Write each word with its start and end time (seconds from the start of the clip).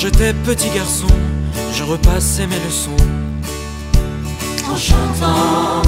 j'étais 0.00 0.32
petit 0.32 0.70
garçon, 0.70 1.08
je 1.72 1.82
repassais 1.82 2.46
mes 2.46 2.60
leçons 2.60 3.02
en 4.70 4.76
chantant. 4.76 5.82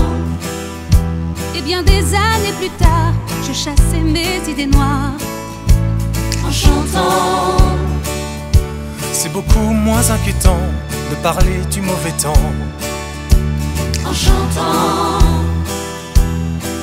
Et 1.57 1.61
bien 1.61 1.85
des 1.85 2.03
années 2.15 2.55
plus 2.59 2.71
tard, 2.71 3.13
je 3.47 3.53
chassais 3.53 4.03
mes 4.03 4.41
idées 4.51 4.67
noires 4.67 5.13
en 6.45 6.51
chantant. 6.51 7.57
C'est 9.13 9.33
beaucoup 9.33 9.71
moins 9.87 10.11
inquiétant 10.11 10.65
de 11.11 11.15
parler 11.23 11.61
du 11.71 11.81
mauvais 11.81 12.13
temps 12.21 12.47
en 14.05 14.13
chantant. 14.13 15.25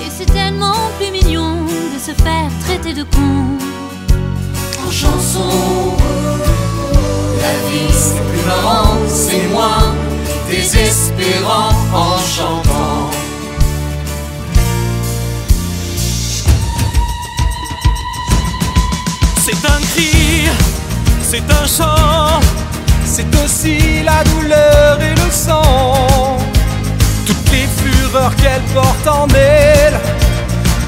Et 0.01 0.09
c'est 0.17 0.31
tellement 0.31 0.79
plus 0.97 1.11
mignon 1.11 1.65
de 1.93 1.99
se 1.99 2.13
faire 2.23 2.49
traiter 2.63 2.93
de 2.93 3.03
con 3.03 3.57
en 4.87 4.91
chanson. 4.91 6.16
La 7.47 7.53
vie 7.69 7.93
c'est 7.93 8.21
plus 8.29 8.45
marrant, 8.45 8.97
c'est 9.07 9.47
moins 9.53 9.95
désespérant 10.49 11.71
en 11.93 12.17
chantant. 12.35 13.09
C'est 19.45 19.63
un 19.65 19.79
cri, 19.91 20.49
c'est 21.21 21.49
un 21.61 21.65
chant, 21.65 22.41
c'est 23.05 23.33
aussi 23.41 24.03
la 24.03 24.25
douleur 24.25 24.99
et 25.01 25.15
le 25.15 25.31
sang. 25.31 26.37
Toutes 27.25 27.49
les 27.53 27.67
fureurs 27.79 28.35
qu'elle 28.35 28.65
porte 28.73 29.07
en 29.07 29.25
elle, 29.33 29.97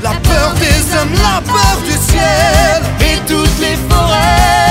la 0.03 0.13
peur 0.29 0.53
des 0.55 0.79
hommes, 0.97 1.15
la 1.23 1.39
peur 1.53 1.77
du 1.85 1.95
ciel 2.11 2.81
et 2.99 3.17
toutes 3.25 3.59
les 3.61 3.77
forêts 3.89 4.68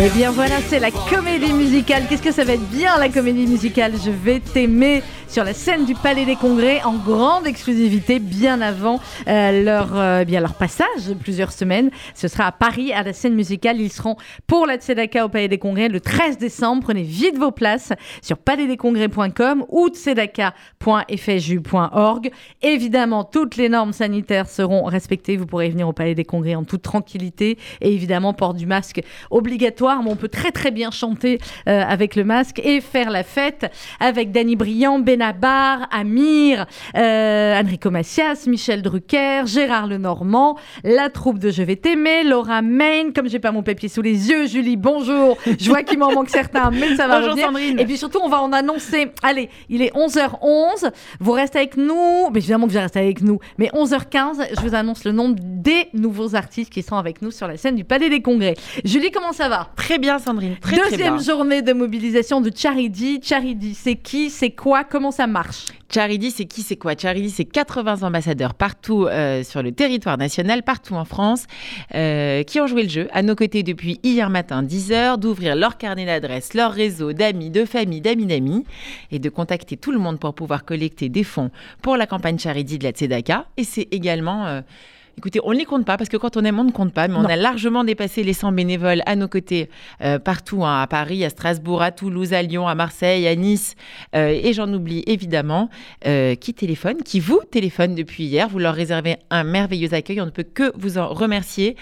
Eh 0.00 0.10
bien 0.10 0.30
voilà, 0.30 0.60
c'est 0.68 0.78
la 0.78 0.92
comédie 0.92 1.52
musicale. 1.52 2.04
Qu'est-ce 2.08 2.22
que 2.22 2.30
ça 2.30 2.44
va 2.44 2.52
être 2.52 2.70
bien 2.70 2.96
la 2.98 3.08
comédie 3.08 3.48
musicale 3.48 3.94
Je 4.04 4.12
vais 4.12 4.38
t'aimer 4.38 5.02
sur 5.28 5.44
la 5.44 5.54
scène 5.54 5.84
du 5.84 5.94
Palais 5.94 6.24
des 6.24 6.34
Congrès 6.36 6.82
en 6.82 6.94
grande 6.94 7.46
exclusivité 7.46 8.18
bien 8.18 8.60
avant 8.60 8.98
euh, 9.28 9.62
leur, 9.62 9.90
euh, 9.94 10.24
bien 10.24 10.40
leur 10.40 10.54
passage 10.54 11.06
de 11.08 11.14
plusieurs 11.14 11.52
semaines. 11.52 11.90
Ce 12.14 12.26
sera 12.28 12.46
à 12.46 12.52
Paris 12.52 12.92
à 12.92 13.02
la 13.02 13.12
scène 13.12 13.34
musicale. 13.34 13.80
Ils 13.80 13.92
seront 13.92 14.16
pour 14.46 14.66
la 14.66 14.76
Tzedaka 14.76 15.26
au 15.26 15.28
Palais 15.28 15.48
des 15.48 15.58
Congrès 15.58 15.88
le 15.88 16.00
13 16.00 16.38
décembre. 16.38 16.82
Prenez 16.82 17.02
vite 17.02 17.36
vos 17.36 17.50
places 17.50 17.92
sur 18.22 18.38
palaisdescongrès.com 18.38 19.66
ou 19.68 19.88
tzedaka.fju.org. 19.88 22.30
Évidemment, 22.62 23.24
toutes 23.24 23.56
les 23.56 23.68
normes 23.68 23.92
sanitaires 23.92 24.48
seront 24.48 24.84
respectées. 24.84 25.36
Vous 25.36 25.46
pourrez 25.46 25.68
venir 25.68 25.88
au 25.88 25.92
Palais 25.92 26.14
des 26.14 26.24
Congrès 26.24 26.54
en 26.54 26.62
toute 26.64 26.82
tranquillité 26.82 27.58
et 27.80 27.92
évidemment 27.92 28.32
port 28.32 28.54
du 28.54 28.66
masque 28.66 29.02
obligatoire 29.30 30.02
mais 30.02 30.10
on 30.10 30.16
peut 30.16 30.28
très 30.28 30.52
très 30.52 30.70
bien 30.70 30.90
chanter 30.90 31.38
euh, 31.68 31.82
avec 31.82 32.16
le 32.16 32.24
masque 32.24 32.60
et 32.64 32.80
faire 32.80 33.10
la 33.10 33.22
fête 33.22 33.70
avec 34.00 34.32
Danny 34.32 34.56
Briand, 34.56 34.98
Benabar, 35.18 35.88
Amir, 35.90 36.64
euh, 36.96 37.60
Enrico 37.60 37.90
Macias, 37.90 38.44
Michel 38.46 38.82
Drucker, 38.82 39.42
Gérard 39.46 39.88
Lenormand, 39.88 40.56
la 40.84 41.10
troupe 41.10 41.40
de 41.40 41.50
Je 41.50 41.64
vais 41.64 41.74
t'aimer, 41.74 42.22
Laura 42.22 42.62
Main, 42.62 43.10
comme 43.12 43.28
j'ai 43.28 43.40
pas 43.40 43.50
mon 43.50 43.64
papier 43.64 43.88
sous 43.88 44.00
les 44.00 44.30
yeux, 44.30 44.46
Julie, 44.46 44.76
bonjour. 44.76 45.36
Je 45.58 45.68
vois 45.68 45.82
qu'il 45.82 45.98
m'en 45.98 46.12
manque 46.12 46.28
certains, 46.28 46.70
mais 46.70 46.94
ça 46.94 47.08
va 47.08 47.20
bonjour 47.20 47.58
Et 47.58 47.84
puis 47.84 47.96
surtout, 47.96 48.20
on 48.22 48.28
va 48.28 48.40
en 48.40 48.52
annoncer. 48.52 49.08
Allez, 49.24 49.50
il 49.68 49.82
est 49.82 49.92
11h11. 49.92 50.92
Vous 51.18 51.32
restez 51.32 51.58
avec 51.58 51.76
nous. 51.76 52.30
Mais 52.32 52.38
évidemment 52.38 52.68
que 52.68 52.72
vous 52.72 52.78
restez 52.78 53.00
avec 53.00 53.20
nous. 53.20 53.40
Mais 53.58 53.70
11h15, 53.74 54.54
je 54.56 54.60
vous 54.60 54.76
annonce 54.76 55.02
le 55.04 55.10
nom 55.10 55.34
des 55.36 55.88
nouveaux 55.94 56.36
artistes 56.36 56.72
qui 56.72 56.84
sont 56.84 56.96
avec 56.96 57.22
nous 57.22 57.32
sur 57.32 57.48
la 57.48 57.56
scène 57.56 57.74
du 57.74 57.82
Palais 57.82 58.08
des 58.08 58.22
Congrès. 58.22 58.54
Julie, 58.84 59.10
comment 59.10 59.32
ça 59.32 59.48
va? 59.48 59.70
Très 59.74 59.98
bien, 59.98 60.20
Sandrine. 60.20 60.56
Très, 60.60 60.76
Deuxième 60.76 60.90
très 61.00 61.10
bien. 61.10 61.18
journée 61.18 61.62
de 61.62 61.72
mobilisation 61.72 62.40
de 62.40 62.52
Charity. 62.54 63.20
Charity, 63.20 63.74
c'est 63.74 63.96
qui? 63.96 64.30
C'est 64.30 64.50
quoi? 64.50 64.84
Comment 64.84 65.07
ça 65.10 65.26
marche 65.26 65.66
Charity, 65.92 66.30
c'est 66.30 66.44
qui 66.44 66.62
C'est 66.62 66.76
quoi 66.76 66.96
Charity, 66.96 67.30
c'est 67.30 67.44
80 67.44 68.02
ambassadeurs 68.02 68.54
partout 68.54 69.06
euh, 69.06 69.42
sur 69.42 69.62
le 69.62 69.72
territoire 69.72 70.18
national, 70.18 70.62
partout 70.62 70.94
en 70.94 71.04
France, 71.04 71.46
euh, 71.94 72.42
qui 72.42 72.60
ont 72.60 72.66
joué 72.66 72.82
le 72.82 72.88
jeu 72.88 73.08
à 73.12 73.22
nos 73.22 73.34
côtés 73.34 73.62
depuis 73.62 73.98
hier 74.02 74.28
matin 74.28 74.62
10h, 74.62 75.18
d'ouvrir 75.18 75.56
leur 75.56 75.78
carnet 75.78 76.04
d'adresses, 76.04 76.54
leur 76.54 76.72
réseau 76.72 77.12
d'amis, 77.12 77.50
de 77.50 77.64
famille, 77.64 78.00
d'amis 78.00 78.26
d'amis, 78.26 78.64
et 79.10 79.18
de 79.18 79.28
contacter 79.30 79.76
tout 79.76 79.92
le 79.92 79.98
monde 79.98 80.18
pour 80.18 80.34
pouvoir 80.34 80.64
collecter 80.64 81.08
des 81.08 81.24
fonds 81.24 81.50
pour 81.82 81.96
la 81.96 82.06
campagne 82.06 82.38
Charity 82.38 82.78
de 82.78 82.84
la 82.84 82.90
Tzedaka. 82.90 83.46
Et 83.56 83.64
c'est 83.64 83.88
également... 83.90 84.46
euh, 84.46 84.60
Écoutez, 85.18 85.40
on 85.42 85.52
ne 85.52 85.58
les 85.58 85.64
compte 85.64 85.84
pas 85.84 85.96
parce 85.96 86.08
que 86.08 86.16
quand 86.16 86.36
on 86.36 86.44
aime, 86.44 86.60
on 86.60 86.64
ne 86.64 86.70
compte 86.70 86.92
pas, 86.94 87.08
mais 87.08 87.16
on 87.16 87.22
Non. 87.22 87.28
a 87.28 87.34
largement 87.34 87.82
dépassé 87.82 88.22
les 88.22 88.32
100 88.32 88.52
bénévoles 88.52 89.02
à 89.04 89.16
nos 89.16 89.26
côtés 89.26 89.68
euh, 90.00 90.20
partout, 90.20 90.64
hein, 90.64 90.80
à 90.80 90.86
Paris, 90.86 91.24
à 91.24 91.30
Strasbourg, 91.30 91.82
à 91.82 91.90
Toulouse, 91.90 92.32
à 92.32 92.42
Lyon, 92.42 92.68
à 92.68 92.76
Marseille, 92.76 93.26
à 93.26 93.34
Nice, 93.34 93.74
euh, 94.14 94.28
et 94.28 94.52
j'en 94.52 94.72
oublie 94.72 95.02
évidemment, 95.08 95.70
euh, 96.06 96.36
qui 96.36 96.54
téléphone, 96.54 96.98
qui 97.04 97.18
vous 97.18 97.40
téléphone 97.50 97.96
depuis 97.96 98.26
hier. 98.26 98.48
Vous 98.48 98.60
leur 98.60 98.76
réservez 98.76 99.16
un 99.30 99.42
merveilleux 99.42 99.92
accueil. 99.92 100.20
On 100.20 100.26
ne 100.26 100.30
peut 100.30 100.44
que 100.44 100.70
vous 100.76 100.98
en 100.98 101.08
remercier. 101.08 101.74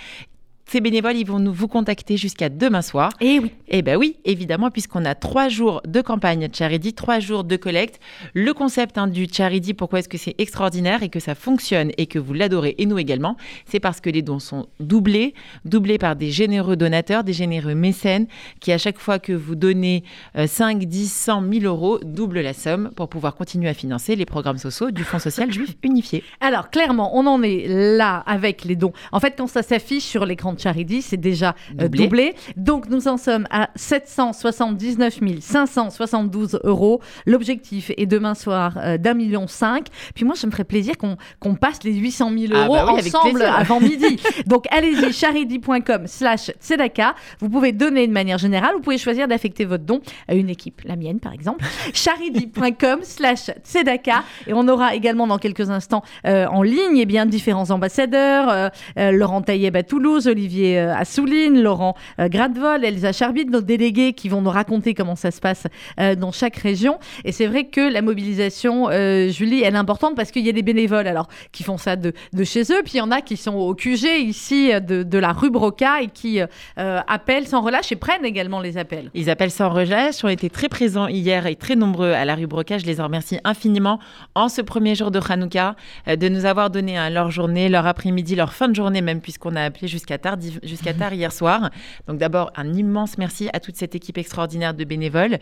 Ces 0.68 0.80
bénévoles, 0.80 1.16
ils 1.16 1.26
vont 1.26 1.38
nous 1.38 1.52
vous 1.52 1.68
contacter 1.68 2.16
jusqu'à 2.16 2.48
demain 2.48 2.82
soir. 2.82 3.12
Eh 3.20 3.38
oui. 3.38 3.52
Eh 3.68 3.82
ben 3.82 3.96
oui, 3.96 4.16
évidemment, 4.24 4.72
puisqu'on 4.72 5.04
a 5.04 5.14
trois 5.14 5.48
jours 5.48 5.80
de 5.86 6.00
campagne 6.00 6.48
Charity, 6.52 6.92
trois 6.92 7.20
jours 7.20 7.44
de 7.44 7.54
collecte. 7.54 8.00
Le 8.34 8.52
concept 8.52 8.98
hein, 8.98 9.06
du 9.06 9.28
Charity, 9.32 9.74
pourquoi 9.74 10.00
est-ce 10.00 10.08
que 10.08 10.18
c'est 10.18 10.34
extraordinaire 10.38 11.04
et 11.04 11.08
que 11.08 11.20
ça 11.20 11.36
fonctionne 11.36 11.92
et 11.98 12.06
que 12.06 12.18
vous 12.18 12.32
l'adorez 12.32 12.74
et 12.78 12.86
nous 12.86 12.98
également, 12.98 13.36
c'est 13.64 13.78
parce 13.78 14.00
que 14.00 14.10
les 14.10 14.22
dons 14.22 14.40
sont 14.40 14.66
doublés, 14.80 15.34
doublés 15.64 15.98
par 15.98 16.16
des 16.16 16.32
généreux 16.32 16.74
donateurs, 16.74 17.22
des 17.22 17.32
généreux 17.32 17.76
mécènes 17.76 18.26
qui, 18.58 18.72
à 18.72 18.78
chaque 18.78 18.98
fois 18.98 19.20
que 19.20 19.32
vous 19.32 19.54
donnez 19.54 20.02
euh, 20.36 20.48
5, 20.48 20.84
10, 20.84 21.12
100, 21.12 21.40
1000 21.42 21.66
euros, 21.66 22.00
doublent 22.02 22.40
la 22.40 22.54
somme 22.54 22.90
pour 22.96 23.08
pouvoir 23.08 23.36
continuer 23.36 23.68
à 23.68 23.74
financer 23.74 24.16
les 24.16 24.26
programmes 24.26 24.58
sociaux 24.58 24.90
du 24.90 25.04
Fonds 25.04 25.20
social 25.20 25.52
juif 25.52 25.76
unifié. 25.84 26.24
Alors, 26.40 26.70
clairement, 26.70 27.16
on 27.16 27.24
en 27.26 27.40
est 27.44 27.66
là 27.68 28.24
avec 28.26 28.64
les 28.64 28.74
dons. 28.74 28.92
En 29.12 29.20
fait, 29.20 29.36
quand 29.38 29.46
ça 29.46 29.62
s'affiche 29.62 30.02
sur 30.02 30.26
l'écran 30.26 30.55
de 30.56 30.60
Charity, 30.60 31.02
c'est 31.02 31.16
déjà 31.16 31.54
euh, 31.80 31.84
Doublé. 31.84 32.04
doublé. 32.04 32.34
Donc, 32.56 32.88
nous 32.88 33.06
en 33.08 33.16
sommes 33.16 33.46
à 33.50 33.70
779 33.76 35.20
572 35.40 36.60
euros. 36.64 37.00
L'objectif 37.26 37.90
est 37.96 38.06
demain 38.06 38.34
soir 38.34 38.74
euh, 38.78 38.98
d'un 38.98 39.14
million 39.14 39.46
cinq. 39.46 39.86
Puis 40.14 40.24
moi, 40.24 40.34
je 40.40 40.46
me 40.46 40.50
ferais 40.50 40.64
plaisir 40.64 40.96
qu'on 40.98 41.16
qu'on 41.40 41.54
passe 41.54 41.82
les 41.84 41.94
800 41.94 42.30
000 42.36 42.52
Ah 42.54 42.64
euros 42.64 42.74
bah 42.74 42.84
oui, 42.92 42.98
avec 43.00 43.14
ensemble 43.14 43.42
avant 43.42 43.80
midi. 43.80 44.18
Donc, 44.46 44.64
allez-y, 44.70 45.12
charity.com 45.12 46.06
slash 46.06 46.50
tzedaka. 46.60 47.14
Vous 47.40 47.48
pouvez 47.48 47.72
donner 47.72 48.06
de 48.06 48.12
manière 48.12 48.38
générale. 48.38 48.72
Vous 48.74 48.80
pouvez 48.80 48.98
choisir 48.98 49.28
d'affecter 49.28 49.64
votre 49.64 49.84
don 49.84 50.00
à 50.28 50.34
une 50.34 50.50
équipe, 50.50 50.82
la 50.84 50.96
mienne 50.96 51.20
par 51.20 51.32
exemple. 51.32 51.64
charity.com 51.92 53.00
slash 53.02 53.50
tzedaka. 53.64 54.24
Et 54.46 54.52
on 54.54 54.66
aura 54.68 54.94
également 54.94 55.26
dans 55.26 55.38
quelques 55.38 55.70
instants 55.70 56.02
euh, 56.26 56.46
en 56.46 56.62
ligne 56.62 56.96
eh 56.98 57.06
bien, 57.06 57.26
différents 57.26 57.70
ambassadeurs. 57.70 58.48
euh, 58.48 58.68
euh, 58.98 59.10
Laurent 59.12 59.42
Taïeb 59.42 59.76
à 59.76 59.82
Toulouse, 59.82 60.26
Olivier 60.26 60.45
euh, 60.54 60.94
à 60.94 61.04
Souline, 61.04 61.60
Laurent 61.60 61.94
euh, 62.20 62.28
Gradevol, 62.28 62.84
Elsa 62.84 63.12
Charbit, 63.12 63.46
nos 63.46 63.60
délégués 63.60 64.12
qui 64.12 64.28
vont 64.28 64.40
nous 64.40 64.50
raconter 64.50 64.94
comment 64.94 65.16
ça 65.16 65.30
se 65.30 65.40
passe 65.40 65.66
euh, 66.00 66.14
dans 66.14 66.32
chaque 66.32 66.56
région. 66.56 66.98
Et 67.24 67.32
c'est 67.32 67.46
vrai 67.46 67.64
que 67.64 67.80
la 67.80 68.02
mobilisation, 68.02 68.88
euh, 68.90 69.28
Julie, 69.28 69.62
elle 69.62 69.74
est 69.74 69.78
importante 69.78 70.16
parce 70.16 70.30
qu'il 70.30 70.44
y 70.44 70.48
a 70.48 70.52
des 70.52 70.62
bénévoles 70.62 71.06
alors 71.06 71.28
qui 71.52 71.62
font 71.62 71.78
ça 71.78 71.96
de, 71.96 72.12
chez 72.44 72.62
eux, 72.62 72.82
puis 72.84 72.94
il 72.94 72.98
y 72.98 73.00
en 73.00 73.10
a 73.10 73.20
qui 73.20 73.36
sont 73.36 73.54
au 73.54 73.74
QG 73.74 74.04
ici 74.20 74.72
euh, 74.72 74.80
de, 74.80 75.18
la 75.18 75.32
rue 75.32 75.50
Broca 75.50 76.02
et 76.02 76.08
qui 76.08 76.40
euh, 76.40 76.46
euh, 76.78 77.00
appellent 77.08 77.46
sans 77.46 77.62
relâche 77.62 77.90
et 77.92 77.96
prennent 77.96 78.24
également 78.24 78.60
les 78.60 78.76
appels. 78.76 79.10
Ils 79.14 79.30
appellent 79.30 79.50
sans 79.50 79.70
relâche, 79.70 80.22
ont 80.24 80.28
été 80.28 80.50
très 80.50 80.68
présents 80.68 81.08
hier 81.08 81.46
et 81.46 81.56
très 81.56 81.76
nombreux 81.76 82.12
à 82.12 82.24
la 82.24 82.34
rue 82.34 82.46
Broca. 82.46 82.78
Je 82.78 82.86
les 82.86 83.00
en 83.00 83.04
remercie 83.04 83.38
infiniment 83.44 83.98
en 84.34 84.48
ce 84.48 84.60
premier 84.60 84.94
jour 84.94 85.10
de 85.10 85.20
Hanouka 85.26 85.74
euh, 86.08 86.16
de 86.16 86.28
nous 86.28 86.44
avoir 86.44 86.70
donné 86.70 86.96
hein, 86.98 87.10
leur 87.10 87.30
journée, 87.30 87.68
leur 87.68 87.86
après-midi, 87.86 88.34
leur 88.34 88.52
fin 88.52 88.68
de 88.68 88.74
journée 88.74 89.00
même, 89.00 89.20
puisqu'on 89.20 89.56
a 89.56 89.62
appelé 89.62 89.88
jusqu'à 89.88 90.18
tard, 90.18 90.35
jusqu'à 90.62 90.94
tard 90.94 91.12
hier 91.12 91.32
soir. 91.32 91.70
Donc 92.06 92.18
d'abord, 92.18 92.50
un 92.56 92.72
immense 92.74 93.18
merci 93.18 93.48
à 93.52 93.60
toute 93.60 93.76
cette 93.76 93.94
équipe 93.94 94.18
extraordinaire 94.18 94.74
de 94.74 94.84
bénévoles. 94.84 95.38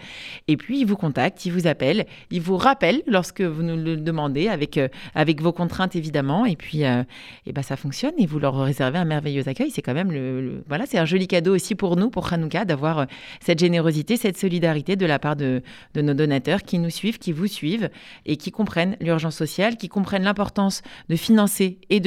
Et 0.48 0.56
puis, 0.56 0.80
ils 0.80 0.86
vous 0.86 0.96
contactent, 0.96 1.44
ils 1.46 1.52
vous 1.52 1.66
appellent, 1.66 2.06
ils 2.30 2.40
vous 2.40 2.56
rappellent 2.56 3.02
lorsque 3.06 3.40
vous 3.40 3.62
nous 3.62 3.76
le 3.76 3.96
demandez, 3.96 4.48
avec, 4.48 4.78
euh, 4.78 4.88
avec 5.14 5.40
vos 5.40 5.52
contraintes 5.52 5.96
évidemment. 5.96 6.46
Et 6.46 6.56
puis, 6.56 6.84
euh, 6.84 7.02
et 7.46 7.52
ben, 7.52 7.62
ça 7.62 7.76
fonctionne 7.76 8.14
et 8.18 8.26
vous 8.26 8.38
leur 8.38 8.58
réservez 8.58 8.98
un 8.98 9.04
merveilleux 9.04 9.48
accueil. 9.48 9.70
C'est 9.70 9.82
quand 9.82 9.94
même 9.94 10.12
le, 10.12 10.62
voilà, 10.68 10.84
un 10.94 11.04
joli 11.04 11.26
cadeau 11.26 11.54
aussi 11.54 11.74
pour 11.74 11.96
nous, 11.96 12.10
pour 12.10 12.32
Hanouka, 12.32 12.64
d'avoir 12.64 12.98
euh, 13.00 13.04
cette 13.40 13.58
générosité, 13.58 14.16
cette 14.16 14.38
solidarité 14.38 14.96
de 14.96 15.06
la 15.06 15.18
part 15.18 15.36
de, 15.36 15.62
de 15.94 16.02
nos 16.02 16.14
donateurs 16.14 16.62
qui 16.62 16.78
nous 16.78 16.90
suivent, 16.90 17.18
qui 17.18 17.32
vous 17.32 17.46
suivent 17.46 17.90
et 18.26 18.36
qui 18.36 18.50
comprennent 18.50 18.96
l'urgence 19.00 19.36
sociale, 19.36 19.76
qui 19.76 19.88
comprennent 19.88 20.24
l'importance 20.24 20.82
de 21.08 21.16
financer 21.16 21.78
et 21.90 22.00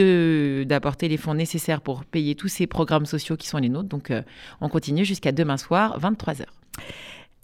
d'apporter 0.65 1.07
les 1.07 1.17
fonds 1.17 1.33
nécessaires 1.33 1.81
pour 1.81 2.05
payer 2.05 2.35
tous 2.35 2.47
ces 2.47 2.67
programmes 2.77 3.07
sociaux 3.07 3.37
qui 3.37 3.47
sont 3.47 3.57
les 3.57 3.69
nôtres. 3.69 3.89
Donc, 3.89 4.11
euh, 4.11 4.21
on 4.61 4.69
continue 4.69 5.03
jusqu'à 5.03 5.31
demain 5.31 5.57
soir, 5.57 5.99
23h. 5.99 6.45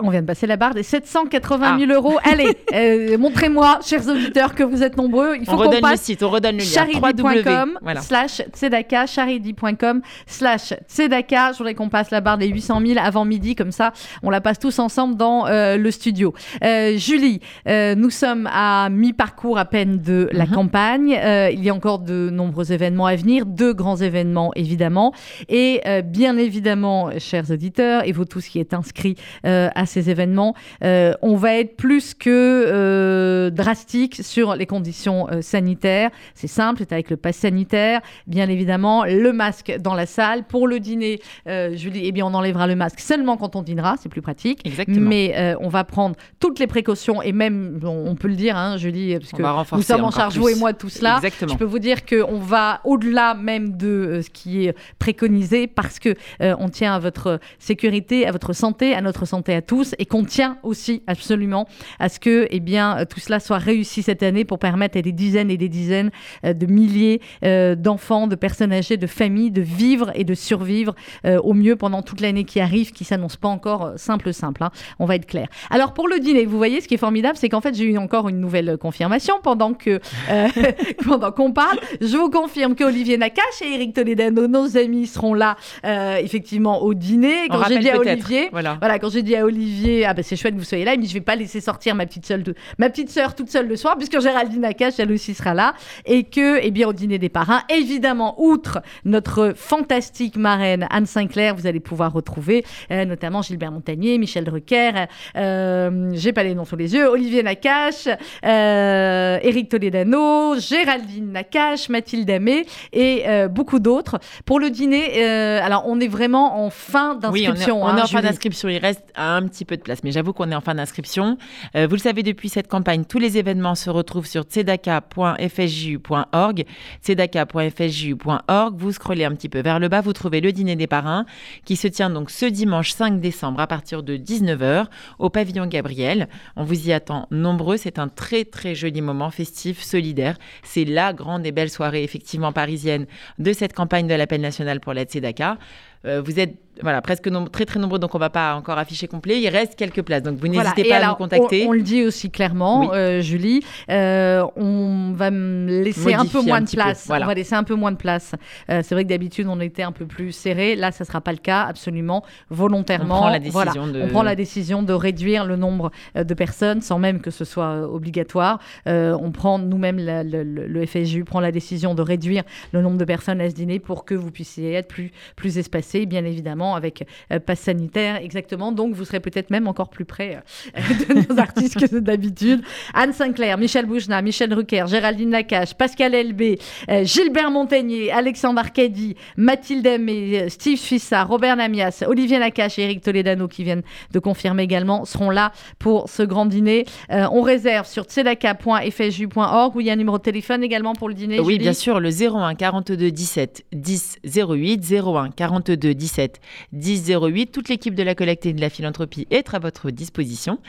On 0.01 0.09
vient 0.09 0.21
de 0.21 0.25
passer 0.27 0.47
la 0.47 0.57
barre 0.57 0.73
des 0.73 0.81
780 0.83 1.77
000 1.79 1.91
euros. 1.91 2.17
Allez, 2.29 2.57
euh, 2.73 3.17
montrez-moi, 3.17 3.79
chers 3.85 4.05
auditeurs, 4.07 4.55
que 4.55 4.63
vous 4.63 4.81
êtes 4.83 4.97
nombreux. 4.97 5.35
Il 5.39 5.45
faut 5.45 5.51
on 5.51 5.55
qu'on 5.55 5.61
redonne 5.61 5.75
le 5.75 5.81
passe 5.81 6.01
site, 6.01 6.23
on 6.23 6.29
redonne 6.29 6.57
le 6.57 6.63
lien. 6.63 6.65
charity.com 6.69 7.77
Voilà. 7.81 8.01
slash 8.01 8.41
tzedaka, 8.53 9.05
charity.com 9.05 10.01
slash 10.25 10.73
tzedaka. 10.89 11.51
Je 11.53 11.57
voudrais 11.59 11.75
qu'on 11.75 11.89
passe 11.89 12.09
la 12.11 12.21
barre 12.21 12.37
des 12.39 12.47
800 12.47 12.81
000 12.85 12.99
avant 13.01 13.23
midi, 13.23 13.55
comme 13.55 13.71
ça, 13.71 13.93
on 14.23 14.29
la 14.31 14.41
passe 14.41 14.57
tous 14.59 14.79
ensemble 14.79 15.15
dans 15.15 15.45
euh, 15.47 15.77
le 15.77 15.91
studio. 15.91 16.33
Euh, 16.63 16.97
Julie, 16.97 17.39
euh, 17.69 17.93
nous 17.95 18.09
sommes 18.09 18.49
à 18.51 18.89
mi-parcours 18.89 19.57
à 19.59 19.65
peine 19.65 19.99
de 20.01 20.27
la 20.33 20.45
Mhm. 20.47 20.51
campagne. 20.53 21.15
Euh, 21.23 21.49
il 21.53 21.63
y 21.63 21.69
a 21.69 21.73
encore 21.73 21.99
de 21.99 22.29
nombreux 22.31 22.71
événements 22.73 23.05
à 23.05 23.15
venir, 23.15 23.45
deux 23.45 23.73
grands 23.73 23.97
événements 23.97 24.51
évidemment. 24.55 25.13
Et 25.49 25.81
euh, 25.85 26.01
bien 26.01 26.35
évidemment, 26.37 27.11
chers 27.19 27.51
auditeurs, 27.51 28.05
et 28.05 28.11
vous 28.11 28.25
tous 28.25 28.45
qui 28.47 28.59
êtes 28.59 28.73
inscrits 28.73 29.15
euh, 29.45 29.69
à 29.83 29.85
ces 29.85 30.09
événements, 30.09 30.56
euh, 30.83 31.13
on 31.21 31.35
va 31.35 31.56
être 31.56 31.77
plus 31.77 32.13
que 32.13 32.30
euh, 32.30 33.50
drastique 33.51 34.19
sur 34.24 34.56
les 34.56 34.65
conditions 34.65 35.27
euh, 35.30 35.41
sanitaires. 35.41 36.09
C'est 36.33 36.47
simple, 36.47 36.80
c'est 36.80 36.91
avec 36.91 37.09
le 37.09 37.18
pass 37.18 37.38
sanitaire, 37.38 38.01
bien 38.27 38.50
évidemment, 38.50 39.06
le 39.06 39.31
masque 39.31 39.75
dans 39.80 39.94
la 39.94 40.06
salle. 40.06 40.44
Pour 40.44 40.68
le 40.68 40.80
dîner, 40.80 41.19
euh, 41.47 41.75
Julie, 41.75 42.01
eh 42.06 42.12
bien, 42.12 42.25
on 42.25 42.33
enlèvera 42.33 42.65
le 42.68 42.75
masque 42.75 43.00
seulement 43.00 43.38
quand 43.38 43.56
on 43.56 43.62
dînera, 43.62 43.95
c'est 44.01 44.09
plus 44.09 44.21
pratique. 44.21 44.65
Exactement. 44.65 45.09
Mais 45.09 45.56
on 45.59 45.69
va 45.69 45.83
prendre 45.83 46.15
toutes 46.39 46.59
les 46.59 46.68
précautions 46.68 47.21
et 47.21 47.31
même, 47.33 47.79
on, 47.83 48.12
on 48.12 48.15
peut 48.15 48.29
le 48.29 48.36
dire, 48.36 48.56
hein, 48.57 48.77
Julie, 48.77 49.18
parce 49.19 49.31
que 49.31 49.75
nous 49.75 49.81
sommes 49.81 50.06
en 50.06 50.12
charge, 50.12 50.38
vous 50.38 50.50
et 50.50 50.56
moi, 50.56 50.71
de 50.71 50.77
tout 50.77 50.89
cela. 50.89 51.18
Exactement. 51.18 51.53
Je 51.53 51.57
peux 51.57 51.65
vous 51.65 51.79
dire 51.79 52.06
qu'on 52.06 52.39
va 52.39 52.79
au-delà 52.86 53.33
même 53.33 53.77
de 53.77 54.21
ce 54.24 54.29
qui 54.29 54.65
est 54.65 54.75
préconisé 55.00 55.68
parce 55.68 56.00
que 56.00 56.15
on 56.39 56.69
tient 56.69 56.95
à 56.95 57.00
votre 57.00 57.39
sécurité, 57.59 58.25
à 58.25 58.31
votre 58.31 58.53
santé, 58.53 58.94
à 58.94 59.01
notre 59.01 59.25
santé 59.25 59.53
à 59.53 59.62
tous 59.62 59.72
et 59.97 60.05
qu'on 60.05 60.23
tient 60.23 60.57
aussi 60.63 61.01
absolument 61.07 61.67
à 61.99 62.09
ce 62.09 62.19
que 62.19 62.47
eh 62.51 62.59
bien, 62.59 62.97
euh, 62.99 63.05
tout 63.05 63.19
cela 63.19 63.39
soit 63.39 63.57
réussi 63.57 64.03
cette 64.03 64.21
année 64.23 64.45
pour 64.45 64.59
permettre 64.59 64.97
à 64.97 65.01
des 65.01 65.11
dizaines 65.11 65.49
et 65.49 65.57
des 65.57 65.69
dizaines 65.69 66.11
euh, 66.45 66.53
de 66.53 66.65
milliers 66.65 67.21
euh, 67.43 67.75
d'enfants, 67.75 68.27
de 68.27 68.35
personnes 68.35 68.71
âgées, 68.71 68.97
de 68.97 69.07
familles 69.07 69.51
de 69.51 69.61
vivre 69.61 70.11
et 70.15 70.23
de 70.23 70.33
survivre 70.35 70.93
au 71.25 71.53
mieux 71.53 71.75
pendant 71.75 72.01
toute 72.01 72.21
l'année 72.21 72.43
qui 72.43 72.59
arrive, 72.59 72.91
qui 72.91 73.03
s'annonce 73.03 73.37
pas 73.37 73.47
encore 73.47 73.93
simple, 73.97 74.33
simple. 74.33 74.63
hein. 74.63 74.71
On 74.99 75.05
va 75.05 75.15
être 75.15 75.25
clair. 75.25 75.47
Alors 75.69 75.93
pour 75.93 76.07
le 76.07 76.19
dîner, 76.19 76.45
vous 76.45 76.57
voyez, 76.57 76.81
ce 76.81 76.87
qui 76.87 76.93
est 76.95 76.97
formidable, 76.97 77.37
c'est 77.37 77.49
qu'en 77.49 77.61
fait, 77.61 77.73
j'ai 77.75 77.85
eu 77.85 77.97
encore 77.97 78.29
une 78.29 78.39
nouvelle 78.39 78.77
confirmation 78.77 79.35
pendant 79.41 79.73
que 79.73 79.99
euh, 80.29 80.47
pendant 81.05 81.31
qu'on 81.31 81.51
parle. 81.51 81.79
Je 82.01 82.17
vous 82.17 82.29
confirme 82.29 82.75
qu'Olivier 82.75 83.17
Nakache 83.17 83.61
et 83.63 83.73
Eric 83.75 83.93
Toledano, 83.93 84.47
nos 84.47 84.77
amis, 84.77 85.07
seront 85.07 85.33
là 85.33 85.55
euh, 85.85 86.17
effectivement 86.17 86.81
au 86.83 86.93
dîner. 86.93 87.47
Quand 87.49 87.63
j'ai 87.67 87.79
dit 87.79 87.89
à. 87.89 87.97
Olivier, 87.99 88.49
Voilà. 88.51 88.77
voilà, 88.79 88.99
quand 88.99 89.09
j'ai 89.09 89.21
dit 89.23 89.35
à 89.35 89.45
Olivier, 89.45 89.62
ah 90.07 90.13
ben 90.13 90.24
c'est 90.24 90.36
chouette 90.36 90.54
que 90.54 90.60
vous 90.60 90.65
soyez 90.65 90.86
là, 90.86 90.94
il 90.94 90.98
me 91.00 91.04
dit 91.04 91.10
je 91.10 91.13
vais 91.13 91.21
pas 91.21 91.36
laisser 91.36 91.62
sortir 91.62 91.95
ma 91.95 92.06
petite 92.06 92.25
seule, 92.25 92.44
de- 92.44 92.56
ma 92.77 92.89
petite 92.89 93.10
sœur 93.10 93.36
toute 93.36 93.50
seule 93.50 93.68
le 93.68 93.75
soir, 93.75 93.95
puisque 93.98 94.19
Géraldine 94.19 94.62
Nakache 94.62 94.95
elle 95.00 95.12
aussi 95.12 95.33
sera 95.33 95.54
là, 95.54 95.74
et 96.06 96.24
que, 96.24 96.60
eh 96.62 96.71
bien, 96.71 96.88
au 96.88 96.94
dîner 96.94 97.18
des 97.19 97.30
parrains, 97.30 97.62
évidemment, 97.69 98.36
outre 98.42 98.81
notre 99.06 99.54
fantastique 99.56 100.36
marraine 100.38 100.88
Anne 100.89 101.06
Sinclair, 101.06 101.56
vous 101.56 101.68
allez 101.68 101.80
pouvoir 101.80 102.13
retrouver 102.13 102.65
euh, 102.92 103.06
notamment 103.06 103.42
Gilbert 103.42 103.71
Montagnier, 103.71 104.18
Michel 104.18 104.44
Drucker, 104.44 104.92
euh, 105.36 106.10
j'ai 106.13 106.33
pas 106.33 106.44
les 106.44 106.56
noms 106.56 106.65
sous 106.65 106.75
les 106.75 106.94
yeux, 106.94 107.07
Olivier 107.10 107.44
Nakache, 107.44 108.07
euh, 108.45 109.39
Éric 109.42 109.69
Toledano, 109.69 110.57
Géraldine 110.60 111.31
Nakache, 111.31 111.89
Mathilde 111.89 112.30
Amé 112.30 112.65
et 112.92 113.24
euh, 113.27 113.48
beaucoup 113.48 113.80
d'autres. 113.80 114.19
Pour 114.45 114.60
le 114.60 114.69
dîner, 114.69 115.24
euh, 115.24 115.60
alors 115.63 115.83
on 115.88 116.00
est 116.00 116.07
vraiment 116.07 116.63
en 116.65 116.69
fin 116.69 117.13
Oui, 117.13 117.19
on 117.24 117.33
est, 117.36 117.48
d'inscription. 117.48 117.86
hein, 117.88 117.94
en 117.95 117.98
fin 118.01 118.06
Julie. 118.06 118.21
d'inscription. 118.24 118.69
Il 118.69 118.77
reste 118.77 119.04
un 119.15 119.42
petit 119.53 119.65
peu 119.65 119.77
de 119.77 119.81
place, 119.81 120.03
mais 120.03 120.11
j'avoue 120.11 120.33
qu'on 120.33 120.51
est 120.51 120.55
en 120.55 120.61
fin 120.61 120.75
d'inscription. 120.75 121.38
Euh, 121.75 121.88
vous 121.88 121.95
le 121.95 122.01
savez, 122.01 122.21
depuis 122.23 122.50
cette 122.50 122.67
campagne, 122.67 123.05
tous 123.05 123.19
les 123.19 123.38
événements 123.38 123.75
se 123.75 123.89
retrouvent 123.89 124.25
sur 124.25 124.44
tzedaka.fsju.org. 124.44 126.65
tzedaka.fsju.org. 127.01 128.75
Vous 128.77 128.91
scrollez 128.91 129.23
un 129.25 129.35
petit 129.35 129.50
peu 129.50 129.61
vers 129.61 129.79
le 129.79 129.88
bas, 129.88 130.01
vous 130.01 130.13
trouvez 130.13 130.41
le 130.41 130.51
dîner 130.51 130.75
des 130.75 130.88
parrains 130.88 131.27
qui 131.65 131.75
se 131.75 131.88
tient 131.88 132.09
donc 132.09 132.31
ce 132.31 132.45
dimanche 132.45 132.91
5 132.91 133.19
décembre 133.19 133.59
à 133.59 133.67
partir 133.67 134.01
de 134.03 134.17
19h 134.17 134.85
au 135.19 135.29
pavillon 135.29 135.67
Gabriel. 135.67 136.27
On 136.55 136.63
vous 136.63 136.88
y 136.88 136.94
attend 136.94 137.27
nombreux. 137.31 137.77
C'est 137.77 138.00
un 138.00 138.07
très 138.07 138.45
très 138.45 138.73
joli 138.75 139.01
moment 139.01 139.29
festif, 139.29 139.81
solidaire. 139.81 140.38
C'est 140.63 140.85
la 140.85 141.13
grande 141.13 141.45
et 141.45 141.51
belle 141.51 141.69
soirée 141.69 142.03
effectivement 142.03 142.51
parisienne 142.51 143.05
de 143.38 143.53
cette 143.53 143.73
campagne 143.73 144.07
de 144.07 144.15
l'appel 144.15 144.41
national 144.41 144.79
pour 144.79 144.94
la 144.94 145.03
Tzedaka. 145.03 145.57
Euh, 146.05 146.21
vous 146.21 146.39
êtes 146.39 146.57
voilà, 146.81 147.01
presque 147.01 147.27
nom- 147.27 147.45
très 147.45 147.65
très 147.65 147.79
nombreux, 147.79 147.99
donc 147.99 148.15
on 148.15 148.19
va 148.19 148.29
pas 148.29 148.55
encore 148.55 148.77
afficher 148.77 149.07
complet. 149.07 149.39
Il 149.41 149.47
reste 149.49 149.75
quelques 149.75 150.01
places, 150.01 150.23
donc 150.23 150.37
vous 150.37 150.47
n'hésitez 150.47 150.83
pas 150.85 150.97
à 150.97 151.07
nous 151.09 151.15
contacter. 151.15 151.65
On, 151.65 151.69
on 151.69 151.71
le 151.73 151.81
dit 151.81 152.03
aussi 152.03 152.29
clairement, 152.31 152.81
Oui. 152.81 152.87
euh, 152.93 153.21
Julie. 153.21 153.63
euh, 153.89 154.43
on 154.55 155.13
va 155.15 155.29
laisser 155.29 156.13
un 156.13 156.25
peu 156.25 156.41
moins 156.41 156.61
de 156.61 156.69
place. 156.69 157.05
voilà. 157.07 157.25
On 157.25 157.27
va 157.27 157.33
laisser 157.35 157.55
un 157.55 157.63
peu 157.63 157.75
moins 157.75 157.91
de 157.91 157.97
place. 157.97 158.33
Euh, 158.69 158.81
c'est 158.83 158.95
vrai 158.95 159.03
que 159.03 159.09
d'habitude 159.09 159.47
on 159.49 159.59
était 159.59 159.83
un 159.83 159.91
peu 159.91 160.05
plus 160.05 160.31
serré. 160.31 160.75
Là, 160.75 160.91
ça 160.91 161.05
sera 161.05 161.21
pas 161.21 161.31
le 161.31 161.37
cas, 161.37 161.63
absolument, 161.63 162.23
volontairement. 162.49 163.15
On 163.15 163.19
prend 163.21 163.29
la 163.29 163.39
décision 163.39 163.63
Voilà. 163.63 163.91
de- 163.91 164.01
On 164.03 164.07
prend 164.09 164.23
la 164.23 164.35
décision 164.35 164.83
de 164.83 164.93
réduire 164.93 165.45
le 165.45 165.55
nombre 165.55 165.91
euh, 166.17 166.23
de 166.23 166.33
personnes, 166.33 166.81
sans 166.81 166.99
même 166.99 167.21
que 167.21 167.31
ce 167.31 167.45
soit 167.45 167.65
euh, 167.65 167.85
obligatoire. 167.85 168.59
On 168.85 169.31
prend 169.31 169.59
nous-mêmes 169.59 169.97
le, 169.99 170.43
le- 170.43 170.85
FSJU 170.85 171.23
prend 171.23 171.39
la 171.39 171.51
décision 171.51 171.95
de 171.95 172.01
réduire 172.01 172.43
le 172.71 172.81
nombre 172.81 172.97
de 172.97 173.05
personnes 173.05 173.39
à 173.41 173.49
ce 173.49 173.55
dîner 173.55 173.79
pour 173.79 174.05
que 174.05 174.13
vous 174.15 174.31
puissiez 174.31 174.73
être 174.73 174.87
plus 174.87 175.11
plus 175.35 175.57
espacés, 175.57 176.05
bien 176.05 176.25
évidemment, 176.25 176.62
avec 176.71 177.06
euh, 177.31 177.39
passe 177.39 177.62
sanitaire, 177.62 178.18
exactement. 178.18 178.71
Donc, 178.71 178.94
vous 178.94 179.06
serez 179.06 179.19
peut-être 179.19 179.50
même 179.50 179.68
encore 179.68 179.89
plus 179.89 180.06
près 180.06 180.42
euh, 180.77 180.81
de 181.10 181.33
nos 181.33 181.39
artistes 181.39 181.80
que 181.80 182.00
d'habitude. 182.00 182.62
Anne 182.94 183.13
Sinclair, 183.13 183.57
Michel 183.57 183.86
Boujna, 183.86 184.21
Michel 184.21 184.50
Drucker, 184.50 184.86
Géraldine 184.88 185.30
Nakache, 185.30 185.74
Pascal 185.74 186.15
Elbé, 186.15 186.60
euh, 186.89 187.04
Gilbert 187.04 187.51
Montagnier, 187.51 188.12
Alexandre 188.12 188.60
Arcadi, 188.60 189.15
Mathilde 189.38 189.86
Aimé, 189.86 190.50
Steve 190.50 190.77
Fissa, 190.77 191.24
Robert 191.24 191.57
Namias, 191.57 192.04
Olivier 192.07 192.39
Nakache 192.39 192.80
et 192.80 192.83
Eric 192.83 193.01
Toledano 193.01 193.48
qui 193.48 193.63
viennent 193.63 193.83
de 194.12 194.19
confirmer 194.19 194.63
également 194.63 195.06
seront 195.06 195.30
là 195.30 195.51
pour 195.80 196.10
ce 196.10 196.24
grand 196.24 196.45
dîner. 196.45 196.86
Euh, 197.12 197.27
on 197.31 197.42
réserve 197.42 197.88
sur 197.88 198.04
tzedaka.fsju.org 198.04 199.75
où 199.75 199.81
il 199.81 199.88
y 199.88 199.89
a 199.89 199.94
un 199.94 199.98
numéro 199.98 200.18
de 200.18 200.24
téléphone 200.24 200.63
également 200.63 200.94
pour 200.94 201.07
le 201.07 201.13
dîner. 201.13 201.39
Oui, 201.39 201.54
Julie 201.54 201.60
bien 201.60 201.74
sûr, 201.74 202.00
le 202.00 202.10
01 202.10 202.56
42 202.56 203.12
17 203.12 203.65
10 203.71 204.18
08, 204.24 204.94
01 204.94 205.31
42 205.31 205.94
17 205.94 206.39
10 206.73 207.09
08. 207.11 207.51
Toute 207.51 207.69
l'équipe 207.69 207.95
de 207.95 208.03
la 208.03 208.15
collecte 208.15 208.45
et 208.45 208.53
de 208.53 208.61
la 208.61 208.69
philanthropie 208.69 209.27
est 209.31 209.53
à 209.53 209.59
votre 209.59 209.91
disposition. 209.91 210.59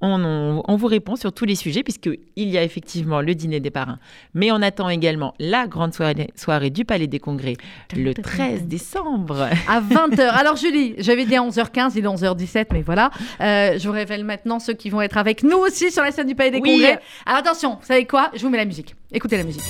On, 0.00 0.22
on- 0.24 0.62
on 0.66 0.76
vous 0.76 0.86
répond 0.86 1.16
sur 1.16 1.32
tous 1.32 1.44
les 1.44 1.54
sujets, 1.54 1.82
puisqu'il 1.82 2.48
y 2.48 2.58
a 2.58 2.62
effectivement 2.62 3.20
le 3.20 3.34
dîner 3.34 3.60
des 3.60 3.70
parrains, 3.70 3.98
mais 4.34 4.50
on 4.52 4.62
attend 4.62 4.88
également 4.88 5.34
la 5.38 5.66
grande 5.66 5.94
soirée, 5.94 6.28
soirée 6.36 6.70
du 6.70 6.84
Palais 6.84 7.06
des 7.06 7.18
Congrès 7.18 7.56
le 7.96 8.14
13 8.14 8.64
décembre. 8.64 9.48
à 9.68 9.80
20h. 9.80 10.20
Alors 10.20 10.56
Julie, 10.56 10.94
j'avais 10.98 11.24
dit 11.26 11.36
à 11.36 11.40
11h15, 11.42 11.92
il 11.96 12.04
est 12.04 12.08
11h17, 12.08 12.66
mais 12.72 12.82
voilà. 12.82 13.10
Euh, 13.40 13.78
je 13.78 13.86
vous 13.86 13.94
révèle 13.94 14.24
maintenant 14.24 14.58
ceux 14.58 14.74
qui 14.74 14.90
vont 14.90 15.00
être 15.00 15.16
avec 15.16 15.42
nous 15.42 15.56
aussi 15.58 15.90
sur 15.90 16.02
la 16.02 16.10
scène 16.12 16.26
du 16.26 16.34
Palais 16.34 16.50
des 16.50 16.60
Oui. 16.60 16.72
Congrès. 16.72 17.00
Alors 17.26 17.40
attention, 17.40 17.76
vous 17.80 17.86
savez 17.86 18.06
quoi? 18.06 18.30
Je 18.34 18.42
vous 18.42 18.48
mets 18.50 18.58
la 18.58 18.64
musique. 18.64 18.94
Écoutez 19.12 19.36
la 19.36 19.44
musique. 19.44 19.62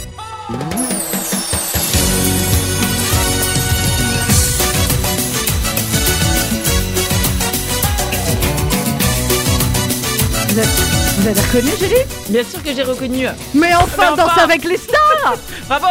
Vous 10.52 10.58
avez, 10.58 10.68
vous 11.16 11.28
avez 11.28 11.40
reconnu 11.40 11.70
Julie 11.80 12.04
Bien 12.28 12.44
sûr 12.44 12.62
que 12.62 12.74
j'ai 12.74 12.82
reconnu. 12.82 13.26
Mais 13.54 13.74
enfin, 13.74 14.10
Mais 14.10 14.16
danse 14.18 14.30
enfin. 14.32 14.42
avec 14.44 14.64
les 14.64 14.76
stars 14.76 15.34
Bravo. 15.66 15.86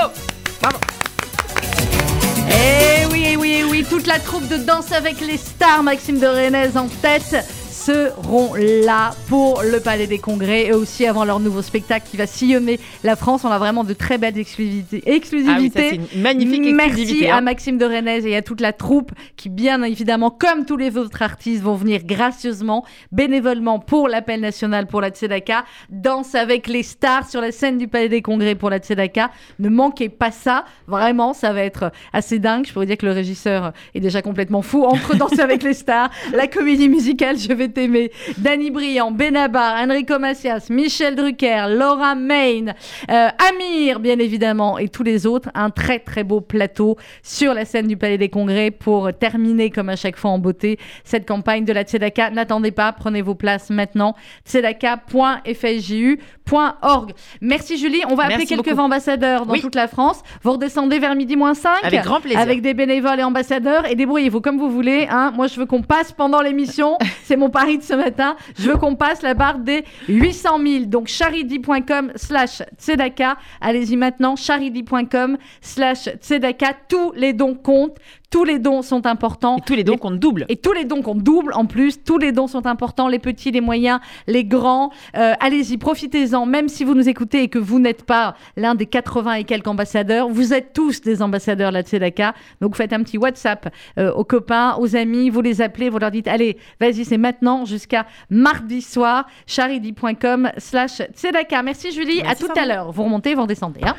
Eh 2.47 3.05
oui, 3.11 3.25
eh 3.31 3.35
oui, 3.37 3.55
eh 3.59 3.63
oui, 3.63 3.83
toute 3.89 4.05
la 4.05 4.19
troupe 4.19 4.47
de 4.47 4.57
Danse 4.57 4.91
avec 4.91 5.19
les 5.21 5.37
stars, 5.37 5.81
Maxime 5.81 6.19
de 6.19 6.27
Renez 6.27 6.77
en 6.77 6.87
tête, 7.01 7.43
seront 7.81 8.53
là 8.53 9.11
pour 9.27 9.63
le 9.63 9.79
Palais 9.79 10.05
des 10.05 10.19
Congrès 10.19 10.67
et 10.67 10.73
aussi 10.73 11.07
avant 11.07 11.25
leur 11.25 11.39
nouveau 11.39 11.63
spectacle 11.63 12.05
qui 12.09 12.15
va 12.15 12.27
sillonner 12.27 12.79
la 13.03 13.15
France. 13.15 13.43
On 13.43 13.49
a 13.49 13.57
vraiment 13.57 13.83
de 13.83 13.93
très 13.93 14.19
belles 14.19 14.37
exclusivités. 14.37 15.01
Ah 15.03 15.09
oui, 15.09 15.11
ça 15.11 15.17
exclusivités. 15.17 15.89
c'est 15.89 16.15
une 16.15 16.21
magnifique 16.21 16.61
Merci 16.61 17.01
exclusivité. 17.01 17.29
à 17.31 17.37
hein. 17.37 17.41
Maxime 17.41 17.79
de 17.79 17.85
Renez 17.85 18.27
et 18.27 18.35
à 18.35 18.43
toute 18.43 18.61
la 18.61 18.71
troupe 18.71 19.11
qui, 19.35 19.49
bien 19.49 19.81
évidemment, 19.81 20.29
comme 20.29 20.65
tous 20.65 20.77
les 20.77 20.95
autres 20.95 21.23
artistes, 21.23 21.63
vont 21.63 21.73
venir 21.73 22.03
gracieusement, 22.03 22.85
bénévolement 23.11 23.79
pour 23.79 24.07
l'appel 24.07 24.41
national 24.41 24.85
pour 24.85 25.01
la 25.01 25.09
Tzedaka. 25.09 25.65
Danse 25.89 26.35
avec 26.35 26.67
les 26.67 26.83
stars 26.83 27.27
sur 27.27 27.41
la 27.41 27.51
scène 27.51 27.79
du 27.79 27.87
Palais 27.87 28.09
des 28.09 28.21
Congrès 28.21 28.53
pour 28.53 28.69
la 28.69 28.77
Tzedaka. 28.77 29.31
Ne 29.57 29.69
manquez 29.69 30.09
pas 30.09 30.29
ça. 30.29 30.65
Vraiment, 30.85 31.33
ça 31.33 31.51
va 31.51 31.63
être 31.63 31.91
assez 32.13 32.37
dingue. 32.37 32.67
Je 32.67 32.73
pourrais 32.73 32.85
dire 32.85 32.97
que 32.97 33.07
le 33.07 33.11
régisseur 33.11 33.73
est 33.95 33.99
déjà 33.99 34.21
complètement 34.21 34.61
fou. 34.61 34.83
Entre 34.83 35.15
Danse 35.21 35.39
avec 35.39 35.63
les 35.63 35.73
stars, 35.73 36.11
la 36.31 36.45
comédie 36.45 36.87
musicale, 36.87 37.39
je 37.39 37.51
vais 37.51 37.70
t'aimer. 37.71 38.11
Danny 38.37 38.71
Briand, 38.71 39.11
Benabar, 39.11 39.81
Enrico 39.81 40.19
Macias, 40.19 40.67
Michel 40.69 41.15
Drucker, 41.15 41.65
Laura 41.69 42.15
Main, 42.15 42.67
euh, 43.09 43.29
Amir, 43.49 43.99
bien 43.99 44.19
évidemment, 44.19 44.77
et 44.77 44.89
tous 44.89 45.03
les 45.03 45.25
autres. 45.25 45.49
Un 45.55 45.69
très 45.69 45.99
très 45.99 46.23
beau 46.23 46.41
plateau 46.41 46.97
sur 47.23 47.53
la 47.53 47.65
scène 47.65 47.87
du 47.87 47.97
Palais 47.97 48.17
des 48.17 48.29
Congrès 48.29 48.71
pour 48.71 49.11
terminer, 49.13 49.69
comme 49.69 49.89
à 49.89 49.95
chaque 49.95 50.17
fois 50.17 50.31
en 50.31 50.39
beauté, 50.39 50.77
cette 51.03 51.27
campagne 51.27 51.65
de 51.65 51.73
la 51.73 51.83
Tzedaka. 51.83 52.29
N'attendez 52.31 52.71
pas, 52.71 52.91
prenez 52.93 53.21
vos 53.21 53.35
places 53.35 53.69
maintenant. 53.69 54.15
tzedaka.fsju.org. 54.45 57.11
Merci 57.41 57.77
Julie. 57.77 58.01
On 58.09 58.15
va 58.15 58.23
appeler 58.23 58.37
Merci 58.39 58.55
quelques 58.55 58.69
beaucoup. 58.69 58.81
ambassadeurs 58.81 59.45
dans 59.45 59.53
Oui. 59.53 59.61
toute 59.61 59.75
la 59.75 59.87
France. 59.87 60.21
Vous 60.43 60.51
redescendez 60.53 60.99
vers 60.99 61.15
midi 61.15 61.35
moins 61.35 61.53
5 61.53 61.71
Avec 61.83 62.03
grand 62.03 62.19
plaisir. 62.21 62.39
avec 62.39 62.61
des 62.61 62.73
bénévoles 62.73 63.19
et 63.19 63.23
ambassadeurs 63.23 63.85
et 63.89 63.95
débrouillez-vous 63.95 64.41
comme 64.41 64.57
vous 64.57 64.69
voulez. 64.69 65.07
Hein. 65.09 65.31
Moi, 65.35 65.47
je 65.47 65.59
veux 65.59 65.65
qu'on 65.65 65.81
passe 65.81 66.11
pendant 66.11 66.41
l'émission. 66.41 66.97
C'est 67.23 67.37
mon 67.37 67.49
pari 67.61 67.81
ce 67.81 67.93
matin. 67.93 68.35
Je 68.57 68.69
veux 68.69 68.77
qu'on 68.77 68.95
passe 68.95 69.21
la 69.21 69.33
barre 69.33 69.59
des 69.59 69.83
800 70.07 70.59
000. 70.65 70.85
Donc, 70.85 71.07
charidi.com 71.07 72.11
slash 72.15 72.61
tzedaka. 72.77 73.37
Allez-y 73.59 73.95
maintenant, 73.95 74.35
charidi.com 74.35 75.37
slash 75.61 76.09
tzedaka. 76.21 76.73
Tous 76.87 77.11
les 77.15 77.33
dons 77.33 77.55
comptent. 77.55 77.97
Tous 78.31 78.43
les 78.45 78.59
dons 78.59 78.81
sont 78.81 79.05
importants. 79.05 79.57
Et 79.57 79.61
tous 79.61 79.73
les 79.75 79.83
dons 79.83 79.97
comptent 79.97 80.17
double. 80.19 80.45
Et 80.49 80.55
tous 80.55 80.71
les 80.71 80.85
dons 80.85 81.01
qu'on 81.01 81.15
double 81.15 81.53
en 81.53 81.65
plus, 81.65 82.01
tous 82.03 82.17
les 82.17 82.31
dons 82.31 82.47
sont 82.47 82.65
importants, 82.65 83.07
les 83.09 83.19
petits, 83.19 83.51
les 83.51 83.59
moyens, 83.61 83.99
les 84.25 84.45
grands. 84.45 84.89
Euh, 85.17 85.33
Allez-y, 85.41 85.77
profitez-en, 85.77 86.45
même 86.45 86.69
si 86.69 86.85
vous 86.85 86.93
nous 86.95 87.09
écoutez 87.09 87.43
et 87.43 87.47
que 87.49 87.59
vous 87.59 87.79
n'êtes 87.79 88.03
pas 88.05 88.35
l'un 88.55 88.73
des 88.73 88.85
80 88.85 89.33
et 89.33 89.43
quelques 89.43 89.67
ambassadeurs, 89.67 90.29
vous 90.29 90.53
êtes 90.53 90.71
tous 90.73 91.01
des 91.01 91.21
ambassadeurs 91.21 91.71
de 91.71 91.73
la 91.75 91.81
Tzedaka. 91.83 92.33
Donc 92.61 92.77
faites 92.77 92.93
un 92.93 93.03
petit 93.03 93.17
WhatsApp 93.17 93.73
euh, 93.97 94.13
aux 94.13 94.23
copains, 94.23 94.77
aux 94.79 94.95
amis, 94.95 95.29
vous 95.29 95.41
les 95.41 95.61
appelez, 95.61 95.89
vous 95.89 95.99
leur 95.99 96.11
dites 96.11 96.29
allez, 96.29 96.57
vas-y, 96.79 97.03
c'est 97.03 97.17
maintenant 97.17 97.65
jusqu'à 97.65 98.05
mardi 98.29 98.81
soir, 98.81 99.25
charidi.com 99.45 100.51
slash 100.57 101.01
Tzedaka. 101.15 101.63
Merci 101.63 101.91
Julie, 101.91 102.21
Merci, 102.23 102.43
à 102.45 102.47
tout 102.47 102.59
à 102.59 102.65
l'heure. 102.65 102.91
Vous 102.93 103.03
remontez, 103.03 103.35
vous 103.35 103.41
redescendez. 103.41 103.81
hein. 103.83 103.95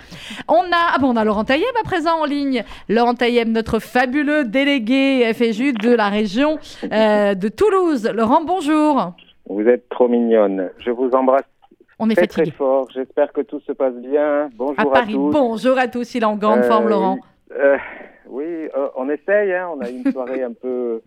On 0.48 0.54
a, 0.62 0.92
ah 0.94 0.98
bon, 0.98 1.10
on 1.12 1.16
a 1.16 1.24
Laurent 1.24 1.44
Tailleb 1.44 1.66
à 1.80 1.84
présent 1.84 2.20
en 2.20 2.24
ligne. 2.24 2.64
Laurent 2.88 3.14
Tailleb, 3.14 3.48
notre 3.48 3.78
fabuleux 3.78 4.21
délégué 4.26 5.32
FSU 5.34 5.72
de 5.72 5.94
la 5.94 6.08
région 6.08 6.58
euh, 6.92 7.34
de 7.34 7.48
Toulouse. 7.48 8.10
Laurent, 8.14 8.42
bonjour. 8.44 9.12
Vous 9.48 9.62
êtes 9.66 9.88
trop 9.88 10.08
mignonne. 10.08 10.70
Je 10.78 10.90
vous 10.90 11.10
embrasse 11.10 11.42
On 11.98 12.08
est 12.10 12.14
très 12.14 12.26
très 12.26 12.50
fort. 12.50 12.88
J'espère 12.94 13.32
que 13.32 13.40
tout 13.40 13.60
se 13.60 13.72
passe 13.72 13.94
bien. 13.94 14.48
Bonjour 14.56 14.78
À 14.78 14.82
à, 14.82 14.86
Paris, 14.86 15.12
tous. 15.14 15.30
bonjour 15.30 15.78
à 15.78 15.88
tous. 15.88 16.14
Il 16.14 16.22
est 16.22 16.26
en 16.26 16.36
grande 16.36 16.60
Euh, 16.60 16.68
forme, 16.68 16.88
Laurent. 16.88 17.18
euh, 17.58 17.76
oui, 18.28 18.44
euh, 18.44 18.88
on 18.96 19.08
essaye. 19.10 19.52
Hein. 19.52 19.68
On 19.76 19.80
a 19.80 19.90
eu 19.90 19.94
une 20.04 20.12
soirée 20.12 20.42
un 20.42 20.52
peu, 20.52 21.02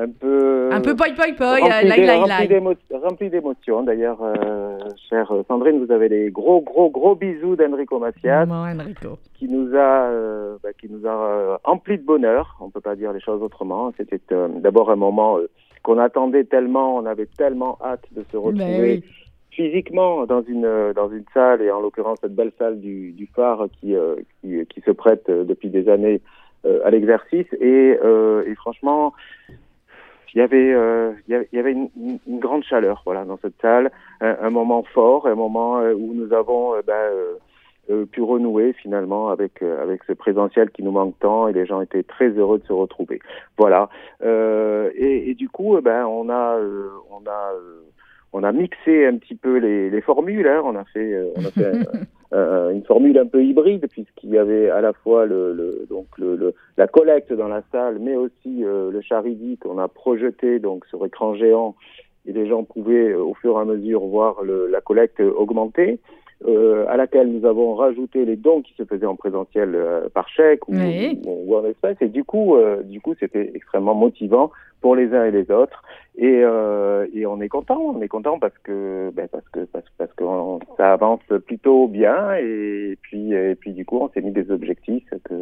un 0.00 0.08
peu, 0.08 0.68
Un 0.72 0.80
peu 0.80 0.94
poi 0.94 1.08
poi 1.16 1.26
poi, 1.36 1.56
euh, 1.56 2.98
remplie 3.02 3.30
d'émotions. 3.30 3.82
D'ailleurs, 3.82 4.18
euh, 4.22 4.78
chère 5.08 5.32
Sandrine, 5.48 5.84
vous 5.84 5.90
avez 5.90 6.08
des 6.08 6.30
gros 6.30 6.60
gros 6.60 6.88
gros 6.88 7.16
bisous 7.16 7.56
d'Enrico 7.56 7.98
Macias 7.98 8.46
Bon, 8.46 8.54
Enrico. 8.64 9.18
qui 9.34 9.48
nous 9.48 9.74
a, 9.74 10.04
euh, 10.08 10.56
bah, 10.62 10.68
qui 10.80 10.88
nous 10.88 11.04
a 11.04 11.10
euh, 11.10 11.56
empli 11.64 11.98
de 11.98 12.04
bonheur. 12.04 12.56
On 12.60 12.70
peut 12.70 12.80
pas 12.80 12.94
dire 12.94 13.12
les 13.12 13.20
choses 13.20 13.42
autrement. 13.42 13.92
C'était 13.96 14.20
euh, 14.30 14.46
d'abord 14.60 14.90
un 14.92 14.96
moment 14.96 15.38
qu'on 15.82 15.98
attendait 15.98 16.44
tellement. 16.44 16.96
On 16.96 17.04
avait 17.04 17.26
tellement 17.36 17.76
hâte 17.82 18.04
de 18.12 18.24
se 18.30 18.36
retrouver 18.36 19.02
oui. 19.02 19.04
physiquement 19.50 20.26
dans 20.26 20.42
une 20.42 20.92
dans 20.94 21.10
une 21.10 21.24
salle 21.34 21.60
et 21.60 21.72
en 21.72 21.80
l'occurrence 21.80 22.18
cette 22.20 22.36
belle 22.36 22.52
salle 22.56 22.78
du, 22.78 23.10
du 23.10 23.26
phare 23.34 23.66
qui, 23.80 23.96
qui 24.40 24.64
qui 24.66 24.80
se 24.80 24.92
prête 24.92 25.28
depuis 25.28 25.70
des 25.70 25.88
années 25.88 26.20
à 26.84 26.90
l'exercice 26.90 27.46
et, 27.60 27.96
et 28.46 28.54
franchement 28.56 29.12
il 30.34 30.38
y 30.38 30.40
avait 30.42 30.72
euh, 30.72 31.12
il 31.28 31.46
y 31.52 31.58
avait- 31.58 31.72
une, 31.72 31.88
une- 32.26 32.38
grande 32.38 32.64
chaleur 32.64 33.02
voilà 33.04 33.24
dans 33.24 33.38
cette 33.38 33.60
salle 33.60 33.90
un, 34.20 34.36
un 34.42 34.50
moment 34.50 34.82
fort 34.94 35.26
un 35.26 35.34
moment 35.34 35.78
euh, 35.78 35.94
où 35.94 36.12
nous 36.14 36.32
avons 36.32 36.74
euh, 36.74 36.82
ben, 36.86 37.10
euh, 37.90 38.04
pu 38.06 38.20
renouer 38.22 38.72
finalement 38.74 39.28
avec 39.28 39.62
avec 39.62 40.04
ce 40.04 40.12
présentiel 40.12 40.70
qui 40.70 40.82
nous 40.82 40.90
manque 40.92 41.18
tant 41.20 41.48
et 41.48 41.52
les 41.52 41.66
gens 41.66 41.80
étaient 41.80 42.02
très 42.02 42.28
heureux 42.28 42.58
de 42.58 42.64
se 42.66 42.72
retrouver 42.72 43.20
voilà 43.56 43.88
et, 44.22 45.30
et 45.30 45.34
du 45.34 45.48
coup 45.48 45.80
ben 45.80 46.04
on 46.06 46.28
a 46.28 46.58
on 47.10 47.26
a 47.26 47.52
on 48.34 48.42
a 48.44 48.52
mixé 48.52 49.06
un 49.06 49.16
petit 49.16 49.34
peu 49.34 49.56
les, 49.56 49.88
les 49.88 50.00
formules. 50.02 50.46
Hein. 50.46 50.60
On 50.62 50.76
a 50.76 50.84
fait, 50.84 51.18
on 51.34 51.44
a 51.46 51.50
fait 51.50 51.72
un- 52.32 52.70
une 52.70 52.84
formule 52.84 53.18
un 53.18 53.26
peu 53.26 53.42
hybride 53.42 53.86
puisqu'il 53.90 54.30
y 54.30 54.38
avait 54.38 54.70
à 54.70 54.80
la 54.80 54.92
fois 54.92 55.26
le, 55.26 55.52
le- 55.54 55.86
donc 55.88 56.06
le, 56.18 56.36
le- 56.36 56.54
la 56.76 56.86
collecte 56.86 57.32
dans 57.32 57.48
la 57.48 57.62
salle, 57.72 57.98
mais 58.00 58.16
aussi 58.16 58.64
euh, 58.64 58.90
le 58.90 59.00
charidi 59.00 59.56
qu'on 59.58 59.78
a 59.78 59.88
projeté 59.88 60.58
donc 60.58 60.84
sur 60.86 61.04
écran 61.06 61.34
géant 61.34 61.74
et 62.26 62.32
les 62.32 62.46
gens 62.46 62.64
pouvaient 62.64 63.10
euh, 63.12 63.22
au 63.22 63.34
fur 63.34 63.56
et 63.56 63.60
à 63.60 63.64
mesure 63.64 64.00
voir 64.06 64.42
le, 64.42 64.66
la 64.66 64.80
collecte 64.80 65.20
augmenter. 65.20 65.98
euh, 66.46 66.84
à 66.88 66.96
laquelle 66.96 67.26
nous 67.32 67.44
avons 67.44 67.74
rajouté 67.74 68.24
les 68.24 68.36
dons 68.36 68.62
qui 68.62 68.72
se 68.74 68.84
faisaient 68.84 69.06
en 69.06 69.16
présentiel 69.16 69.74
euh, 69.74 70.08
par 70.08 70.28
chèque 70.28 70.68
ou, 70.68 70.72
Oui. 70.76 71.20
ou- 71.26 71.46
ou 71.52 71.56
en 71.56 71.64
espèces. 71.64 71.96
Et 72.00 72.06
du 72.08 72.22
coup, 72.22 72.54
euh, 72.54 72.80
du 72.84 73.00
coup, 73.00 73.14
c'était 73.18 73.50
extrêmement 73.54 73.94
motivant 73.96 74.52
pour 74.80 74.94
les 74.94 75.12
uns 75.12 75.24
et 75.24 75.32
les 75.32 75.50
autres. 75.50 75.82
Et, 76.20 76.40
euh, 76.42 77.06
et 77.14 77.26
on 77.26 77.40
est 77.40 77.48
content, 77.48 77.78
on 77.80 78.02
est 78.02 78.08
content 78.08 78.40
parce 78.40 78.58
que 78.64 79.10
ben 79.14 79.28
parce 79.30 79.48
que 79.52 79.60
parce, 79.72 79.84
parce 79.98 80.12
que 80.14 80.24
on- 80.24 80.58
ça 80.76 80.92
avance 80.92 81.20
plutôt 81.46 81.86
bien 81.86 82.34
et 82.34 82.98
puis 83.02 83.32
et 83.32 83.54
puis 83.54 83.72
du 83.72 83.84
coup 83.84 83.98
on 84.02 84.10
s'est 84.12 84.20
mis 84.20 84.32
des 84.32 84.50
objectifs 84.50 85.08
que 85.24 85.34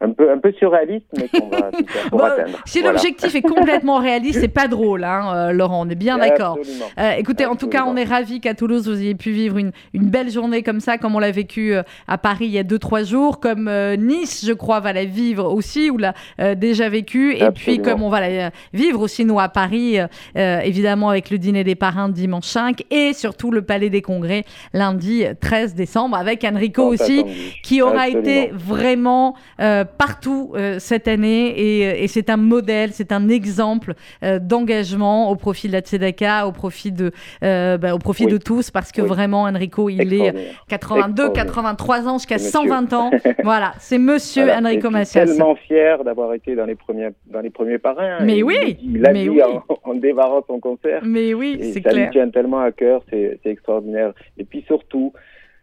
un 0.00 0.10
peu 0.10 0.30
un 0.30 0.38
peu 0.38 0.52
surréalistes 0.52 1.06
mais 1.18 1.28
qu'on 1.28 1.48
va 1.48 1.70
pour 2.10 2.18
Bon, 2.18 2.24
atteindre. 2.24 2.58
Si 2.66 2.80
Voilà. 2.80 2.92
l'objectif 2.94 3.34
est 3.34 3.42
complètement 3.42 3.98
réaliste, 3.98 4.40
c'est 4.40 4.48
pas 4.48 4.68
drôle, 4.68 5.02
hein, 5.04 5.32
euh, 5.34 5.52
Laurent. 5.52 5.84
On 5.86 5.88
est 5.88 5.94
bien 5.94 6.18
d'accord. 6.18 6.58
Euh, 6.98 7.12
écoutez, 7.16 7.46
en 7.46 7.54
tout 7.56 7.68
cas, 7.68 7.84
on 7.86 7.96
est 7.96 8.04
ravis 8.04 8.40
qu'à 8.40 8.54
Toulouse, 8.54 8.88
vous 8.88 9.00
ayez 9.00 9.14
pu 9.14 9.30
vivre 9.30 9.56
une, 9.56 9.70
une 9.94 10.10
belle 10.10 10.30
journée 10.30 10.62
comme 10.62 10.80
ça, 10.80 10.98
comme 10.98 11.14
on 11.14 11.20
l'a 11.20 11.30
vécu 11.30 11.74
à 12.08 12.18
Paris 12.18 12.46
il 12.46 12.50
y 12.52 12.58
a 12.58 12.64
2-3 12.64 13.04
jours, 13.04 13.40
comme 13.40 13.70
Nice, 13.98 14.44
je 14.46 14.52
crois, 14.52 14.80
va 14.80 14.92
la 14.92 15.04
vivre 15.04 15.50
aussi, 15.52 15.90
ou 15.90 15.96
l'a 15.98 16.12
déjà 16.56 16.88
vécu, 16.88 17.34
et 17.36 17.50
puis 17.52 17.78
comme 17.80 18.02
on 18.02 18.10
va 18.10 18.20
la 18.28 18.50
vivre 18.72 19.00
aussi, 19.00 19.24
nous, 19.24 19.38
à 19.40 19.48
Paris, 19.48 19.98
euh, 20.04 20.38
euh, 20.38 20.60
évidemment, 20.60 21.08
avec 21.10 21.30
le 21.30 21.38
dîner 21.38 21.64
des 21.64 21.74
parrains 21.74 22.08
dimanche 22.08 22.46
5, 22.46 22.82
et 22.90 23.12
surtout 23.12 23.50
le 23.50 23.62
Palais 23.62 23.90
des 23.90 24.02
Congrès 24.02 24.44
lundi 24.72 25.24
13 25.40 25.74
décembre, 25.74 26.16
avec 26.16 26.44
Enrico 26.44 26.82
aussi, 26.84 27.24
qui 27.62 27.82
aura 27.82 28.02
Absolument. 28.02 28.20
été 28.20 28.50
vraiment 28.52 29.34
euh, 29.60 29.84
partout 29.84 30.52
euh, 30.56 30.78
cette 30.78 31.08
année 31.08 31.48
et, 31.48 32.04
et 32.04 32.08
c'est 32.08 32.30
un 32.30 32.36
modèle, 32.36 32.90
c'est 32.92 33.12
un 33.12 33.28
exemple 33.28 33.94
d'engagement 34.40 35.30
au 35.30 35.36
profit 35.36 35.68
de 35.68 35.72
la 35.72 35.80
Tzedaka, 35.80 36.46
au 36.46 36.52
profit 36.52 36.92
de, 36.92 37.10
bah, 37.42 37.94
au 37.94 37.98
profit 37.98 38.26
Oui. 38.26 38.32
de 38.32 38.38
tous 38.38 38.70
parce 38.70 38.92
que 38.92 39.02
Oui. 39.02 39.08
vraiment 39.08 39.42
Enrico, 39.42 39.88
il 39.88 40.00
est 40.12 40.26
Extraordinaire. 40.26 40.64
82, 40.68 41.22
Extraordinaire. 41.26 41.44
83 41.46 42.08
ans 42.08 42.18
jusqu'à 42.18 42.38
C'est 42.38 42.44
monsieur. 42.58 42.70
120 42.70 42.92
ans. 42.92 43.10
voilà, 43.44 43.72
c'est 43.78 43.98
Monsieur 43.98 44.44
Voilà. 44.44 44.60
Enrico 44.68 44.90
Macias. 44.90 45.26
Tellement 45.26 45.54
fier 45.56 46.04
d'avoir 46.04 46.32
été 46.34 46.54
dans 46.54 46.66
les 46.66 46.74
premiers 46.74 47.08
dans 47.26 47.40
les 47.40 47.50
premiers 47.50 47.78
parrains. 47.78 48.18
Mais 48.22 48.42
oui, 48.42 48.76
il- 48.82 48.96
Il 48.96 49.00
l'a 49.00 49.12
mais 49.12 49.22
dit 49.24 49.30
oui. 49.30 49.42
en, 49.42 49.90
en 49.90 49.93
dévarant 49.94 50.42
son 50.46 50.60
concert. 50.60 51.02
Mais 51.04 51.34
oui, 51.34 51.58
c'est 51.60 51.82
ça 51.82 51.90
clair. 51.90 52.06
lui 52.06 52.10
tient 52.12 52.30
tellement 52.30 52.60
à 52.60 52.72
cœur, 52.72 53.02
c'est 53.10 53.38
c'est 53.42 53.50
extraordinaire. 53.50 54.12
Et 54.38 54.44
puis 54.44 54.62
surtout, 54.66 55.12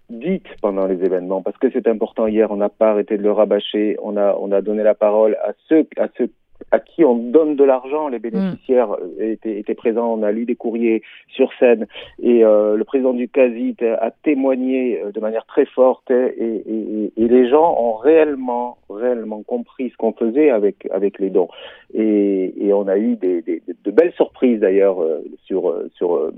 dites 0.09 0.47
pendant 0.61 0.85
les 0.85 1.03
événements, 1.03 1.41
parce 1.41 1.57
que 1.57 1.67
c'est 1.71 1.87
important. 1.87 2.27
Hier, 2.27 2.51
on 2.51 2.57
n'a 2.57 2.69
pas 2.69 2.91
arrêté 2.91 3.17
de 3.17 3.23
le 3.23 3.31
rabâcher. 3.31 3.97
On 4.03 4.17
a, 4.17 4.35
on 4.39 4.51
a 4.51 4.61
donné 4.61 4.83
la 4.83 4.95
parole 4.95 5.35
à 5.43 5.53
ceux, 5.67 5.87
à 5.97 6.07
ceux 6.17 6.29
à 6.71 6.79
qui 6.79 7.03
on 7.05 7.15
donne 7.15 7.55
de 7.55 7.63
l'argent. 7.63 8.07
Les 8.07 8.19
bénéficiaires 8.19 8.91
euh, 8.93 9.31
étaient, 9.33 9.57
étaient 9.59 9.73
présents. 9.75 10.13
On 10.13 10.23
a 10.23 10.31
lu 10.31 10.45
des 10.45 10.55
courriers 10.55 11.01
sur 11.27 11.49
scène. 11.59 11.87
Et 12.21 12.43
euh, 12.45 12.75
le 12.77 12.83
président 12.83 13.13
du 13.13 13.27
CASIT 13.27 13.77
a 13.83 14.11
témoigné 14.23 15.01
euh, 15.01 15.11
de 15.11 15.19
manière 15.19 15.45
très 15.45 15.65
forte. 15.65 16.09
Et, 16.11 16.13
et, 16.67 17.11
et- 17.17 17.27
les 17.27 17.49
gens 17.49 17.75
ont 17.79 17.93
réellement, 17.93 18.77
réellement 18.89 19.41
compris 19.43 19.89
ce 19.89 19.97
qu'on 19.97 20.13
faisait 20.13 20.49
avec, 20.49 20.87
avec 20.91 21.17
les 21.19 21.29
dons. 21.29 21.47
Et, 21.93 22.53
et 22.65 22.73
on 22.73 22.87
a 22.87 22.97
eu 22.97 23.15
des, 23.15 23.41
des- 23.41 23.61
de 23.83 23.91
belles 23.91 24.13
surprises 24.13 24.59
d'ailleurs 24.59 25.01
euh, 25.01 25.19
sur, 25.45 25.73
sur, 25.95 26.31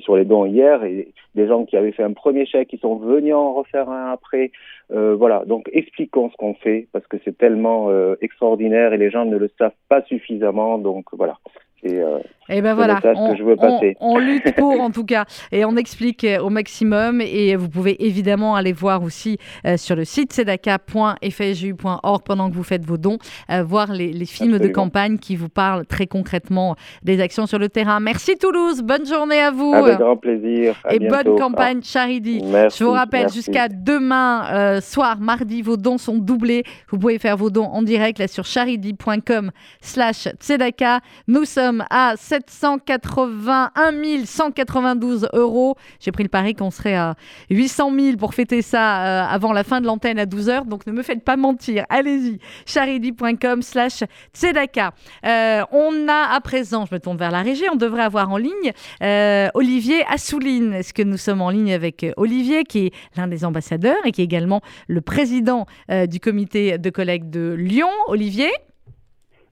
sur 0.00 0.16
les 0.16 0.24
dons 0.24 0.44
hier 0.44 0.84
et 0.84 1.08
des 1.34 1.46
gens 1.46 1.64
qui 1.64 1.76
avaient 1.76 1.92
fait 1.92 2.02
un 2.02 2.12
premier 2.12 2.46
chèque 2.46 2.68
qui 2.68 2.78
sont 2.78 2.96
venus 2.96 3.34
en 3.34 3.54
refaire 3.54 3.88
un 3.88 4.12
après. 4.12 4.50
Euh, 4.92 5.14
voilà, 5.14 5.44
donc 5.46 5.68
expliquons 5.72 6.30
ce 6.30 6.36
qu'on 6.36 6.54
fait 6.54 6.88
parce 6.92 7.06
que 7.06 7.16
c'est 7.24 7.36
tellement 7.38 7.90
euh, 7.90 8.16
extraordinaire 8.20 8.92
et 8.92 8.98
les 8.98 9.10
gens 9.10 9.24
ne 9.24 9.36
le 9.36 9.50
savent 9.58 9.72
pas 9.88 10.02
suffisamment. 10.02 10.78
Donc 10.78 11.06
voilà, 11.12 11.38
euh, 11.86 12.18
Et 12.50 12.60
ben 12.62 12.70
le 12.70 12.74
voilà, 12.74 13.00
que 13.00 13.08
on, 13.16 13.34
je 13.36 13.42
veux 13.42 13.56
passer. 13.56 13.96
on- 14.00 14.14
on 14.14 14.18
lutte 14.18 14.54
pour 14.56 14.80
en 14.80 14.90
tout 14.90 15.04
cas 15.04 15.24
et 15.52 15.64
on 15.64 15.76
explique 15.76 16.24
euh, 16.24 16.40
au 16.40 16.50
maximum 16.50 17.20
et 17.20 17.54
vous 17.56 17.68
pouvez 17.68 18.04
évidemment 18.04 18.54
aller 18.56 18.72
voir 18.72 19.02
aussi 19.02 19.38
euh, 19.66 19.76
sur 19.76 19.94
le 19.96 20.04
site 20.04 20.32
sedaka.fsju.org 20.32 22.22
pendant 22.24 22.50
que 22.50 22.54
vous 22.54 22.62
faites 22.62 22.84
vos 22.84 22.96
dons, 22.98 23.18
euh, 23.50 23.62
voir 23.62 23.92
les, 23.92 24.12
les 24.12 24.24
films 24.26 24.58
de 24.58 24.68
campagne 24.68 25.18
qui 25.18 25.36
vous 25.36 25.48
parlent 25.48 25.86
très 25.86 26.06
concrètement 26.06 26.76
des 27.02 27.20
actions 27.20 27.46
sur 27.46 27.58
le 27.58 27.68
terrain. 27.68 28.00
Merci 28.00 28.36
Toulouse, 28.36 28.82
bonne 28.82 29.06
journée 29.06 29.40
à 29.40 29.50
vous 29.50 29.72
avec 29.74 29.98
grand 29.98 30.16
plaisir. 30.16 30.74
À 30.84 30.94
et 30.94 30.98
bientôt. 30.98 31.14
bonne 31.30 31.38
campagne 31.38 31.80
Charity. 31.82 32.40
Ah, 32.42 32.48
merci, 32.50 32.78
Je 32.78 32.84
vous 32.84 32.90
rappelle, 32.92 33.28
jusqu'à 33.30 33.68
demain 33.68 34.44
euh, 34.52 34.80
soir, 34.80 35.18
mardi, 35.20 35.62
vos 35.62 35.76
dons 35.76 35.98
sont 35.98 36.18
doublés. 36.18 36.64
Vous 36.90 36.98
pouvez 36.98 37.18
faire 37.18 37.36
vos 37.36 37.50
dons 37.50 37.64
en 37.66 37.82
direct 37.82 38.18
là 38.18 38.28
sur 38.28 38.44
charity.com 38.44 39.50
slash 39.80 40.28
tzedaka. 40.40 41.00
Nous 41.28 41.44
sommes 41.44 41.84
à 41.90 42.14
7 42.16 42.39
781 42.46 44.24
192 44.24 45.28
euros. 45.32 45.76
J'ai 46.00 46.12
pris 46.12 46.22
le 46.22 46.28
pari 46.28 46.54
qu'on 46.54 46.70
serait 46.70 46.94
à 46.94 47.14
800 47.50 47.92
000 47.98 48.16
pour 48.16 48.34
fêter 48.34 48.62
ça 48.62 49.04
euh, 49.04 49.24
avant 49.28 49.52
la 49.52 49.64
fin 49.64 49.80
de 49.80 49.86
l'antenne 49.86 50.18
à 50.18 50.26
12h. 50.26 50.66
Donc 50.66 50.86
ne 50.86 50.92
me 50.92 51.02
faites 51.02 51.24
pas 51.24 51.36
mentir. 51.36 51.84
Allez-y. 51.88 52.38
charidi.com 52.66 53.62
slash 53.62 54.04
tzedaka. 54.34 54.92
Euh, 55.26 55.62
on 55.72 56.08
a 56.08 56.34
à 56.34 56.40
présent, 56.40 56.86
je 56.86 56.94
me 56.94 57.00
tourne 57.00 57.16
vers 57.16 57.30
la 57.30 57.42
régie, 57.42 57.64
on 57.72 57.76
devrait 57.76 58.02
avoir 58.02 58.30
en 58.30 58.36
ligne 58.36 58.72
euh, 59.02 59.48
Olivier 59.54 60.04
Assouline. 60.08 60.74
Est-ce 60.74 60.94
que 60.94 61.02
nous 61.02 61.16
sommes 61.16 61.42
en 61.42 61.50
ligne 61.50 61.72
avec 61.72 62.06
Olivier, 62.16 62.64
qui 62.64 62.86
est 62.86 62.92
l'un 63.16 63.28
des 63.28 63.44
ambassadeurs 63.44 63.98
et 64.04 64.12
qui 64.12 64.20
est 64.20 64.24
également 64.24 64.60
le 64.88 65.00
président 65.00 65.66
du 66.08 66.20
comité 66.20 66.78
de 66.78 66.90
collègues 66.90 67.30
de 67.30 67.54
Lyon? 67.58 67.90
Olivier? 68.08 68.50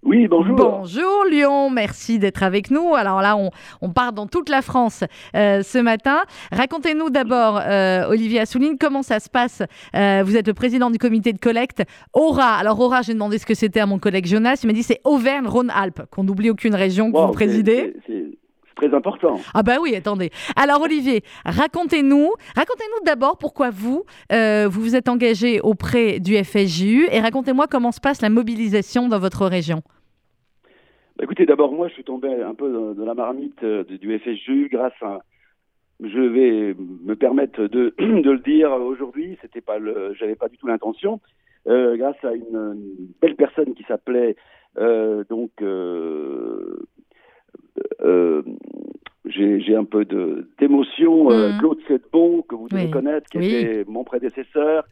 Oui, 0.05 0.28
bonjour. 0.28 0.57
Bonjour 0.57 1.25
Lyon, 1.31 1.71
merci 1.71 2.19
d'être 2.19 2.43
avec 2.43 2.71
nous. 2.71 2.95
Alors 2.95 3.21
là, 3.21 3.37
on, 3.37 3.50
on 3.81 3.90
part 3.90 4.12
dans 4.12 4.26
toute 4.26 4.49
la 4.49 4.62
France 4.62 5.02
euh, 5.35 5.62
ce 5.62 5.78
matin. 5.78 6.23
Racontez-nous 6.52 7.11
d'abord, 7.11 7.61
euh, 7.61 8.09
Olivier 8.09 8.40
Assouline, 8.40 8.78
comment 8.78 9.02
ça 9.02 9.19
se 9.19 9.28
passe. 9.28 9.62
Euh, 9.97 10.23
vous 10.25 10.37
êtes 10.37 10.47
le 10.47 10.55
président 10.55 10.90
du 10.90 10.99
comité 10.99 11.33
de 11.33 11.38
collecte 11.38 11.83
Aura. 12.12 12.55
Alors 12.55 12.78
Aura, 12.81 13.02
j'ai 13.02 13.12
demandé 13.12 13.38
ce 13.38 13.47
que 13.47 13.55
c'était 13.55 13.81
à 13.81 13.87
mon 13.87 13.99
collègue 13.99 14.26
Jonas. 14.26 14.61
Il 14.62 14.69
m'a 14.69 14.73
dit 14.73 14.85
c'est 14.85 15.00
Auvergne-Rhône-Alpes, 15.05 16.02
qu'on 16.11 16.25
n'oublie 16.25 16.50
aucune 16.50 16.76
région 16.76 17.11
que 17.11 17.17
Wow, 17.17 17.26
vous 17.26 17.33
présidez. 17.33 17.95
Très 18.78 18.94
important. 18.94 19.40
Ah 19.54 19.62
bah 19.62 19.76
oui, 19.82 19.94
attendez. 19.94 20.30
Alors 20.56 20.82
Olivier, 20.82 21.23
racontez-nous, 21.44 22.30
racontez-nous 22.56 23.04
d'abord 23.04 23.37
pourquoi 23.37 23.70
vous, 23.70 24.04
euh, 24.32 24.68
vous 24.68 24.80
vous 24.80 24.97
êtes 24.97 25.08
engagé 25.08 25.61
auprès 25.61 26.20
du 26.20 26.37
FSJU 26.37 27.08
et 27.11 27.20
racontez-moi 27.20 27.66
comment 27.66 27.92
se 27.92 28.00
passe 28.00 28.23
la 28.23 28.30
mobilisation 28.30 29.08
dans 29.08 29.18
votre 29.18 29.47
région. 29.47 29.82
Bah, 31.16 31.25
écoutez, 31.25 31.44
d'abord, 31.44 31.73
moi, 31.73 31.88
je 31.88 31.94
suis 31.94 32.04
tombé 32.04 32.28
un 32.28 32.54
peu 32.54 32.73
dans, 32.73 32.94
dans 32.94 33.04
la 33.04 33.14
marmite 33.14 33.62
euh, 33.64 33.82
du 33.85 34.18
FSJU 34.18 34.68
grâce 34.73 35.00
à. 35.02 35.20
Je 36.00 36.20
vais 36.20 36.76
me 36.78 37.16
permettre 37.16 37.66
de, 37.66 37.92
de 37.99 38.30
le 38.30 38.38
dire 38.38 38.70
aujourd'hui. 38.70 39.37
C'était 39.42 39.61
pas 39.61 39.78
le, 39.78 40.14
j'avais 40.14 40.37
pas 40.37 40.49
du 40.49 40.56
tout 40.56 40.68
l'intention. 40.68 41.20
Euh, 41.66 41.97
grâce 41.97 42.23
à 42.23 42.32
une, 42.35 42.44
une 42.54 43.08
belle 43.20 43.35
personne 43.35 43.75
qui 43.75 43.82
s'appelait 43.85 44.37
donc. 45.28 45.50
Euh, 48.02 48.42
j'ai 49.26 49.75
un 49.76 49.85
peu 49.85 50.04
d'émotion. 50.58 51.30
euh, 51.30 51.52
Mhm. 51.52 51.58
Claude 51.58 51.78
Sedbon, 51.87 52.42
que 52.42 52.54
vous 52.54 52.68
devez 52.68 52.85
Oui. 52.85 52.90
connaître, 52.90 53.28
qui 53.28 53.38
Oui. 53.38 53.47
était 53.54 53.85
mon 53.87 54.04
prédécesseur 54.04 54.85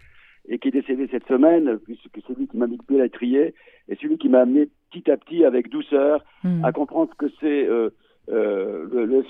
et 0.48 0.58
qui 0.58 0.68
est 0.68 0.72
décédé 0.72 1.08
cette 1.10 1.26
semaine, 1.26 1.78
puisque 1.84 2.18
c'est 2.26 2.36
lui 2.38 2.46
qui 2.46 2.56
m'a 2.56 2.66
mis 2.66 2.76
le 2.76 2.82
pied 2.86 3.00
à 3.00 3.04
l'étrier 3.04 3.54
et 3.88 3.96
c'est 4.00 4.06
lui 4.06 4.18
qui 4.18 4.28
m'a 4.28 4.40
amené 4.40 4.68
petit 4.92 5.10
à 5.10 5.16
petit, 5.16 5.44
avec 5.44 5.68
douceur, 5.70 6.24
Hmm. 6.44 6.64
à 6.64 6.72
comprendre 6.72 7.10
ce 7.12 7.26
que 7.26 7.32
c'est 7.40 7.66
euh, 7.66 7.90
euh, 8.28 8.86
le, 8.92 9.06
le 9.06 9.24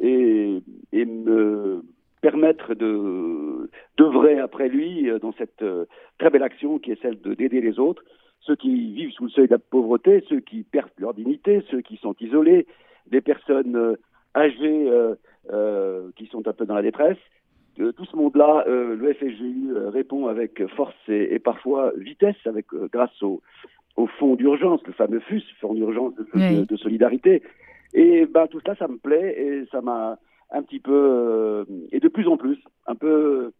et, 0.00 0.62
et 0.92 1.04
me 1.04 1.82
permettre 2.20 2.74
de 2.74 3.70
d'œuvrer 3.98 4.38
après 4.38 4.68
lui 4.68 5.08
dans 5.20 5.32
cette 5.34 5.62
très 6.18 6.30
belle 6.30 6.42
action 6.42 6.78
qui 6.78 6.90
est 6.92 7.00
celle 7.02 7.20
de 7.20 7.34
d'aider 7.34 7.60
les 7.60 7.78
autres, 7.78 8.02
ceux 8.46 8.56
qui 8.56 8.92
vivent 8.94 9.10
sous 9.12 9.24
le 9.24 9.30
seuil 9.30 9.46
de 9.46 9.52
la 9.52 9.58
pauvreté, 9.58 10.22
ceux 10.28 10.40
qui 10.40 10.62
perdent 10.62 10.90
leur 10.98 11.14
dignité, 11.14 11.62
ceux 11.70 11.80
qui 11.80 11.96
sont 11.96 12.14
isolés, 12.20 12.66
des 13.10 13.20
personnes 13.20 13.76
euh, 13.76 13.96
âgées 14.36 14.88
euh, 14.90 15.14
euh, 15.52 16.10
qui 16.16 16.26
sont 16.26 16.46
un 16.46 16.52
peu 16.52 16.66
dans 16.66 16.74
la 16.74 16.82
détresse. 16.82 17.18
De 17.76 17.90
tout 17.90 18.04
ce 18.04 18.16
monde-là, 18.16 18.64
euh, 18.68 18.94
le 18.96 19.12
FSGU 19.14 19.76
répond 19.88 20.26
avec 20.28 20.64
force 20.76 20.94
et, 21.08 21.34
et 21.34 21.38
parfois 21.38 21.92
vitesse, 21.96 22.36
avec 22.46 22.66
euh, 22.72 22.88
grâce 22.92 23.20
au, 23.22 23.42
au 23.96 24.06
fonds 24.06 24.36
d'urgence, 24.36 24.80
le 24.86 24.92
fameux 24.92 25.20
FUS, 25.20 25.42
fonds 25.60 25.74
d'urgence 25.74 26.14
de, 26.14 26.26
Oui. 26.34 26.58
de- 26.60 26.64
de 26.64 26.76
solidarité. 26.76 27.42
Et 27.94 28.26
ben 28.26 28.46
tout 28.48 28.60
ça, 28.66 28.74
ça 28.76 28.88
me 28.88 28.96
plaît 28.98 29.34
et 29.40 29.66
ça 29.70 29.80
m'a 29.80 30.18
un 30.50 30.62
petit 30.62 30.80
peu 30.80 31.64
et 31.92 32.00
de 32.00 32.08
plus 32.08 32.26
en 32.28 32.36
plus, 32.36 32.58
un 32.86 32.94
peu 32.94 33.52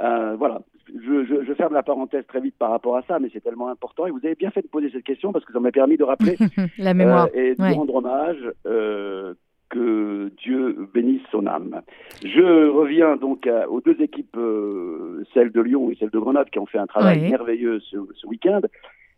euh, 0.00 0.34
voilà. 0.36 0.62
Je, 0.94 1.24
je, 1.24 1.44
je 1.46 1.54
ferme 1.54 1.72
la 1.74 1.82
parenthèse 1.82 2.26
très 2.26 2.40
vite 2.40 2.56
par 2.58 2.70
rapport 2.70 2.96
à 2.96 3.02
ça, 3.02 3.18
mais 3.18 3.28
c'est 3.32 3.40
tellement 3.42 3.68
important. 3.68 4.06
Et 4.06 4.10
vous 4.10 4.20
avez 4.24 4.34
bien 4.34 4.50
fait 4.50 4.62
de 4.62 4.66
poser 4.68 4.90
cette 4.90 5.04
question 5.04 5.32
parce 5.32 5.44
que 5.44 5.52
ça 5.52 5.60
m'a 5.60 5.72
permis 5.72 5.96
de 5.96 6.04
rappeler 6.04 6.36
La 6.78 6.92
mémoire. 6.94 7.28
euh, 7.34 7.38
et 7.52 7.54
de 7.54 7.62
ouais. 7.62 7.72
rendre 7.72 7.94
hommage. 7.96 8.38
euh, 8.66 9.34
que 9.70 10.30
Dieu 10.44 10.86
bénisse 10.94 11.22
son 11.32 11.46
âme. 11.46 11.80
Je 12.22 12.68
reviens 12.68 13.16
donc 13.16 13.44
à- 13.46 13.68
aux 13.68 13.80
deux 13.80 14.00
équipes, 14.00 14.36
euh, 14.36 15.24
celle 15.32 15.50
de 15.50 15.60
Lyon 15.60 15.90
et 15.90 15.96
celle 15.96 16.10
de 16.10 16.18
Grenade, 16.18 16.48
qui 16.50 16.60
ont 16.60 16.66
fait 16.66 16.78
un 16.78 16.86
travail 16.86 17.28
merveilleux 17.28 17.80
ce, 17.80 17.96
ce 18.14 18.26
week-end. 18.26 18.60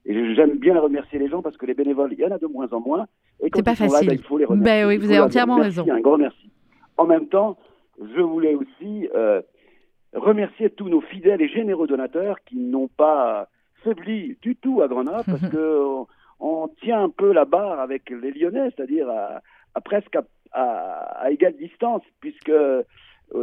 Et 0.06 0.34
j'aime 0.34 0.56
bien 0.56 0.78
remercier 0.80 1.18
les 1.18 1.28
gens 1.28 1.42
parce 1.42 1.58
que 1.58 1.66
les 1.66 1.74
bénévoles, 1.74 2.12
il 2.12 2.20
y 2.20 2.24
en 2.24 2.30
a 2.30 2.38
de 2.38 2.46
moins 2.46 2.68
en 2.72 2.80
moins. 2.80 3.06
Et 3.42 3.50
quand 3.50 3.58
C'est 3.58 3.64
pas 3.64 3.72
ils 3.72 3.76
sont 3.76 3.84
là, 3.84 3.90
facile. 3.90 4.08
ben, 4.08 4.14
il 4.14 4.22
faut 4.22 4.38
les 4.38 4.44
remercier. 4.46 4.72
Ben 4.82 4.86
oui, 4.88 4.96
vous 4.96 5.10
avez 5.10 5.18
entièrement 5.20 5.56
merci, 5.58 5.80
raison. 5.80 5.92
Un 5.92 6.00
grand 6.00 6.16
merci. 6.16 6.48
En 6.96 7.06
même 7.06 7.26
temps, 7.26 7.58
je 8.00 8.20
voulais 8.22 8.54
aussi 8.54 9.08
euh, 9.14 9.42
remercier 10.14 10.70
tous 10.70 10.88
nos 10.88 11.00
fidèles 11.00 11.42
et 11.42 11.48
généreux 11.48 11.86
donateurs 11.86 12.38
qui 12.44 12.56
n'ont 12.56 12.88
pas 12.88 13.48
faibli 13.82 14.36
du 14.42 14.56
tout 14.56 14.82
à 14.82 14.88
Grenade 14.88 15.24
parce 15.26 15.48
que 15.52 15.84
on, 15.84 16.06
on 16.40 16.68
tient 16.82 17.02
un 17.02 17.08
peu 17.10 17.32
la 17.32 17.44
barre 17.44 17.80
avec 17.80 18.10
les 18.10 18.30
Lyonnais, 18.32 18.70
c'est-à-dire 18.76 19.08
à, 19.08 19.40
à 19.74 19.80
presque 19.80 20.16
à, 20.16 20.22
à- 20.52 21.22
à 21.24 21.30
égale 21.30 21.56
distance, 21.56 22.02
puisque 22.20 22.48
euh, 22.50 22.82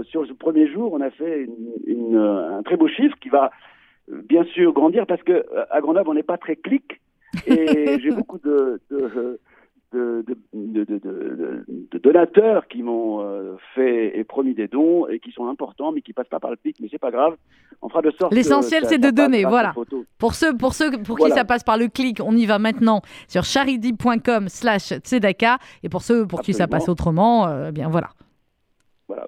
sur 0.03 0.25
ce 0.25 0.33
premier 0.33 0.67
jour, 0.71 0.93
on 0.93 1.01
a 1.01 1.11
fait 1.11 1.43
une- 1.43 1.73
une, 1.85 2.17
un 2.17 2.63
très 2.63 2.77
beau 2.77 2.87
chiffre 2.87 3.17
qui 3.21 3.29
va 3.29 3.51
euh, 4.11 4.21
bien 4.27 4.43
sûr 4.45 4.73
grandir 4.73 5.05
parce 5.05 5.23
que 5.23 5.31
euh, 5.33 5.65
à 5.69 5.81
Grenoble, 5.81 6.09
on 6.09 6.13
n'est 6.13 6.23
pas 6.23 6.37
très 6.37 6.55
clic 6.55 7.01
et 7.47 7.99
j'ai 8.01 8.11
beaucoup 8.11 8.39
de, 8.39 8.79
de, 8.91 9.39
de, 9.93 10.25
de, 10.27 10.35
de- 10.53 10.83
de- 10.83 10.99
de- 10.99 11.65
de 11.91 11.97
donateurs 11.99 12.67
qui 12.67 12.83
m'ont 12.83 13.21
euh, 13.21 13.55
fait 13.75 14.17
et 14.17 14.23
promis 14.23 14.53
des 14.53 14.67
dons 14.67 15.07
et 15.07 15.19
qui 15.19 15.31
sont 15.31 15.47
importants 15.47 15.91
mais 15.91 16.01
qui 16.01 16.11
passent 16.13 16.27
pas 16.27 16.39
par 16.39 16.51
le 16.51 16.57
clic, 16.57 16.77
mais 16.81 16.87
c'est 16.91 16.97
pas 16.99 17.11
grave. 17.11 17.35
On 17.81 17.89
fera 17.89 18.01
de 18.01 18.11
sorte 18.11 18.33
L'essentiel, 18.33 18.85
c'est 18.85 18.97
de 18.97 19.09
donner, 19.09 19.43
voilà. 19.45 19.73
Pour 20.17 20.33
ceux, 20.33 20.55
pour 20.57 20.73
ceux 20.73 20.91
pour 21.03 21.17
qui 21.17 21.29
ça 21.31 21.45
passe 21.45 21.63
par 21.63 21.77
le 21.77 21.87
clic, 21.87 22.19
on 22.25 22.35
y 22.35 22.45
va 22.45 22.59
maintenant 22.59 23.01
sur 23.27 23.43
charidi.com 23.43 24.47
slash 24.49 24.93
tzedaka. 24.99 25.57
Et 25.83 25.89
pour 25.89 26.01
ceux 26.01 26.25
pour 26.25 26.41
qui 26.41 26.53
ça 26.53 26.67
passe 26.67 26.89
autrement, 26.89 27.47
euh, 27.47 27.71
bien 27.71 27.89
voilà. 27.89 28.09
Voilà. 29.07 29.27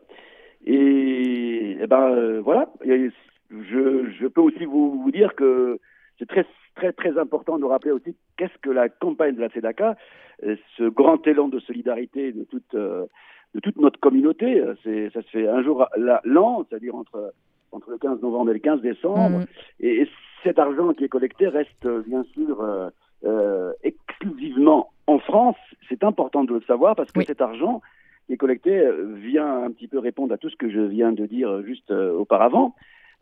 Et, 0.65 1.77
eh 1.81 1.87
ben 1.87 2.09
euh, 2.09 2.41
voilà, 2.43 2.69
Et 2.83 3.09
je, 3.51 4.09
je 4.19 4.27
peux 4.27 4.41
aussi 4.41 4.65
vous, 4.65 5.01
vous 5.03 5.11
dire 5.11 5.35
que 5.35 5.79
c'est 6.19 6.27
très 6.27 6.45
très 6.75 6.91
très 6.93 7.17
important 7.17 7.57
de 7.57 7.65
rappeler 7.65 7.91
aussi 7.91 8.15
qu'est-ce 8.37 8.57
que 8.61 8.69
la 8.69 8.89
campagne 8.89 9.35
de 9.35 9.41
la 9.41 9.49
CEDACA, 9.49 9.95
euh, 10.43 10.55
ce 10.77 10.83
grand 10.83 11.25
élan 11.27 11.47
de 11.47 11.59
solidarité 11.59 12.31
de 12.31 12.43
toute 12.43 12.73
euh, 12.75 13.05
de 13.53 13.59
toute 13.61 13.77
notre 13.77 13.99
communauté. 13.99 14.59
euh, 14.59 14.75
C'est 14.83 15.09
ça 15.11 15.21
se 15.21 15.29
fait 15.29 15.47
un 15.47 15.63
jour 15.63 15.87
la- 15.97 16.21
l'an, 16.25 16.65
c'est-à-dire 16.69 16.95
entre 16.95 17.33
entre 17.71 17.91
le 17.91 17.97
15 17.97 18.21
novembre 18.21 18.51
et 18.51 18.53
le 18.53 18.59
15 18.59 18.81
décembre. 18.81 19.39
Mhm. 19.39 19.45
Et, 19.81 20.01
et 20.01 20.09
cet 20.43 20.59
argent 20.59 20.93
qui 20.93 21.03
est 21.05 21.09
collecté 21.09 21.47
reste 21.47 21.87
bien 22.07 22.23
sûr 22.33 22.61
euh, 22.61 22.89
euh, 23.25 23.71
exclusivement 23.83 24.91
en 25.07 25.19
France. 25.19 25.57
C'est 25.89 26.03
important 26.03 26.43
de 26.43 26.53
le 26.53 26.61
savoir 26.61 26.95
parce 26.95 27.11
que 27.11 27.19
Oui. 27.19 27.25
cet 27.25 27.41
argent 27.41 27.81
qui 28.27 28.33
est 28.33 28.37
collecté 28.37 28.83
vient 29.15 29.63
un 29.63 29.71
petit 29.71 29.87
peu 29.87 29.99
répondre 29.99 30.33
à 30.33 30.37
tout 30.37 30.49
ce 30.49 30.55
que 30.55 30.69
je 30.69 30.79
viens 30.79 31.11
de 31.11 31.25
dire 31.25 31.61
juste 31.63 31.91
euh, 31.91 32.13
auparavant. 32.13 32.75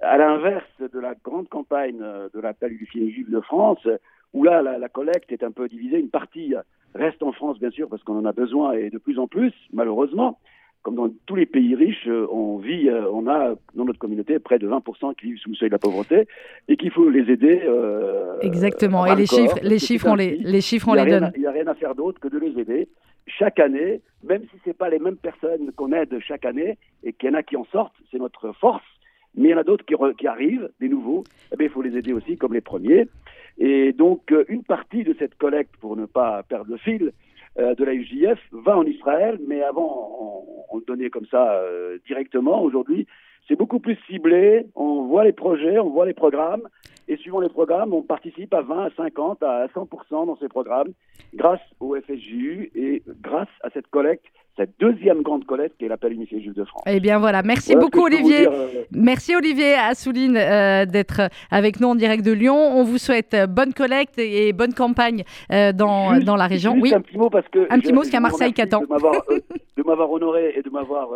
À 0.04 0.18
l'inverse 0.18 0.66
de 0.80 1.00
la 1.00 1.14
grande 1.24 1.48
campagne 1.50 2.00
euh, 2.02 2.28
de 2.34 2.40
l'appel 2.40 2.78
du 2.78 2.86
juif 2.86 3.30
de 3.30 3.40
France, 3.42 3.88
où 4.34 4.44
là 4.44 4.62
la, 4.62 4.78
la 4.78 4.90
collecte 4.90 5.32
est 5.32 5.44
un 5.44 5.52
peu 5.52 5.68
divisée, 5.68 6.00
une 6.00 6.10
partie 6.10 6.54
reste 6.96 7.24
en 7.24 7.32
France 7.32 7.60
bien 7.60 7.72
sûr 7.72 7.88
parce 7.90 8.04
qu'on 8.04 8.18
en 8.18 8.26
a 8.26 8.32
besoin 8.34 8.74
et 8.74 8.90
de 8.90 8.98
plus 8.98 9.18
en 9.20 9.28
plus, 9.28 9.54
malheureusement. 9.72 10.40
Comme 10.82 10.96
dans 10.96 11.10
tous 11.28 11.36
les 11.38 11.46
pays 11.46 11.76
riches, 11.76 12.08
euh, 12.08 12.28
on 12.30 12.58
vit, 12.58 12.90
euh, 12.90 13.10
on 13.10 13.26
a 13.28 13.56
dans 13.74 13.86
notre 13.86 14.00
communauté 14.00 14.38
près 14.40 14.60
de 14.60 14.68
20% 14.68 15.16
qui 15.16 15.28
vivent 15.28 15.38
sous 15.38 15.52
le 15.52 15.56
seuil 15.56 15.70
de 15.70 15.76
la 15.76 15.80
pauvreté 15.80 16.28
et 16.68 16.76
qu'il 16.76 16.92
faut 16.92 17.10
les 17.10 17.32
aider. 17.32 17.62
euh, 17.66 18.38
Exactement. 18.42 19.06
Et 19.06 19.16
les 19.16 19.26
corps, 19.26 19.40
chiffres, 19.40 19.60
les 19.64 19.80
chiffres, 19.80 20.08
on 20.10 20.16
les, 20.16 20.36
les 20.36 20.60
chiffres, 20.60 20.90
on 20.90 20.94
les 20.96 21.10
donne. 21.10 21.24
à- 21.24 21.32
Il 21.36 21.40
n'y 21.42 21.48
a 21.48 21.52
rien 21.52 21.68
à 21.68 21.74
faire 21.76 21.96
d'autre 21.96 22.20
que 22.20 22.28
de 22.28 22.38
les 22.38 22.60
aider 22.60 22.90
chaque 23.28 23.60
année, 23.62 24.02
même 24.26 24.42
si 24.52 24.58
c'est 24.66 24.78
pas 24.78 24.90
les 24.90 25.00
mêmes 25.00 25.16
personnes 25.16 25.72
qu'on 25.78 25.94
aide 25.94 26.20
chaque 26.20 26.44
année 26.44 26.78
et 27.06 27.14
qu'il 27.14 27.30
y 27.30 27.32
en 27.32 27.36
a 27.38 27.44
qui 27.44 27.56
en 27.56 27.64
sortent, 27.72 27.96
c'est 28.12 28.18
notre 28.20 28.52
force. 28.52 28.84
Mais 29.36 29.50
il 29.50 29.52
y 29.52 29.54
en 29.54 29.60
a 29.60 29.64
d'autres 29.64 29.86
qui, 29.86 29.96
qui 30.18 30.28
arrivent, 30.28 30.70
des 30.80 30.90
nouveaux. 30.90 31.24
Eh 31.52 31.58
bien, 31.58 31.68
il 31.68 31.72
faut 31.72 31.82
les 31.82 31.98
aider 31.98 32.14
aussi 32.14 32.38
comme 32.38 32.54
les 32.54 32.62
premiers. 32.62 33.08
Et 33.58 33.94
donc, 33.94 34.32
euh, 34.32 34.46
une 34.48 34.64
partie 34.64 35.04
de 35.04 35.16
cette 35.20 35.36
collecte, 35.36 35.76
pour 35.78 35.96
ne 35.96 36.06
pas 36.06 36.44
perdre 36.44 36.72
le 36.72 36.78
fil, 36.78 37.12
euh, 37.60 37.76
de 37.76 37.84
la 37.84 37.94
UJF 37.94 38.40
va 38.52 38.78
en 38.78 38.84
Israël, 38.84 39.40
mais 39.48 39.62
avant, 39.62 40.10
on, 40.20 40.76
on 40.76 40.78
le 40.78 40.84
donnait 40.86 41.10
comme 41.10 41.28
ça 41.28 41.54
euh, 41.54 42.00
directement. 42.08 42.64
Aujourd'hui, 42.64 43.06
c'est 43.48 43.56
beaucoup 43.56 43.80
plus 43.80 43.98
ciblé. 44.08 44.66
On 44.76 45.04
voit 45.04 45.24
les 45.24 45.34
projets, 45.34 45.78
on 45.80 45.90
voit 45.90 46.06
les 46.06 46.14
programmes. 46.14 46.68
Et 47.08 47.18
suivant 47.18 47.40
les 47.42 47.50
programmes, 47.50 47.94
on 47.94 48.02
participe 48.02 48.54
à 48.54 48.62
20, 48.62 48.86
à 48.86 48.90
50, 48.96 49.44
à 49.44 49.68
100% 49.68 50.26
dans 50.28 50.38
ces 50.38 50.48
programmes 50.48 50.94
grâce 51.34 51.60
au 51.80 51.96
FSJU 51.96 52.72
et 52.76 53.04
grâce 53.22 53.50
à 53.64 53.70
cette 53.72 53.88
collecte 53.88 54.26
cette 54.56 54.80
deuxième 54.80 55.24
grande 55.24 55.46
collecte 55.46 55.80
qui 55.80 55.86
est 55.86 55.88
l'appel 55.88 56.14
unifié 56.14 56.40
juif 56.40 56.54
de 56.54 56.64
France. 56.64 56.84
Eh 56.86 57.00
bien 57.00 57.18
voilà, 57.18 57.42
merci 57.42 57.72
Voilà 57.74 57.82
ce 57.88 57.92
beaucoup 57.92 58.06
Olivier. 58.06 58.42
dire, 58.42 58.52
euh, 58.54 58.68
Merci 58.92 59.36
Olivier 59.36 59.74
Assouline 59.74 60.38
euh, 60.38 60.86
d'être 60.86 61.22
avec 61.50 61.80
nous 61.80 61.88
en 61.88 61.96
direct 61.96 62.24
de 62.24 62.34
Lyon. 62.34 62.56
On 62.56 62.84
vous 62.84 63.00
souhaite 63.00 63.34
euh, 63.34 63.48
bonne 63.48 63.74
collecte 63.74 64.20
et 64.20 64.54
bonne 64.54 64.76
campagne 64.76 65.24
euh, 65.52 65.74
dans, 65.74 66.14
Juste- 66.14 66.26
dans 66.28 66.36
la 66.36 66.46
région. 66.46 66.74
Juste 66.74 66.84
Oui, 66.84 66.94
un 66.94 67.02
petit 67.02 67.18
mot 67.18 67.32
parce 67.32 67.48
que 67.48 67.66
Un 67.72 67.80
petit 67.80 67.92
mot, 67.94 68.02
parce 68.02 68.10
qu'il 68.12 68.14
y 68.14 68.18
a 68.18 68.20
je 68.20 68.22
vous 68.22 68.22
Marseille 68.22 68.54
qui 68.54 68.62
remercie 68.62 68.76
attend. 68.76 68.84
De 69.76 69.84
m'avoir, 69.84 70.12
honoré 70.12 70.54
et 70.56 70.62
de 70.62 70.70
m'avoir 70.70 71.10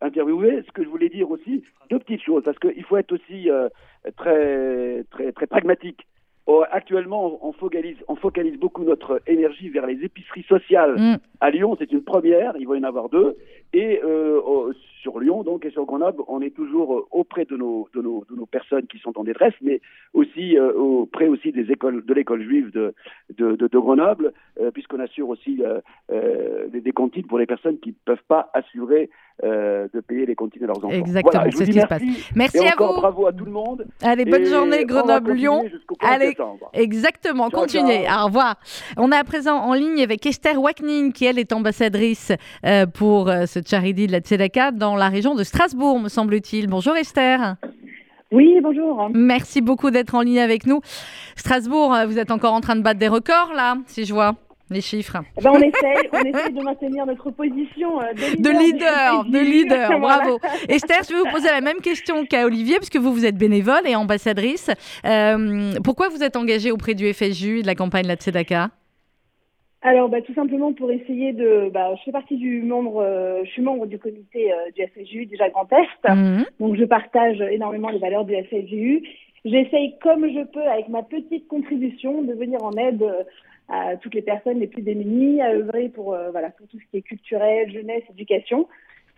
interviewé. 0.00 0.62
Ce 0.66 0.72
que 0.72 0.82
je 0.84 0.88
voulais 0.88 1.08
dire 1.08 1.30
aussi, 1.30 1.62
deux 1.90 1.98
petites 1.98 2.22
choses, 2.22 2.42
parce 2.44 2.58
qu'il 2.58 2.84
faut 2.84 2.96
être 2.96 3.12
aussi 3.12 3.50
euh, 3.50 3.68
très, 4.16 5.04
très, 5.10 5.32
très 5.32 5.46
pragmatique. 5.46 6.06
Oh, 6.46 6.64
actuellement, 6.72 7.38
on 7.46 7.52
focalise, 7.52 7.98
on 8.08 8.16
focalise 8.16 8.58
beaucoup 8.58 8.82
notre 8.82 9.20
énergie 9.28 9.68
vers 9.68 9.86
les 9.86 10.02
épiceries 10.02 10.42
sociales. 10.48 10.96
Mm. 10.98 11.16
À 11.40 11.50
Lyon, 11.50 11.76
c'est 11.78 11.92
une 11.92 12.02
première, 12.02 12.54
il 12.58 12.66
va 12.66 12.76
y 12.76 12.80
en 12.80 12.84
avoir 12.84 13.08
deux. 13.08 13.36
Et 13.72 14.00
euh, 14.02 14.40
au- 14.40 14.72
sur 15.00 15.20
Lyon, 15.20 15.44
donc, 15.44 15.64
et 15.64 15.70
sur 15.70 15.84
Grenoble, 15.84 16.22
on 16.26 16.40
est 16.42 16.50
toujours 16.54 16.96
euh, 16.98 17.06
auprès 17.12 17.44
de 17.44 17.56
nos, 17.56 17.88
de, 17.94 18.02
nos, 18.02 18.24
de 18.28 18.34
nos 18.34 18.46
personnes 18.46 18.86
qui 18.88 18.98
sont 18.98 19.16
en 19.18 19.22
détresse, 19.22 19.54
mais 19.62 19.80
aussi 20.12 20.58
euh, 20.58 20.72
auprès 20.72 21.28
aussi 21.28 21.52
des 21.52 21.70
écoles, 21.70 22.04
de 22.04 22.14
l'école 22.14 22.42
juive 22.42 22.72
de, 22.72 22.94
de, 23.38 23.54
de, 23.54 23.68
de 23.68 23.78
Grenoble, 23.78 24.32
euh, 24.60 24.70
puisqu'on 24.72 24.98
assure 24.98 25.28
aussi 25.28 25.62
euh, 25.62 25.80
euh, 26.10 26.66
des, 26.68 26.80
des 26.80 26.92
cantines 26.92 27.26
pour 27.26 27.38
les 27.38 27.46
personnes 27.46 27.78
qui 27.78 27.90
ne 27.90 27.94
peuvent 28.04 28.24
pas 28.26 28.50
assurer 28.54 29.08
euh, 29.44 29.88
de 29.94 30.00
payer 30.00 30.26
les 30.26 30.34
cantines 30.34 30.64
à 30.64 30.66
leurs 30.66 30.78
enfants. 30.78 30.90
Exactement, 30.90 31.32
Voilà, 31.42 31.50
c'est 31.56 31.64
ce 31.66 31.70
qui 31.70 31.80
se 31.80 31.86
passe. 31.86 32.02
merci. 32.34 32.58
Et 32.58 32.68
à 32.68 32.72
encore 32.72 32.94
vous. 32.94 33.00
bravo 33.00 33.26
à 33.26 33.32
tout 33.32 33.44
le 33.44 33.50
monde. 33.52 33.86
Allez, 34.02 34.24
bonne 34.24 34.42
Et 34.42 34.46
journée 34.46 34.84
Grenoble-Lyon. 34.84 35.56
continuer 35.60 35.76
jusqu'au 35.76 35.94
15 35.96 36.10
Allez. 36.10 36.36
Exactement, 36.74 37.48
Ciao, 37.50 37.60
continuez. 37.60 38.04
ciao. 38.04 38.22
Au 38.22 38.26
revoir. 38.26 38.56
On 38.96 39.10
est 39.12 39.16
à 39.16 39.24
présent 39.24 39.56
en 39.56 39.72
ligne 39.74 40.02
avec 40.02 40.24
Esther 40.26 40.60
Wackning, 40.60 41.12
qui 41.12 41.24
elle 41.24 41.38
est 41.38 41.52
ambassadrice 41.52 42.32
euh, 42.66 42.86
pour 42.86 43.28
euh, 43.28 43.46
ce 43.46 43.60
charity 43.66 44.06
de 44.06 44.12
la 44.12 44.20
Tzedaka 44.20 44.70
dans 44.72 44.96
la 44.96 45.08
région 45.08 45.34
de 45.34 45.42
Strasbourg, 45.44 45.98
me 46.00 46.08
semble-t-il. 46.08 46.66
Bonjour 46.68 46.96
Esther. 46.96 47.56
Oui, 48.32 48.60
bonjour. 48.62 49.10
Merci 49.12 49.60
beaucoup 49.60 49.90
d'être 49.90 50.14
en 50.14 50.20
ligne 50.20 50.38
avec 50.38 50.64
nous. 50.66 50.80
Strasbourg, 51.34 51.96
vous 52.06 52.18
êtes 52.18 52.30
encore 52.30 52.52
en 52.54 52.60
train 52.60 52.76
de 52.76 52.82
battre 52.82 53.00
des 53.00 53.08
records 53.08 53.52
là, 53.56 53.76
si 53.86 54.04
je 54.04 54.12
vois 54.14 54.34
les 54.70 54.80
chiffres. 54.80 55.16
Eh 55.38 55.42
ben, 55.42 55.50
on 55.52 55.58
essaye, 55.60 56.08
on 56.12 56.18
essaye 56.20 56.52
de 56.52 56.62
maintenir 56.62 57.06
notre 57.06 57.30
position 57.30 58.00
euh, 58.00 58.12
de 58.12 58.42
De 58.42 58.50
leader. 58.50 59.24
de 59.24 59.38
leader, 59.38 59.98
bravo. 60.00 60.38
Esther, 60.68 61.00
je 61.08 61.14
vais 61.14 61.20
vous 61.20 61.30
poser 61.30 61.48
la 61.48 61.60
même 61.60 61.80
question 61.80 62.24
qu'à 62.24 62.46
Olivier, 62.46 62.76
puisque 62.76 62.96
vous, 62.96 63.12
vous 63.12 63.26
êtes 63.26 63.36
bénévole 63.36 63.86
et 63.86 63.96
ambassadrice. 63.96 64.70
Euh, 65.04 65.72
pourquoi 65.84 66.08
vous 66.08 66.22
êtes 66.22 66.36
engagée 66.36 66.70
auprès 66.70 66.94
du 66.94 67.12
FSU 67.12 67.58
et 67.58 67.62
de 67.62 67.66
la 67.66 67.74
campagne 67.74 68.06
La 68.06 68.14
Tzedaka? 68.16 68.70
Alors, 69.82 70.10
bah, 70.10 70.20
tout 70.20 70.34
simplement 70.34 70.72
pour 70.74 70.90
essayer 70.92 71.32
de. 71.32 71.70
Bah, 71.72 71.94
je 71.96 72.02
fais 72.04 72.12
partie 72.12 72.36
du 72.36 72.62
membre, 72.62 73.02
euh, 73.02 73.40
je 73.44 73.50
suis 73.50 73.62
membre 73.62 73.86
du 73.86 73.98
comité 73.98 74.52
euh, 74.52 74.70
du 74.76 74.82
FSU, 74.86 75.24
déjà 75.24 75.48
Grand 75.48 75.66
Est. 75.72 76.14
Mhm. 76.14 76.44
Donc, 76.60 76.76
je 76.76 76.84
partage 76.84 77.40
énormément 77.50 77.88
les 77.88 77.98
valeurs 77.98 78.26
du 78.26 78.34
FSU. 78.34 79.02
J'essaye 79.46 79.94
comme 80.02 80.28
je 80.28 80.44
peux, 80.52 80.62
avec 80.68 80.88
ma 80.90 81.02
petite 81.02 81.48
contribution, 81.48 82.20
de 82.22 82.34
venir 82.34 82.62
en 82.62 82.72
aide 82.72 83.02
à 83.70 83.96
toutes 83.96 84.14
les 84.14 84.22
personnes 84.22 84.58
les 84.58 84.66
plus 84.66 84.82
démunies, 84.82 85.40
à 85.40 85.52
œuvrer 85.52 85.88
pour, 85.88 86.12
euh, 86.12 86.30
voilà, 86.30 86.50
pour 86.50 86.66
tout 86.68 86.78
ce 86.78 86.84
qui 86.90 86.98
est 86.98 87.02
culturel, 87.02 87.72
jeunesse, 87.72 88.02
éducation. 88.10 88.68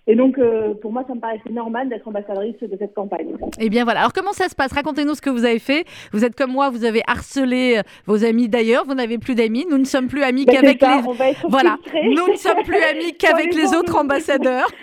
Et 0.08 0.16
donc, 0.16 0.36
euh, 0.38 0.74
pour 0.74 0.90
moi, 0.92 1.04
ça 1.06 1.14
me 1.14 1.20
paraissait 1.20 1.50
normal 1.50 1.88
d'être 1.88 2.08
ambassadrice 2.08 2.56
de 2.60 2.76
cette 2.76 2.92
campagne. 2.94 3.28
Eh 3.60 3.68
bien 3.70 3.84
voilà. 3.84 4.00
Alors 4.00 4.12
comment 4.12 4.32
ça 4.32 4.48
se 4.48 4.54
passe? 4.56 4.72
Racontez-nous 4.72 5.14
ce 5.14 5.20
que 5.22 5.30
vous 5.30 5.44
avez 5.44 5.60
fait. 5.60 5.84
Vous 6.12 6.24
êtes 6.24 6.34
comme 6.34 6.50
moi, 6.52 6.70
vous 6.70 6.84
avez 6.84 7.02
harcelé 7.06 7.76
euh, 7.78 7.82
vos 8.06 8.24
amis 8.24 8.48
d'ailleurs. 8.48 8.84
Vous 8.84 8.94
n'avez 8.94 9.18
plus 9.18 9.34
d'amis. 9.36 9.64
Nous 9.70 9.78
ne 9.78 9.84
sommes 9.84 10.08
plus 10.08 10.22
amis 10.22 10.44
Bah, 10.44 10.52
c'est 10.56 10.76
qu'avec 10.76 10.80
les. 10.82 11.48
Voilà, 11.48 11.76
nous 12.04 12.28
ne 12.32 12.36
sommes 12.36 12.62
plus 12.64 12.82
amis 12.82 13.12
qu'avec 13.18 13.54
les 13.54 13.74
autres 13.74 13.96
ambassadeurs. 13.96 14.68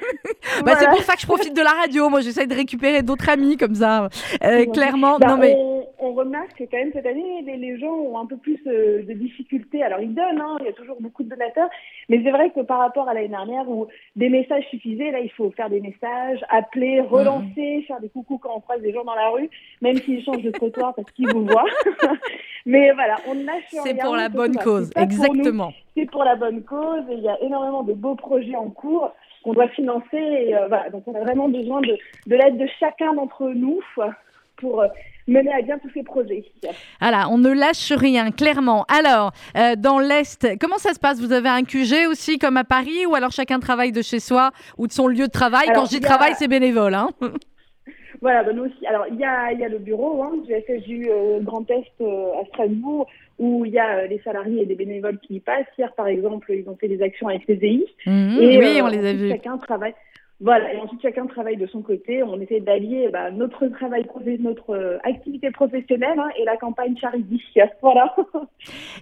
Bah, 0.65 0.73
C'est 0.79 0.87
pour 0.89 1.01
ça 1.01 1.15
que 1.15 1.21
je 1.21 1.27
profite 1.27 1.55
de 1.55 1.61
la 1.61 1.71
radio. 1.71 2.09
Moi, 2.09 2.21
j'essaie 2.21 2.47
de 2.47 2.55
récupérer 2.55 3.01
d'autres 3.03 3.29
amis 3.29 3.57
comme 3.57 3.75
ça. 3.75 4.05
Euh, 4.43 4.59
Ouais. 4.59 4.67
clairement, 4.67 5.17
Bah, 5.19 5.27
non 5.27 5.37
mais 5.37 5.55
on, 5.57 5.85
on 5.99 6.13
remarque 6.13 6.57
que 6.57 6.63
quand 6.63 6.77
même 6.77 6.91
cette 6.93 7.05
année, 7.05 7.41
les, 7.45 7.57
les 7.57 7.77
gens 7.79 7.91
ont 7.93 8.17
un 8.19 8.25
peu 8.25 8.37
plus 8.37 8.59
euh, 8.67 9.03
de 9.03 9.13
difficultés. 9.13 9.83
Alors 9.83 9.99
ils 9.99 10.13
donnent, 10.13 10.41
hein, 10.41 10.57
il 10.61 10.65
y 10.65 10.69
a 10.69 10.73
toujours 10.73 10.97
beaucoup 10.99 11.23
de 11.23 11.29
donateurs, 11.29 11.69
mais 12.09 12.21
c'est 12.23 12.31
vrai 12.31 12.51
que 12.51 12.61
par 12.61 12.79
rapport 12.79 13.07
à 13.07 13.13
l'année 13.13 13.27
dernière 13.29 13.69
où 13.69 13.87
des 14.15 14.29
messages 14.29 14.65
suffisaient, 14.71 15.08
là 15.11 15.19
il 15.19 15.31
faut 15.31 15.51
faire 15.51 15.69
des 15.69 15.79
messages, 15.79 16.39
appeler, 16.49 17.01
relancer, 17.01 17.83
faire 17.87 17.99
des 17.99 18.09
coucous 18.09 18.37
quand 18.37 18.53
on 18.55 18.59
croise 18.59 18.81
des 18.81 18.93
gens 18.93 19.03
dans 19.03 19.15
la 19.15 19.29
rue, 19.29 19.49
même 19.81 19.97
s'ils 19.97 20.23
changent 20.23 20.43
de 20.43 20.51
trottoir 20.51 20.93
parce 20.95 21.09
qu'ils 21.11 21.31
vous 21.31 21.45
voient. 21.45 21.65
mais 22.65 22.91
voilà, 22.91 23.17
on 23.27 23.33
lâche 23.33 23.63
c'est 23.83 23.99
pour 23.99 24.15
la 24.15 24.29
bonne 24.29 24.55
cause. 24.57 24.89
Exactement. 24.95 25.73
c'est 25.95 26.09
pour 26.09 26.23
la 26.23 26.35
bonne 26.35 26.63
cause 26.63 27.03
et 27.09 27.15
il 27.15 27.23
y 27.23 27.29
a 27.29 27.41
énormément 27.41 27.83
de 27.83 27.93
beaux 27.93 28.15
projets 28.15 28.55
en 28.55 28.69
cours 28.69 29.11
qu'on 29.43 29.53
doit 29.53 29.69
financer. 29.69 30.17
Et, 30.17 30.55
euh, 30.55 30.67
voilà, 30.67 30.89
donc 30.89 31.03
on 31.07 31.15
a 31.15 31.21
vraiment 31.21 31.49
besoin 31.49 31.81
de, 31.81 31.97
de 32.27 32.35
l'aide 32.35 32.57
de 32.57 32.67
chacun 32.79 33.13
d'entre 33.13 33.49
nous 33.49 33.79
pour 34.59 34.81
euh, 34.81 34.87
mener 35.27 35.51
à 35.53 35.61
bien 35.61 35.77
tous 35.79 35.89
ces 35.93 36.03
projets. 36.03 36.43
Voilà, 36.99 37.29
on 37.29 37.37
ne 37.37 37.49
lâche 37.51 37.91
rien, 37.91 38.31
clairement. 38.31 38.85
Alors, 38.87 39.31
euh, 39.57 39.75
dans 39.77 39.99
l'Est, 39.99 40.47
comment 40.59 40.77
ça 40.77 40.93
se 40.93 40.99
passe? 40.99 41.19
Vous 41.19 41.31
avez 41.31 41.49
un 41.49 41.63
QG 41.63 42.07
aussi, 42.09 42.37
comme 42.39 42.57
à 42.57 42.63
Paris, 42.63 43.05
ou 43.07 43.15
alors 43.15 43.31
chacun 43.31 43.59
travaille 43.59 43.91
de 43.91 44.01
chez 44.01 44.19
soi 44.19 44.51
ou 44.77 44.87
de 44.87 44.91
son 44.91 45.07
lieu 45.07 45.27
de 45.27 45.31
travail? 45.31 45.67
Alors, 45.69 45.83
Quand 45.83 45.85
je 45.85 45.89
dis 45.91 45.97
il 45.97 46.03
y 46.03 46.05
a- 46.05 46.09
travail, 46.09 46.33
c'est 46.37 46.47
bénévole. 46.47 46.93
Hein 46.93 47.09
Voilà, 48.21 48.43
ben 48.43 48.53
nous 48.53 48.65
aussi. 48.65 48.85
Alors 48.85 49.05
il 49.09 49.17
y 49.17 49.23
a, 49.23 49.53
y 49.53 49.63
a 49.63 49.69
le 49.69 49.77
bureau 49.77 50.21
hein, 50.23 50.31
du 50.45 50.53
FSU 50.53 51.07
euh, 51.09 51.39
Grand 51.41 51.63
Est 51.71 51.85
euh, 52.01 52.31
à 52.41 52.45
Strasbourg 52.47 53.07
où 53.37 53.63
il 53.63 53.71
y 53.71 53.79
a 53.79 54.07
les 54.07 54.19
salariés 54.25 54.63
et 54.63 54.65
les 54.65 54.75
bénévoles 54.75 55.19
qui 55.19 55.35
y 55.35 55.39
passent. 55.39 55.67
Hier, 55.77 55.93
par 55.95 56.07
exemple, 56.07 56.51
ils 56.51 56.67
ont 56.67 56.75
fait 56.75 56.89
des 56.89 57.01
actions 57.01 57.29
avec 57.29 57.45
CDI. 57.45 57.85
Mhm, 58.05 58.37
Et, 58.41 58.57
oui, 58.57 58.81
on 58.83 58.87
les 58.87 59.07
a 59.07 59.13
vus. 59.13 59.29
Chacun 59.29 59.57
travaille. 59.57 59.93
Voilà, 60.41 60.73
et 60.73 60.77
ensuite 60.77 61.01
chacun 61.01 61.25
travaille 61.27 61.57
de 61.57 61.67
son 61.67 61.81
côté. 61.81 62.23
On 62.23 62.39
essaie 62.39 62.61
d'allier 62.61 63.09
bah, 63.11 63.29
notre 63.29 63.67
travail, 63.67 64.05
notre 64.39 64.73
euh, 64.73 64.97
activité 65.03 65.51
professionnelle 65.51 66.17
hein, 66.17 66.29
et 66.39 66.45
la 66.45 66.55
campagne 66.55 66.95
Charity. 66.97 67.41
Voilà. 67.81 68.15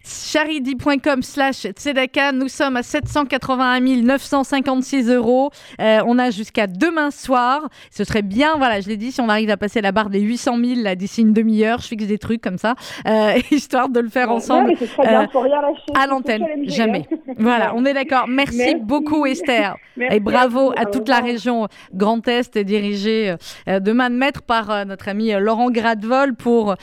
charity.com 0.04 1.22
slash 1.22 1.68
tzedaka. 1.68 2.32
Nous 2.32 2.48
sommes 2.48 2.78
à 2.78 2.84
781 2.84 4.02
956 4.02 5.12
euros. 5.12 5.52
Euh, 5.80 6.00
on 6.08 6.18
a 6.18 6.32
jusqu'à 6.32 6.66
demain 6.66 7.12
soir. 7.12 7.68
Ce 7.92 8.04
serait 8.04 8.24
bien, 8.24 8.56
voilà, 8.58 8.80
je 8.82 8.88
l'ai 8.88 8.98
dit, 8.98 9.12
si 9.12 9.22
on 9.22 9.30
arrive 9.30 9.52
à 9.52 9.58
passer 9.58 9.82
la 9.82 9.92
barre 9.92 10.10
des 10.10 10.22
800 10.22 10.58
000 10.58 10.82
là, 10.84 10.96
d'ici 10.96 11.22
une 11.22 11.34
demi-heure, 11.34 11.80
je 11.80 11.88
fixe 11.88 12.08
des 12.08 12.18
trucs 12.18 12.42
comme 12.42 12.58
ça, 12.58 12.74
euh, 13.08 13.34
histoire 13.52 13.90
de 13.90 14.00
le 14.00 14.10
faire 14.10 14.32
ensemble 14.32 14.70
Ouais, 14.70 14.78
mais 15.00 15.08
bien, 15.08 15.28
faut 15.28 15.42
rien 15.42 15.62
lâcher. 15.62 15.82
à 15.96 16.08
l'antenne. 16.08 16.46
Jamais. 16.64 17.04
Voilà, 17.38 17.74
on 17.76 17.86
est 17.86 17.94
d'accord. 17.94 18.26
Merci, 18.28 18.58
Merci. 18.58 18.76
beaucoup 18.76 19.26
Esther. 19.28 19.76
Merci 19.96 20.16
Et 20.16 20.20
bravo 20.20 20.72
à 20.76 20.86
toute 20.86 21.08
la. 21.08 21.27
Région 21.28 21.68
Grand 21.94 22.28
Est 22.28 22.58
dirigée 22.58 23.36
euh, 23.68 23.80
de 23.80 23.92
main 23.92 24.10
de 24.10 24.16
maître 24.16 24.42
par 24.42 24.72
euh, 24.72 24.86
notre 24.86 25.08
ami 25.10 25.34
euh, 25.34 25.40
Laurent 25.40 25.70
Gradevol 25.70 26.34
pour, 26.36 26.76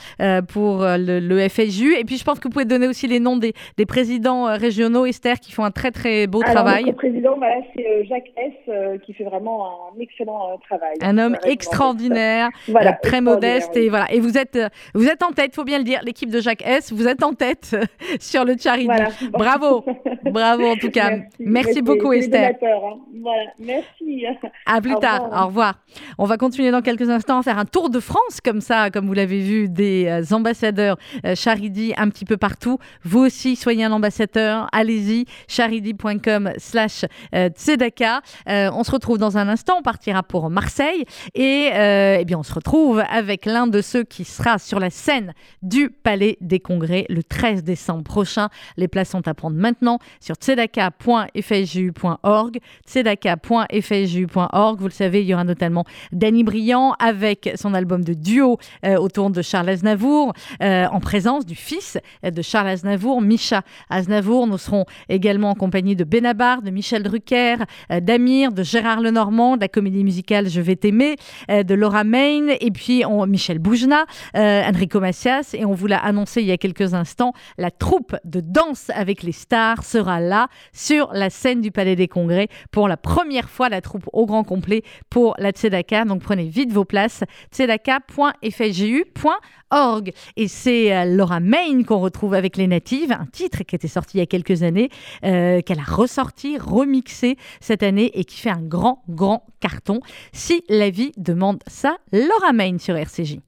pour 0.49 0.79
le, 0.83 1.19
le 1.19 1.49
FSU. 1.49 1.95
Et 1.97 2.03
puis 2.05 2.17
je 2.17 2.23
pense 2.23 2.39
que 2.39 2.43
vous 2.47 2.51
pouvez 2.51 2.65
donner 2.65 2.87
aussi 2.87 3.07
les 3.07 3.19
noms 3.19 3.37
des, 3.37 3.53
des 3.77 3.85
présidents 3.85 4.45
régionaux, 4.57 5.05
Esther, 5.05 5.39
qui 5.39 5.51
font 5.51 5.63
un 5.63 5.71
très 5.71 5.91
très 5.91 6.27
beau 6.27 6.41
Alors, 6.41 6.53
travail. 6.55 6.85
Notre 6.85 6.97
président, 6.97 7.35
voilà, 7.37 7.55
c'est 7.75 8.05
Jacques 8.05 8.31
S, 8.37 8.99
qui 9.05 9.13
fait 9.13 9.23
vraiment 9.23 9.65
un 9.95 9.99
excellent 9.99 10.57
travail. 10.67 10.95
Un 11.01 11.17
homme 11.17 11.37
extraordinaire, 11.45 12.49
Voilà, 12.67 12.93
très 12.93 13.17
extraordinaire, 13.17 13.21
modeste 13.21 13.71
oui. 13.75 13.81
et 13.83 13.89
voilà. 13.89 14.11
Et 14.11 14.19
vous 14.19 14.37
êtes, 14.37 14.59
vous 14.93 15.07
êtes 15.07 15.23
en 15.23 15.31
tête, 15.31 15.55
faut 15.55 15.63
bien 15.63 15.77
le 15.77 15.83
dire. 15.83 15.99
L'équipe 16.03 16.29
de 16.29 16.39
Jacques 16.39 16.65
S, 16.65 16.91
vous 16.91 17.07
êtes 17.07 17.23
en 17.23 17.33
tête 17.33 17.75
sur 18.19 18.45
le 18.45 18.55
charity. 18.57 18.85
Voilà. 18.85 19.09
Bravo, 19.31 19.85
bravo 20.31 20.65
en 20.65 20.75
tout 20.75 20.89
cas. 20.91 21.09
Merci, 21.11 21.31
Merci, 21.39 21.81
beaucoup 21.81 22.13
Esther. 22.13 22.53
hein. 22.61 22.97
Voilà, 23.21 23.49
merci. 23.59 24.25
À 24.65 24.81
plus 24.81 24.95
Au 24.95 24.99
tard. 24.99 25.23
revoir. 25.23 25.43
Au 25.43 25.47
revoir. 25.47 25.73
On 26.17 26.25
va 26.25 26.37
continuer 26.37 26.71
dans 26.71 26.81
quelques 26.81 27.09
instants 27.09 27.39
à 27.39 27.43
faire 27.43 27.59
un 27.59 27.65
tour 27.65 27.89
de 27.89 27.99
France 27.99 28.39
comme 28.43 28.61
ça, 28.61 28.89
comme 28.89 29.05
vous 29.05 29.13
l'avez 29.13 29.41
vu, 29.41 29.69
des 29.69 30.07
euh, 30.07 30.35
ambassadeurs 30.35 30.97
euh, 31.25 31.35
Charidi 31.35 31.93
un 31.97 32.09
petit 32.09 32.25
peu 32.25 32.37
partout. 32.37 32.79
Vous 33.03 33.19
aussi, 33.19 33.55
soyez 33.55 33.83
un 33.83 33.91
ambassadeur. 33.91 34.67
Allez-y, 34.71 35.25
charidi.com 35.47 36.51
slash 36.57 37.05
euh, 37.33 37.49
tzedaka. 37.49 38.21
Euh, 38.49 38.69
on 38.73 38.83
se 38.83 38.91
retrouve 38.91 39.17
dans 39.17 39.37
un 39.37 39.47
instant. 39.47 39.75
On 39.79 39.83
partira 39.83 40.23
pour 40.23 40.49
Marseille. 40.49 41.05
Et 41.35 41.69
euh, 41.73 42.17
eh 42.19 42.25
bien, 42.25 42.39
on 42.39 42.43
se 42.43 42.53
retrouve 42.53 43.03
avec 43.09 43.45
l'un 43.45 43.67
de 43.67 43.81
ceux 43.81 44.03
qui 44.03 44.23
sera 44.23 44.57
sur 44.57 44.79
la 44.79 44.89
scène 44.89 45.33
du 45.61 45.89
Palais 45.89 46.37
des 46.41 46.59
Congrès 46.59 47.05
le 47.09 47.23
13 47.23 47.63
décembre 47.63 48.03
prochain. 48.03 48.49
Les 48.77 48.87
places 48.87 49.09
sont 49.09 49.27
à 49.27 49.33
prendre 49.33 49.57
maintenant 49.57 49.99
sur 50.19 50.35
tzedaka.fju.org. 50.35 52.59
tzedaka.fju.org 52.85 54.24
Vous 54.33 54.85
le 54.85 54.91
savez, 54.91 55.21
il 55.21 55.27
y 55.27 55.33
aura 55.33 55.43
notamment 55.43 55.85
Danny 56.11 56.43
Briand 56.43 56.93
avec 56.99 57.51
son 57.55 57.73
album 57.73 58.03
de 58.03 58.13
duo 58.13 58.57
euh, 58.85 58.97
autour 58.97 59.29
de 59.29 59.41
Charles 59.41 59.69
Aznavour, 59.69 60.33
euh, 60.61 60.85
en 60.87 60.99
présence 60.99 61.45
du 61.45 61.55
fils 61.55 61.97
de 62.23 62.41
Charles 62.41 62.67
Aznavour, 62.67 63.21
Micha 63.21 63.61
Aznavour. 63.89 64.47
Nous 64.47 64.57
serons 64.57 64.85
également 65.09 65.51
en 65.51 65.55
compagnie 65.55 65.95
de 65.95 66.03
Benabar, 66.03 66.61
de 66.61 66.69
Michel 66.69 67.03
Drucker, 67.03 67.57
euh, 67.91 67.99
d'Amir, 67.99 68.51
de 68.51 68.63
Gérard 68.63 69.01
Lenormand, 69.01 69.55
de 69.55 69.61
la 69.61 69.67
comédie 69.67 70.03
musicale 70.03 70.49
Je 70.49 70.61
vais 70.61 70.75
t'aimer, 70.75 71.15
de 71.49 71.73
Laura 71.73 72.03
Main, 72.03 72.47
et 72.59 72.71
puis 72.71 73.03
on, 73.05 73.25
Michel 73.25 73.59
Boujna, 73.59 74.05
Enrico 74.35 74.99
Macias, 74.99 75.53
et 75.53 75.65
on 75.65 75.73
vous 75.73 75.87
l'a 75.87 75.97
annoncé 75.97 76.41
il 76.41 76.47
y 76.47 76.51
a 76.51 76.57
quelques 76.57 76.93
instants, 76.93 77.33
la 77.57 77.71
troupe 77.71 78.15
de 78.23 78.41
danse 78.41 78.89
avec 78.93 79.23
les 79.23 79.31
stars 79.31 79.83
sera 79.83 80.19
là 80.19 80.47
sur 80.73 81.09
la 81.13 81.29
scène 81.29 81.61
du 81.61 81.71
Palais 81.71 81.95
des 81.95 82.07
Congrès 82.07 82.47
pour 82.71 82.87
la 82.87 82.97
première 82.97 83.49
fois, 83.49 83.69
la 83.69 83.81
troupe 83.81 84.07
au 84.15 84.25
grand 84.25 84.43
complet 84.43 84.81
pour 85.09 85.35
la 85.37 85.51
Tzedaka. 85.51 86.05
Donc 86.05 86.21
prenez 86.21 86.45
vite 86.45 86.71
vos 86.71 86.85
places, 86.85 87.23
tzedaka.fju.org. 87.51 90.13
Et 90.35 90.47
c'est 90.47 90.95
euh, 90.95 91.05
Laura 91.05 91.39
Main 91.39 91.83
qu'on 91.83 91.99
retrouve 91.99 92.33
avec 92.33 92.57
les 92.57 92.65
natives, 92.67 93.11
un 93.11 93.25
titre 93.25 93.63
qui 93.63 93.75
était 93.75 93.87
sorti 93.87 94.17
il 94.17 94.21
y 94.21 94.23
a 94.23 94.27
quelques 94.27 94.63
années, 94.63 94.89
euh, 95.23 95.61
qu'elle 95.61 95.79
a 95.79 95.83
ressorti, 95.83 96.57
remixé 96.57 97.37
cette 97.59 97.83
année 97.83 98.09
et 98.13 98.25
qui 98.25 98.39
fait 98.39 98.49
un 98.49 98.61
grand, 98.61 99.03
grand 99.09 99.45
carton. 99.59 99.99
Si 100.31 100.63
la 100.69 100.89
vie 100.89 101.11
demande 101.17 101.61
ça, 101.67 101.97
Laura 102.11 102.53
Main 102.53 102.79
sur 102.79 102.95
RCJ. 102.95 103.39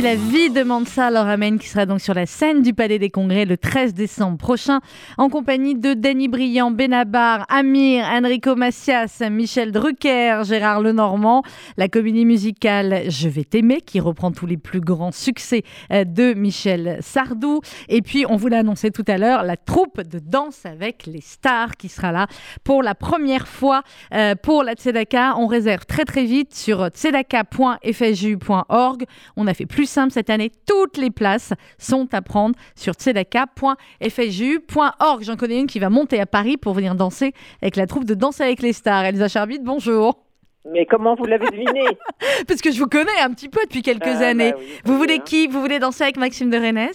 RCJ. 0.00 0.30
Si 0.30 0.37
demande 0.50 0.88
ça, 0.88 1.10
Laura 1.10 1.36
Main 1.36 1.58
qui 1.58 1.68
sera 1.68 1.84
donc 1.84 2.00
sur 2.00 2.14
la 2.14 2.24
scène 2.24 2.62
du 2.62 2.72
Palais 2.72 2.98
des 2.98 3.10
Congrès 3.10 3.44
le 3.44 3.58
13 3.58 3.92
décembre 3.92 4.38
prochain 4.38 4.80
en 5.18 5.28
compagnie 5.28 5.74
de 5.74 5.92
Danny 5.94 6.28
Briand, 6.28 6.70
Benabar, 6.70 7.44
Amir, 7.50 8.04
Enrico 8.04 8.54
Macias, 8.56 9.20
Michel 9.30 9.72
Drucker, 9.72 10.40
Gérard 10.44 10.80
Lenormand, 10.80 11.42
la 11.76 11.88
comédie 11.88 12.24
musicale 12.24 13.02
Je 13.08 13.28
vais 13.28 13.44
t'aimer 13.44 13.82
qui 13.82 14.00
reprend 14.00 14.32
tous 14.32 14.46
les 14.46 14.56
plus 14.56 14.80
grands 14.80 15.12
succès 15.12 15.64
euh, 15.92 16.04
de 16.04 16.32
Michel 16.32 16.96
Sardou. 17.00 17.60
Et 17.88 18.00
puis, 18.00 18.24
on 18.28 18.36
vous 18.36 18.46
l'a 18.48 18.60
annoncé 18.60 18.90
tout 18.90 19.04
à 19.06 19.18
l'heure, 19.18 19.42
la 19.42 19.56
troupe 19.56 20.00
de 20.00 20.18
danse 20.18 20.64
avec 20.64 21.04
les 21.06 21.20
stars 21.20 21.76
qui 21.76 21.90
sera 21.90 22.12
là 22.12 22.26
pour 22.64 22.82
la 22.82 22.94
première 22.94 23.48
fois 23.48 23.82
euh, 24.14 24.34
pour 24.34 24.62
la 24.62 24.72
Tzedaka. 24.74 25.34
On 25.36 25.46
réserve 25.46 25.84
très 25.84 26.04
très 26.04 26.24
vite 26.24 26.54
sur 26.54 26.88
tzedaka.fju.org. 26.88 29.04
On 29.36 29.46
a 29.46 29.52
fait 29.52 29.66
plus 29.66 29.88
simple 29.88 30.12
cette 30.12 30.30
année. 30.30 30.37
Toutes 30.66 30.96
les 30.96 31.10
places 31.10 31.52
sont 31.78 32.08
à 32.12 32.22
prendre 32.22 32.54
sur 32.76 32.94
tzedaka.fju.org. 32.94 35.22
J'en 35.22 35.36
connais 35.36 35.60
une 35.60 35.66
qui 35.66 35.78
va 35.78 35.90
monter 35.90 36.20
à 36.20 36.26
Paris 36.26 36.56
pour 36.56 36.72
venir 36.74 36.94
danser 36.94 37.32
avec 37.62 37.76
la 37.76 37.86
troupe 37.86 38.04
de 38.04 38.14
Danse 38.14 38.40
avec 38.40 38.62
les 38.62 38.72
stars. 38.72 39.04
Elsa 39.04 39.28
Charbit, 39.28 39.58
bonjour. 39.60 40.24
Mais 40.70 40.84
comment 40.86 41.14
vous 41.14 41.24
l'avez 41.24 41.46
deviné? 41.46 41.84
Parce 42.46 42.60
que 42.60 42.70
je 42.72 42.78
vous 42.78 42.88
connais 42.88 43.18
un 43.22 43.32
petit 43.32 43.48
peu 43.48 43.60
depuis 43.64 43.80
quelques 43.82 44.02
Ah, 44.06 44.18
bah 44.20 44.28
années. 44.28 44.52
oui, 44.58 44.64
vous 44.84 44.92
très 44.92 44.96
voulez 44.98 45.14
bien. 45.16 45.24
qui? 45.24 45.46
Vous 45.46 45.60
voulez 45.60 45.78
danser 45.78 46.02
avec 46.04 46.16
Maxime 46.18 46.50
de 46.50 46.58
Rennes? 46.58 46.90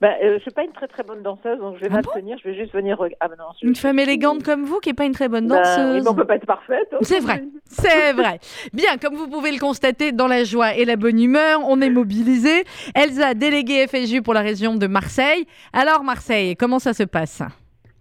Bah, 0.00 0.14
euh, 0.22 0.34
Je 0.36 0.42
suis 0.42 0.50
pas 0.50 0.62
une 0.64 0.72
très 0.72 0.86
très 0.88 1.02
bonne 1.02 1.22
danseuse, 1.22 1.58
donc 1.58 1.76
je 1.76 1.80
vais 1.82 1.88
Ah 1.90 1.96
m'abstenir. 1.96 2.36
je 2.42 2.48
vais 2.48 2.54
juste 2.54 2.72
venir. 2.72 2.98
Ah, 3.20 3.28
bah 3.28 3.34
non, 3.38 3.44
je- 3.60 3.66
Une 3.66 3.74
femme 3.76 3.98
élégante 3.98 4.42
comme 4.44 4.64
vous 4.64 4.78
qui 4.78 4.88
n'est 4.90 4.94
pas 4.94 5.04
une 5.04 5.12
très 5.12 5.28
bonne 5.28 5.48
Bah, 5.48 5.56
oui, 5.56 5.62
danseuse. 5.76 6.04
mais 6.04 6.08
on 6.10 6.14
peut 6.14 6.24
pas 6.26 6.36
être 6.36 6.46
parfaite. 6.46 6.88
hein. 6.92 6.98
C'est 7.02 7.20
vrai, 7.20 7.42
c'est 7.64 8.12
vrai. 8.12 8.38
Bien, 8.72 8.96
comme 9.00 9.14
vous 9.14 9.28
pouvez 9.28 9.50
le 9.52 9.58
constater, 9.58 10.12
dans 10.12 10.28
la 10.28 10.44
joie 10.44 10.74
et 10.74 10.84
la 10.84 10.96
bonne 10.96 11.20
humeur, 11.20 11.60
on 11.66 11.80
est 11.80 11.90
mobilisé. 11.90 12.64
Elsa, 12.94 13.34
déléguée 13.34 13.86
FSU 13.86 14.22
pour 14.22 14.34
la 14.34 14.40
région 14.40 14.74
de 14.76 14.86
Marseille. 14.86 15.46
Alors 15.72 16.04
Marseille, 16.04 16.56
comment 16.56 16.78
ça 16.78 16.92
se 16.92 17.02
passe? 17.04 17.42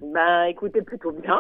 Ben, 0.01 0.43
écoutez, 0.43 0.81
plutôt 0.81 1.12
bien. 1.12 1.39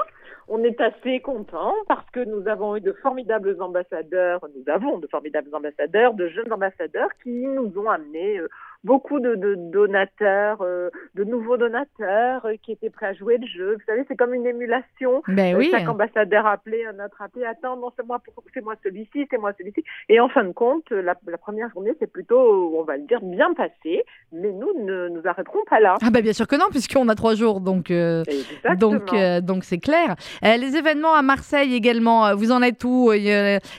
on 0.49 0.63
est 0.63 0.79
assez 0.79 1.19
content 1.19 1.73
parce 1.89 2.09
que 2.11 2.21
nous 2.21 2.47
avons 2.47 2.77
eu 2.77 2.81
de 2.81 2.93
formidables 3.03 3.61
ambassadeurs, 3.61 4.39
nous 4.55 4.71
avons 4.73 4.97
de 4.97 5.05
formidables 5.07 5.53
ambassadeurs, 5.53 6.13
de 6.13 6.29
jeunes 6.29 6.51
ambassadeurs 6.53 7.09
qui 7.21 7.29
nous 7.47 7.71
ont 7.77 7.89
amené 7.89 8.37
euh, 8.39 8.47
beaucoup 8.83 9.19
de, 9.19 9.35
de 9.35 9.55
donateurs, 9.55 10.61
euh, 10.61 10.89
de 11.15 11.23
nouveaux 11.23 11.57
donateurs 11.57 12.45
euh, 12.45 12.55
qui 12.61 12.71
étaient 12.73 12.89
prêts 12.89 13.07
à 13.07 13.13
jouer 13.13 13.37
le 13.37 13.47
jeu. 13.47 13.73
Vous 13.73 13.83
savez, 13.85 14.03
c'est 14.07 14.15
comme 14.15 14.33
une 14.33 14.45
émulation. 14.47 15.23
Ben 15.27 15.55
Euh, 15.55 15.57
oui. 15.59 15.69
Chaque 15.71 15.87
ambassadeur 15.89 16.45
appelé, 16.45 16.85
un 16.85 17.03
autre 17.03 17.21
appelé, 17.21 17.45
attends, 17.45 17.75
non, 17.77 17.91
c'est 17.97 18.05
moi, 18.05 18.19
c'est 18.53 18.61
moi 18.63 18.75
celui-ci, 18.83 19.27
c'est 19.29 19.37
moi 19.37 19.51
celui-ci. 19.57 19.83
Et 20.09 20.19
en 20.19 20.29
fin 20.29 20.43
de 20.43 20.51
compte, 20.51 20.89
la, 20.91 21.15
la 21.27 21.37
première 21.37 21.69
journée, 21.71 21.93
c'est 21.99 22.11
plutôt, 22.11 22.77
on 22.79 22.83
va 22.83 22.97
le 22.97 23.03
dire, 23.03 23.19
bien 23.21 23.53
passé, 23.53 24.03
mais 24.31 24.51
nous 24.51 24.71
ne 24.83 25.09
nous 25.09 25.21
arrêterons 25.25 25.63
pas 25.69 25.79
là. 25.79 25.97
Ah 26.01 26.09
bah 26.11 26.21
bien 26.21 26.33
sûr 26.33 26.47
que 26.47 26.55
non, 26.55 26.65
puisqu'on 26.69 27.07
a 27.09 27.15
trois 27.15 27.35
jours, 27.35 27.61
donc 27.61 27.91
euh, 27.91 28.23
donc 28.79 29.11
donc 29.43 29.63
c'est 29.63 29.79
clair. 29.79 30.15
Les 30.43 30.75
événements 30.77 31.13
à 31.13 31.21
Marseille 31.21 31.73
également, 31.75 32.35
vous 32.35 32.51
en 32.51 32.61
êtes 32.61 32.83
où 32.83 33.11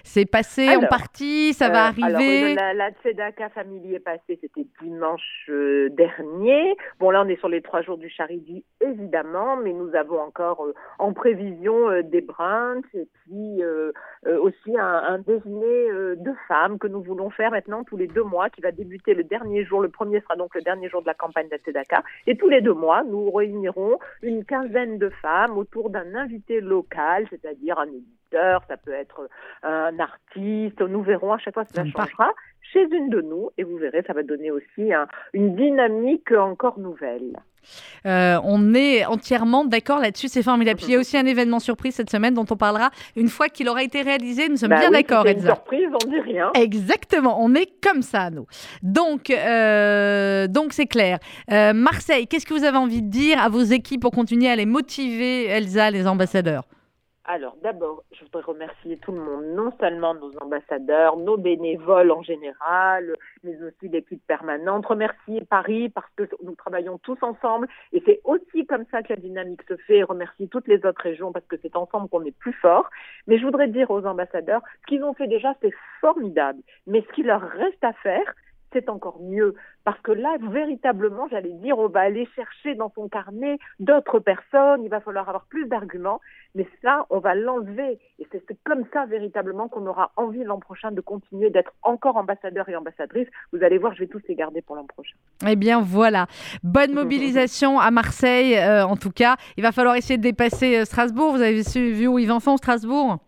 C'est 0.04 0.26
passé 0.26 0.68
en 0.68 0.78
Alors, 0.78 0.88
partie, 0.88 1.52
ça 1.54 1.68
va 1.68 1.86
alors, 1.86 2.16
arriver? 2.16 2.52
euh, 2.52 2.54
la, 2.54 2.74
la 2.74 2.90
Tzedaka 2.90 3.48
Family 3.50 3.94
est 3.94 4.00
passée, 4.00 4.38
c'était 4.40 4.66
dimanche 4.88 5.46
euh, 5.48 5.88
dernier. 5.90 6.76
Bon, 6.98 7.10
là, 7.10 7.22
on 7.24 7.28
est 7.28 7.38
sur 7.38 7.48
les 7.48 7.62
trois 7.62 7.82
jours 7.82 7.98
du 7.98 8.08
Charidi, 8.08 8.64
évidemment, 8.80 9.56
mais 9.56 9.72
nous 9.72 9.94
avons 9.94 10.20
encore 10.20 10.64
euh, 10.64 10.74
en 10.98 11.12
prévision 11.12 11.90
euh, 11.90 12.02
des 12.02 12.20
brunchs 12.20 12.94
et 12.94 13.06
puis 13.24 13.62
aussi 14.42 14.76
un, 14.78 15.02
un 15.14 15.18
déjeuner 15.18 16.16
de 16.16 16.32
femmes 16.48 16.78
que 16.78 16.86
nous 16.86 17.02
voulons 17.02 17.30
faire 17.30 17.50
maintenant 17.50 17.84
tous 17.84 17.96
les 17.96 18.06
deux 18.06 18.22
mois, 18.22 18.50
qui 18.50 18.60
va 18.60 18.72
débuter 18.72 19.14
le 19.14 19.24
dernier 19.24 19.64
jour. 19.64 19.80
Le 19.80 19.88
premier 19.88 20.20
sera 20.20 20.36
donc 20.36 20.54
le 20.54 20.62
dernier 20.62 20.88
jour 20.88 21.02
de 21.02 21.06
la 21.06 21.14
campagne 21.14 21.48
Tzedaka. 21.48 22.02
Et 22.26 22.36
tous 22.36 22.48
les 22.48 22.60
deux 22.60 22.74
mois, 22.74 23.04
nous 23.04 23.30
réunirons 23.30 23.98
une 24.22 24.44
quinzaine 24.44 24.98
de 24.98 25.10
femmes 25.22 25.56
autour 25.58 25.90
d'un 25.90 26.14
invité 26.14 26.60
local, 26.60 27.26
c'est-à-dire 27.30 27.78
un 27.78 27.86
ça 28.32 28.76
peut 28.84 28.92
être 28.92 29.28
un 29.62 29.98
artiste. 29.98 30.80
Nous 30.80 31.02
verrons 31.02 31.32
à 31.32 31.38
chaque 31.38 31.54
fois, 31.54 31.64
ça 31.64 31.82
Sympa. 31.82 32.04
changera 32.04 32.30
chez 32.72 32.82
une 32.92 33.08
de 33.08 33.22
nous 33.22 33.50
et 33.56 33.64
vous 33.64 33.76
verrez, 33.78 34.02
ça 34.06 34.12
va 34.12 34.22
donner 34.22 34.50
aussi 34.50 34.92
un- 34.92 35.06
une 35.32 35.56
dynamique 35.56 36.32
encore 36.32 36.78
nouvelle. 36.78 37.38
Euh, 38.06 38.38
on 38.44 38.74
est 38.74 39.04
entièrement 39.06 39.64
d'accord 39.64 39.98
là-dessus, 40.00 40.28
c'est 40.28 40.42
formidable. 40.42 40.76
Puis 40.78 40.86
il 40.88 40.92
y 40.92 40.96
a 40.96 40.98
aussi 40.98 41.16
un 41.16 41.26
événement 41.26 41.58
surprise 41.60 41.94
cette 41.94 42.10
semaine 42.10 42.34
dont 42.34 42.44
on 42.50 42.56
parlera 42.56 42.90
une 43.16 43.28
fois 43.28 43.48
qu'il 43.48 43.68
aura 43.68 43.82
été 43.82 44.02
réalisé. 44.02 44.48
Nous 44.48 44.56
sommes 44.56 44.68
Bah 44.70 44.78
bien 44.78 44.88
oui, 44.90 45.02
d'accord, 45.02 45.26
une 45.26 45.40
surprise, 45.40 45.88
on 46.04 46.08
dit 46.08 46.20
rien. 46.20 46.50
Exactement, 46.54 47.42
on 47.42 47.54
est 47.54 47.70
comme 47.82 48.02
ça, 48.02 48.30
nous. 48.30 48.46
Donc, 48.82 49.30
euh, 49.30 50.46
donc 50.46 50.72
c'est 50.72 50.86
clair. 50.86 51.18
Euh, 51.50 51.72
Marseille, 51.72 52.26
qu'est-ce 52.26 52.46
que 52.46 52.54
vous 52.54 52.64
avez 52.64 52.78
envie 52.78 53.02
de 53.02 53.08
dire 53.10 53.40
à 53.42 53.48
vos 53.48 53.62
équipes 53.62 54.02
pour 54.02 54.12
continuer 54.12 54.48
à 54.48 54.56
les 54.56 54.66
motiver, 54.66 55.46
Elsa, 55.46 55.90
les 55.90 56.06
ambassadeurs? 56.06 56.64
Alors 57.30 57.56
d'abord, 57.62 58.04
je 58.10 58.24
voudrais 58.24 58.40
remercier 58.40 58.96
tout 58.96 59.12
le 59.12 59.20
monde, 59.20 59.44
non 59.54 59.70
seulement 59.78 60.14
nos 60.14 60.34
ambassadeurs, 60.38 61.18
nos 61.18 61.36
bénévoles 61.36 62.10
en 62.10 62.22
général, 62.22 63.14
mais 63.44 63.54
aussi 63.62 63.90
l'équipe 63.90 64.26
permanente. 64.26 64.86
Remercier 64.86 65.44
Paris 65.44 65.90
parce 65.90 66.08
que 66.16 66.22
nous 66.42 66.54
travaillons 66.54 66.96
tous 66.96 67.18
ensemble 67.20 67.68
et 67.92 68.02
c'est 68.06 68.22
aussi 68.24 68.64
comme 68.64 68.86
ça 68.90 69.02
que 69.02 69.12
la 69.12 69.20
dynamique 69.20 69.60
se 69.68 69.76
fait. 69.76 70.02
Remercier 70.04 70.48
toutes 70.48 70.68
les 70.68 70.86
autres 70.86 71.02
régions 71.02 71.30
parce 71.30 71.44
que 71.44 71.56
c'est 71.60 71.76
ensemble 71.76 72.08
qu'on 72.08 72.24
est 72.24 72.34
plus 72.38 72.54
fort. 72.54 72.88
Mais 73.26 73.38
je 73.38 73.44
voudrais 73.44 73.68
dire 73.68 73.90
aux 73.90 74.06
ambassadeurs, 74.06 74.62
ce 74.80 74.86
qu'ils 74.86 75.04
ont 75.04 75.12
fait 75.12 75.28
déjà, 75.28 75.54
c'est 75.60 75.74
formidable. 76.00 76.62
Mais 76.86 77.02
ce 77.02 77.12
qu'il 77.12 77.26
leur 77.26 77.42
reste 77.42 77.84
à 77.84 77.92
faire, 77.92 78.34
c'est 78.72 78.88
encore 78.88 79.20
mieux. 79.20 79.54
Parce 79.84 80.00
que 80.00 80.12
là, 80.12 80.36
véritablement, 80.40 81.28
j'allais 81.28 81.52
dire, 81.52 81.78
on 81.78 81.88
va 81.88 82.00
aller 82.00 82.28
chercher 82.36 82.74
dans 82.74 82.92
son 82.94 83.08
carnet 83.08 83.58
d'autres 83.80 84.18
personnes, 84.18 84.84
il 84.84 84.90
va 84.90 85.00
falloir 85.00 85.28
avoir 85.28 85.46
plus 85.46 85.66
d'arguments, 85.66 86.20
mais 86.54 86.66
ça, 86.82 87.06
on 87.10 87.18
va 87.18 87.34
l'enlever. 87.34 87.98
Et 88.18 88.26
c'est 88.30 88.42
comme 88.64 88.84
ça, 88.92 89.06
véritablement, 89.06 89.68
qu'on 89.68 89.86
aura 89.86 90.12
envie 90.16 90.44
l'an 90.44 90.58
prochain 90.58 90.90
de 90.90 91.00
continuer 91.00 91.50
d'être 91.50 91.72
encore 91.82 92.16
ambassadeur 92.16 92.68
et 92.68 92.76
ambassadrice. 92.76 93.28
Vous 93.52 93.62
allez 93.62 93.78
voir, 93.78 93.94
je 93.94 94.00
vais 94.00 94.06
tous 94.06 94.22
les 94.28 94.34
garder 94.34 94.62
pour 94.62 94.76
l'an 94.76 94.86
prochain. 94.86 95.16
Eh 95.46 95.56
bien 95.56 95.80
voilà, 95.80 96.26
bonne 96.62 96.92
mobilisation 96.92 97.78
à 97.78 97.90
Marseille 97.90 98.56
euh, 98.56 98.84
en 98.84 98.96
tout 98.96 99.10
cas. 99.10 99.36
Il 99.56 99.62
va 99.62 99.72
falloir 99.72 99.96
essayer 99.96 100.16
de 100.16 100.22
dépasser 100.22 100.78
euh, 100.78 100.84
Strasbourg. 100.84 101.32
Vous 101.32 101.42
avez 101.42 101.62
vu 101.92 102.06
où 102.06 102.18
ils 102.18 102.32
en 102.32 102.40
font 102.40 102.56
Strasbourg? 102.56 103.18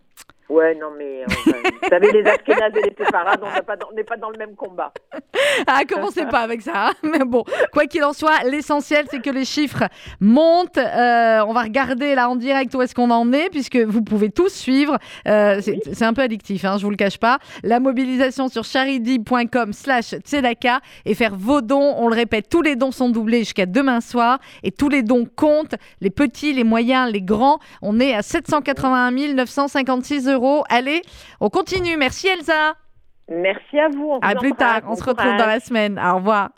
Ouais, 0.50 0.74
non, 0.74 0.88
mais 0.98 1.22
euh, 1.22 1.26
vous 1.28 1.88
savez, 1.88 2.10
les 2.12 2.26
Ashkénazes 2.28 2.72
et 2.76 2.82
les 2.82 2.94
séparades, 3.04 3.40
on 3.42 3.46
n'est 3.94 4.02
pas, 4.04 4.16
dans- 4.16 4.30
le 4.30 4.38
même 4.38 4.56
combat. 4.56 4.92
Ah, 5.66 5.82
commencez 5.88 6.24
pas 6.26 6.40
avec 6.40 6.60
ça. 6.62 6.88
hein. 6.88 6.92
Mais 7.02 7.24
bon, 7.24 7.44
quoi 7.72 7.86
qu'il 7.86 8.02
en 8.04 8.12
soit, 8.12 8.42
l'essentiel, 8.44 9.06
c'est 9.10 9.20
que 9.22 9.30
les 9.30 9.44
chiffres 9.44 9.84
montent. 10.20 10.76
Euh, 10.78 11.44
on 11.46 11.52
va 11.52 11.62
regarder 11.62 12.14
là 12.16 12.28
en 12.28 12.34
direct 12.36 12.74
où 12.74 12.82
est-ce 12.82 12.94
qu'on 12.94 13.10
en 13.10 13.32
est, 13.32 13.48
puisque 13.50 13.76
vous 13.76 14.02
pouvez 14.02 14.30
tous 14.30 14.48
suivre. 14.52 14.98
Euh, 15.28 15.60
c'est 15.62 15.78
c'est 15.92 16.04
un 16.04 16.12
peu 16.14 16.22
addictif, 16.22 16.64
hein, 16.64 16.76
je 16.78 16.84
vous 16.84 16.90
le 16.90 16.96
cache 16.96 17.18
pas. 17.18 17.38
La 17.62 17.78
mobilisation 17.80 18.48
sur 18.48 18.64
charidi.com 18.64 19.72
slash 19.72 20.14
tzedaka 20.16 20.80
et 21.04 21.14
faire 21.14 21.34
vos 21.36 21.60
dons. 21.60 21.94
On 21.96 22.08
le 22.08 22.14
répète, 22.14 22.48
tous 22.48 22.62
les 22.62 22.74
dons 22.76 22.90
sont 22.92 23.08
doublés 23.08 23.40
jusqu'à 23.40 23.66
demain 23.66 24.00
soir 24.00 24.38
et 24.64 24.72
tous 24.72 24.88
les 24.88 25.02
dons 25.02 25.26
comptent. 25.36 25.74
Les 26.00 26.10
petits, 26.10 26.52
les 26.52 26.64
moyens, 26.64 27.10
les 27.12 27.22
grands. 27.22 27.58
On 27.82 28.00
est 28.00 28.14
à 28.14 28.22
781 28.22 29.10
956 29.34 30.28
euros. 30.28 30.39
Allez, 30.68 31.02
on 31.40 31.50
continue. 31.50 31.96
Merci 31.96 32.28
Elsa. 32.28 32.76
Merci 33.30 33.78
à 33.78 33.88
vous. 33.88 34.18
À 34.22 34.34
plus 34.34 34.52
tard, 34.52 34.82
on 34.88 34.96
se 34.96 35.04
retrouve 35.04 35.36
dans 35.36 35.46
la 35.46 35.60
semaine. 35.60 35.98
Au 35.98 36.16
revoir. 36.16 36.50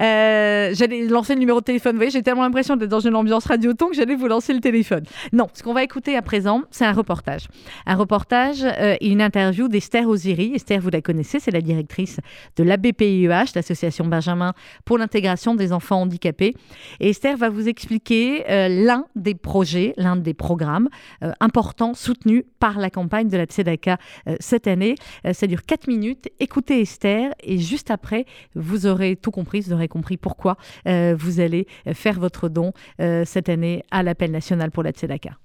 Euh, 0.00 0.70
j'allais 0.74 1.06
lancer 1.06 1.34
le 1.34 1.40
numéro 1.40 1.60
de 1.60 1.64
téléphone. 1.64 1.92
Vous 1.92 1.98
voyez, 1.98 2.10
j'ai 2.10 2.22
tellement 2.22 2.42
l'impression 2.42 2.76
d'être 2.76 2.90
dans 2.90 3.00
une 3.00 3.14
ambiance 3.14 3.46
radioton 3.46 3.88
que 3.88 3.94
j'allais 3.94 4.16
vous 4.16 4.26
lancer 4.26 4.52
le 4.52 4.60
téléphone. 4.60 5.04
Non, 5.32 5.46
ce 5.54 5.62
qu'on 5.62 5.72
va 5.72 5.84
écouter 5.84 6.16
à 6.16 6.22
présent, 6.22 6.62
c'est 6.70 6.84
un 6.84 6.92
reportage. 6.92 7.46
Un 7.86 7.94
reportage 7.94 8.64
euh, 8.64 8.96
et 9.00 9.08
une 9.08 9.22
interview 9.22 9.68
d'Esther 9.68 10.08
Oziri. 10.08 10.52
Esther, 10.54 10.80
vous 10.80 10.90
la 10.90 11.00
connaissez, 11.00 11.38
c'est 11.38 11.52
la 11.52 11.60
directrice 11.60 12.18
de 12.56 12.64
l'ABPIEH, 12.64 13.52
l'association 13.54 14.06
Benjamin 14.06 14.52
pour 14.84 14.98
l'intégration 14.98 15.54
des 15.54 15.72
enfants 15.72 16.02
handicapés. 16.02 16.54
Et 16.98 17.10
Esther 17.10 17.36
va 17.36 17.50
vous 17.50 17.68
expliquer 17.68 18.44
euh, 18.50 18.68
l'un 18.68 19.04
des 19.14 19.34
projets, 19.34 19.94
l'un 19.96 20.16
des 20.16 20.34
programmes 20.34 20.88
euh, 21.22 21.32
importants 21.40 21.94
soutenus 21.94 22.44
par 22.58 22.78
la 22.78 22.90
campagne 22.90 23.28
de 23.28 23.36
la 23.36 23.44
Tzedaka 23.44 23.98
euh, 24.28 24.36
cette 24.40 24.66
année. 24.66 24.96
Euh, 25.24 25.32
ça 25.32 25.46
dure 25.46 25.62
4 25.64 25.88
minutes. 25.88 26.15
Écoutez 26.40 26.80
Esther 26.80 27.32
et 27.42 27.58
juste 27.58 27.90
après, 27.90 28.26
vous 28.54 28.86
aurez 28.86 29.16
tout 29.16 29.30
compris, 29.30 29.60
vous 29.60 29.72
aurez 29.72 29.88
compris 29.88 30.16
pourquoi 30.16 30.56
euh, 30.86 31.14
vous 31.18 31.40
allez 31.40 31.66
faire 31.92 32.18
votre 32.18 32.48
don 32.48 32.72
euh, 33.00 33.24
cette 33.24 33.48
année 33.48 33.84
à 33.90 34.02
l'appel 34.02 34.30
national 34.30 34.70
pour 34.70 34.82
la 34.82 34.90
Tzedaka. 34.90 35.38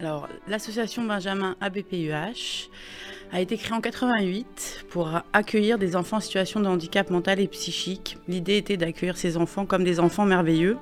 Alors, 0.00 0.28
l'association 0.48 1.04
Benjamin 1.04 1.54
ABPUH 1.60 2.68
a 3.30 3.40
été 3.40 3.56
créée 3.56 3.72
en 3.72 3.80
88 3.80 4.86
pour 4.90 5.10
accueillir 5.32 5.78
des 5.78 5.94
enfants 5.94 6.16
en 6.16 6.20
situation 6.20 6.58
de 6.58 6.66
handicap 6.66 7.08
mental 7.08 7.38
et 7.38 7.46
psychique. 7.46 8.18
L'idée 8.26 8.56
était 8.56 8.76
d'accueillir 8.76 9.16
ces 9.16 9.36
enfants 9.36 9.64
comme 9.64 9.84
des 9.84 10.00
enfants 10.00 10.24
merveilleux. 10.24 10.76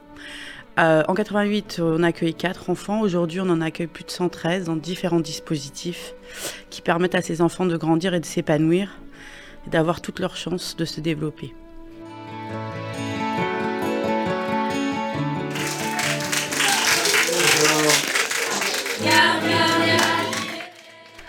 Euh, 0.79 1.03
en 1.07 1.15
88, 1.15 1.81
on 1.83 2.03
a 2.03 2.09
accueilli 2.09 2.35
4 2.35 2.71
enfants. 2.71 3.01
Aujourd'hui, 3.03 3.41
on 3.41 3.51
en 3.51 3.61
accueille 3.61 3.89
plus 3.89 4.05
de 4.05 4.11
113 4.11 4.65
dans 4.65 4.77
différents 4.77 5.21
dispositifs 5.21 6.15
qui 6.71 6.81
permettent 6.81 7.15
à 7.15 7.23
ces 7.23 7.43
enfants 7.43 7.67
de 7.67 7.77
grandir 7.77 8.15
et 8.15 8.21
de 8.21 8.25
s'épanouir 8.25 9.00
et 9.67 9.71
d'avoir 9.71 10.01
toutes 10.01 10.21
leurs 10.21 10.37
chances 10.37 10.77
de 10.77 10.85
se 10.85 11.01
développer. 11.01 11.55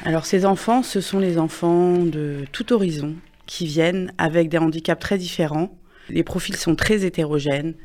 Alors 0.04 0.26
ces 0.26 0.46
enfants, 0.46 0.82
ce 0.82 1.00
sont 1.00 1.20
les 1.20 1.38
enfants 1.38 2.00
de 2.00 2.46
tout 2.52 2.74
horizon 2.74 3.16
qui 3.46 3.68
viennent 3.68 4.12
avec 4.18 4.50
des 4.50 4.58
handicaps 4.58 5.00
très 5.00 5.18
différents. 5.18 5.78
Les 6.10 6.24
profils 6.24 6.56
sont 6.56 6.76
très 6.76 7.06
hétérogènes, 7.06 7.76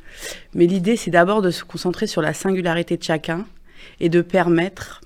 mais 0.54 0.66
l'idée 0.66 0.96
c'est 0.96 1.10
d'abord 1.10 1.42
de 1.42 1.50
se 1.50 1.62
concentrer 1.62 2.06
sur 2.06 2.22
la 2.22 2.32
singularité 2.32 2.96
de 2.96 3.02
chacun 3.02 3.46
et 4.00 4.08
de 4.08 4.22
permettre 4.22 5.02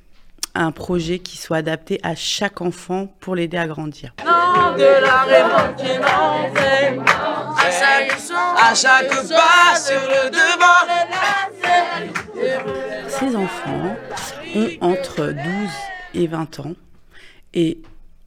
un 0.54 0.72
projet 0.72 1.18
qui 1.18 1.36
soit 1.36 1.58
adapté 1.58 2.00
à 2.02 2.14
chaque 2.14 2.60
enfant 2.60 3.06
pour 3.20 3.34
l'aider 3.34 3.56
à 3.56 3.66
grandir. 3.66 4.14
de 4.18 5.02
la 5.02 5.22
révolte 5.22 5.76
qui 5.76 5.98
m'en 5.98 6.52
fait. 6.54 6.98
À 7.56 7.70
chaque, 7.70 8.18
à 8.58 8.74
chaque 8.74 9.28
pas 9.28 9.76
sur 9.76 10.00
le 10.00 10.30
devant. 10.30 10.80
Ces 13.08 13.36
enfants 13.36 13.96
ont 14.54 14.70
entre 14.80 15.26
12 15.26 15.36
et 16.14 16.26
20 16.26 16.60
ans 16.60 16.74
et 17.52 17.82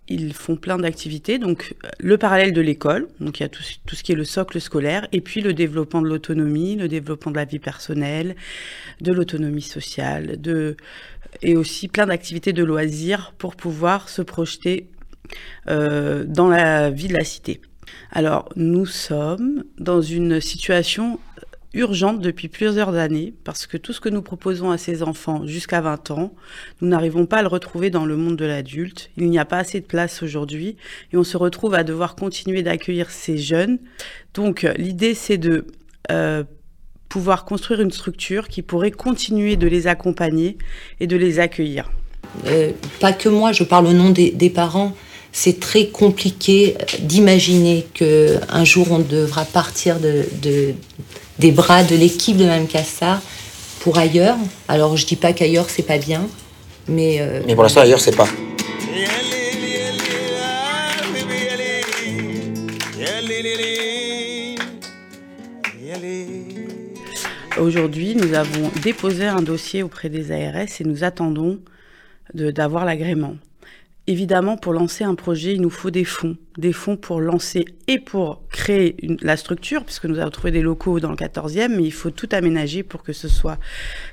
ils 0.10 0.34
font 0.34 0.56
plein 0.56 0.78
d'activités. 0.78 1.40
Donc, 1.40 1.76
le 2.00 2.18
parallèle 2.18 2.54
de 2.54 2.62
l'école, 2.62 3.08
donc 3.20 3.40
il 3.40 3.44
y 3.44 3.46
a 3.46 3.50
tout, 3.50 3.64
tout, 3.86 3.96
ce 3.96 4.04
qui 4.04 4.12
est 4.12 4.16
le 4.16 4.26
socle 4.26 4.60
scolaire, 4.60 5.08
et 5.12 5.22
puis 5.22 5.42
le 5.42 5.54
développement 5.54 6.02
de 6.02 6.08
l'autonomie, 6.08 6.76
le 6.76 6.88
développement 6.88 7.32
de 7.32 7.38
la 7.38 7.46
vie 7.46 7.60
personnelle, 7.60 8.36
de 9.02 9.14
l'autonomie 9.14 9.62
sociale, 9.62 10.40
de, 10.42 10.76
et 11.42 11.56
aussi 11.56 11.88
plein 11.88 12.06
d'activités 12.06 12.54
de 12.54 12.64
loisirs 12.64 13.34
pour 13.38 13.56
pouvoir 13.56 14.10
se 14.10 14.22
projeter 14.22 14.90
euh, 15.70 16.26
dans 16.26 16.48
la 16.48 16.90
vie 16.90 17.08
de 17.08 17.14
la 17.14 17.24
cité. 17.24 17.62
Alors, 18.12 18.50
nous 18.56 18.86
sommes 18.86 19.64
dans 19.78 20.02
une 20.02 20.40
situation 20.40 21.20
urgente 21.74 22.20
depuis 22.20 22.48
plusieurs 22.48 22.96
années 22.96 23.34
parce 23.44 23.66
que 23.66 23.78
tout 23.78 23.94
ce 23.94 24.00
que 24.00 24.10
nous 24.10 24.22
proposons 24.22 24.70
à 24.70 24.78
ces 24.78 25.02
enfants 25.02 25.46
jusqu'à 25.48 25.82
20 25.82 26.12
ans, 26.12 26.36
nous 26.82 26.88
n'arrivons 26.88 27.26
pas 27.26 27.38
à 27.38 27.42
le 27.42 27.48
retrouver 27.48 27.90
dans 27.90 28.06
le 28.06 28.16
monde 28.16 28.36
de 28.36 28.46
l'adulte. 28.46 29.10
Il 29.18 29.30
n'y 29.30 29.40
a 29.40 29.46
pas 29.46 29.58
assez 29.58 29.80
de 29.80 29.86
place 29.86 30.22
aujourd'hui 30.22 30.78
et 31.12 31.18
on 31.18 31.24
se 31.24 31.38
retrouve 31.38 31.74
à 31.74 31.84
devoir 31.84 32.16
continuer 32.16 32.62
d'accueillir 32.62 33.10
ces 33.10 33.38
jeunes. 33.38 33.80
Donc 34.34 34.68
l'idée 34.78 35.16
c'est 35.16 35.40
de 35.40 35.66
euh, 36.12 36.44
pouvoir 37.14 37.46
construire 37.46 37.80
une 37.88 37.92
structure 37.92 38.48
qui 38.48 38.62
pourrait 38.64 38.96
continuer 39.08 39.56
de 39.64 39.68
les 39.76 39.86
accompagner 39.86 40.58
et 41.00 41.06
de 41.06 41.16
les 41.16 41.34
accueillir. 41.40 41.92
Euh, 42.48 42.72
pas 43.00 43.14
que 43.14 43.30
moi, 43.30 43.52
je 43.52 43.64
parle 43.64 43.86
au 43.86 43.94
nom 43.94 44.10
des, 44.10 44.32
des 44.32 44.50
parents. 44.50 44.92
C'est 45.32 45.60
très 45.60 45.86
compliqué 46.02 46.76
d'imaginer 47.12 47.86
que 47.94 48.38
un 48.50 48.66
jour 48.72 48.88
on 48.92 49.00
devra 49.00 49.46
partir 49.46 50.00
de, 50.00 50.26
de 50.42 50.74
des 51.38 51.52
bras 51.52 51.84
de 51.84 51.96
l'équipe 51.96 52.38
de 52.38 52.46
Mme 52.46 52.68
Cassard 52.68 53.22
pour 53.82 53.98
ailleurs. 54.06 54.38
Alors 54.68 54.98
je 54.98 55.06
dis 55.06 55.16
pas 55.26 55.34
qu'ailleurs 55.34 55.70
c'est 55.70 55.88
pas 55.94 56.00
bien, 56.00 56.24
mais. 56.88 57.18
euh, 57.20 57.42
Mais 57.48 57.54
pour 57.56 57.64
l'instant, 57.64 57.82
ailleurs, 57.82 58.00
c'est 58.06 58.16
pas. 58.16 58.28
Aujourd'hui, 67.64 68.14
nous 68.14 68.34
avons 68.34 68.70
déposé 68.82 69.26
un 69.26 69.42
dossier 69.42 69.84
auprès 69.84 70.10
des 70.10 70.34
ARS 70.34 70.82
et 70.82 70.84
nous 70.84 71.06
attendons 71.06 71.62
d'avoir 72.34 72.84
l'agrément. 72.84 73.38
Évidemment, 74.06 74.58
pour 74.58 74.74
lancer 74.74 75.06
un 75.06 75.16
projet, 75.16 75.54
il 75.54 75.62
nous 75.62 75.70
faut 75.70 75.90
des 75.90 76.04
fonds. 76.04 76.36
Des 76.58 76.74
fonds 76.74 76.98
pour 76.98 77.22
lancer 77.22 77.64
et 77.88 78.00
pour 78.00 78.46
créer 78.50 78.98
la 79.22 79.38
structure, 79.38 79.86
puisque 79.86 80.04
nous 80.08 80.20
avons 80.20 80.30
trouvé 80.30 80.52
des 80.52 80.62
locaux 80.62 81.00
dans 81.00 81.10
le 81.10 81.16
14e, 81.16 81.74
mais 81.74 81.84
il 81.84 81.94
faut 81.94 82.10
tout 82.10 82.28
aménager 82.34 82.84
pour 82.84 83.02
que 83.02 83.14
ce 83.14 83.30
soit 83.30 83.60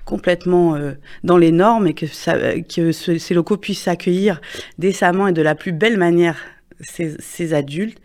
complètement 0.04 0.76
euh, 0.76 0.92
dans 1.24 1.36
les 1.36 1.50
normes 1.50 1.88
et 1.88 1.94
que, 1.94 2.06
ces 2.92 3.34
locaux 3.34 3.56
puissent 3.56 3.88
accueillir 3.88 4.40
décemment 4.78 5.26
et 5.26 5.32
de 5.32 5.42
la 5.42 5.56
plus 5.56 5.72
belle 5.72 5.96
manière 5.96 6.36
ces 6.82 7.52
adultes. 7.52 7.98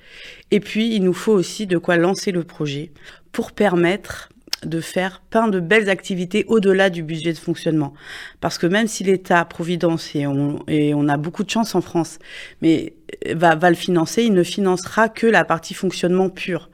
Et 0.49 0.59
puis, 0.59 0.95
il 0.95 1.03
nous 1.03 1.13
faut 1.13 1.33
aussi 1.33 1.67
de 1.67 1.77
quoi 1.77 1.97
lancer 1.97 2.31
le 2.31 2.43
projet 2.43 2.91
pour 3.31 3.51
permettre 3.51 4.29
de 4.63 4.79
faire 4.81 5.21
plein 5.29 5.47
de 5.47 5.59
belles 5.59 5.89
activités 5.89 6.45
au-delà 6.47 6.89
du 6.89 7.03
budget 7.03 7.33
de 7.33 7.37
fonctionnement. 7.37 7.93
Parce 8.41 8.57
que 8.57 8.67
même 8.67 8.87
si 8.87 9.03
l'État-providence, 9.03 10.15
et 10.15 10.27
on, 10.27 10.59
et 10.67 10.93
on 10.93 11.07
a 11.07 11.17
beaucoup 11.17 11.43
de 11.43 11.49
chance 11.49 11.75
en 11.75 11.81
France, 11.81 12.19
mais 12.61 12.93
euh, 13.27 13.35
va, 13.35 13.55
va 13.55 13.69
le 13.69 13.75
financer, 13.75 14.23
il 14.23 14.33
ne 14.33 14.43
financera 14.43 15.09
que 15.09 15.27
la 15.27 15.45
partie 15.45 15.73
fonctionnement 15.73 16.29
pure. 16.29 16.69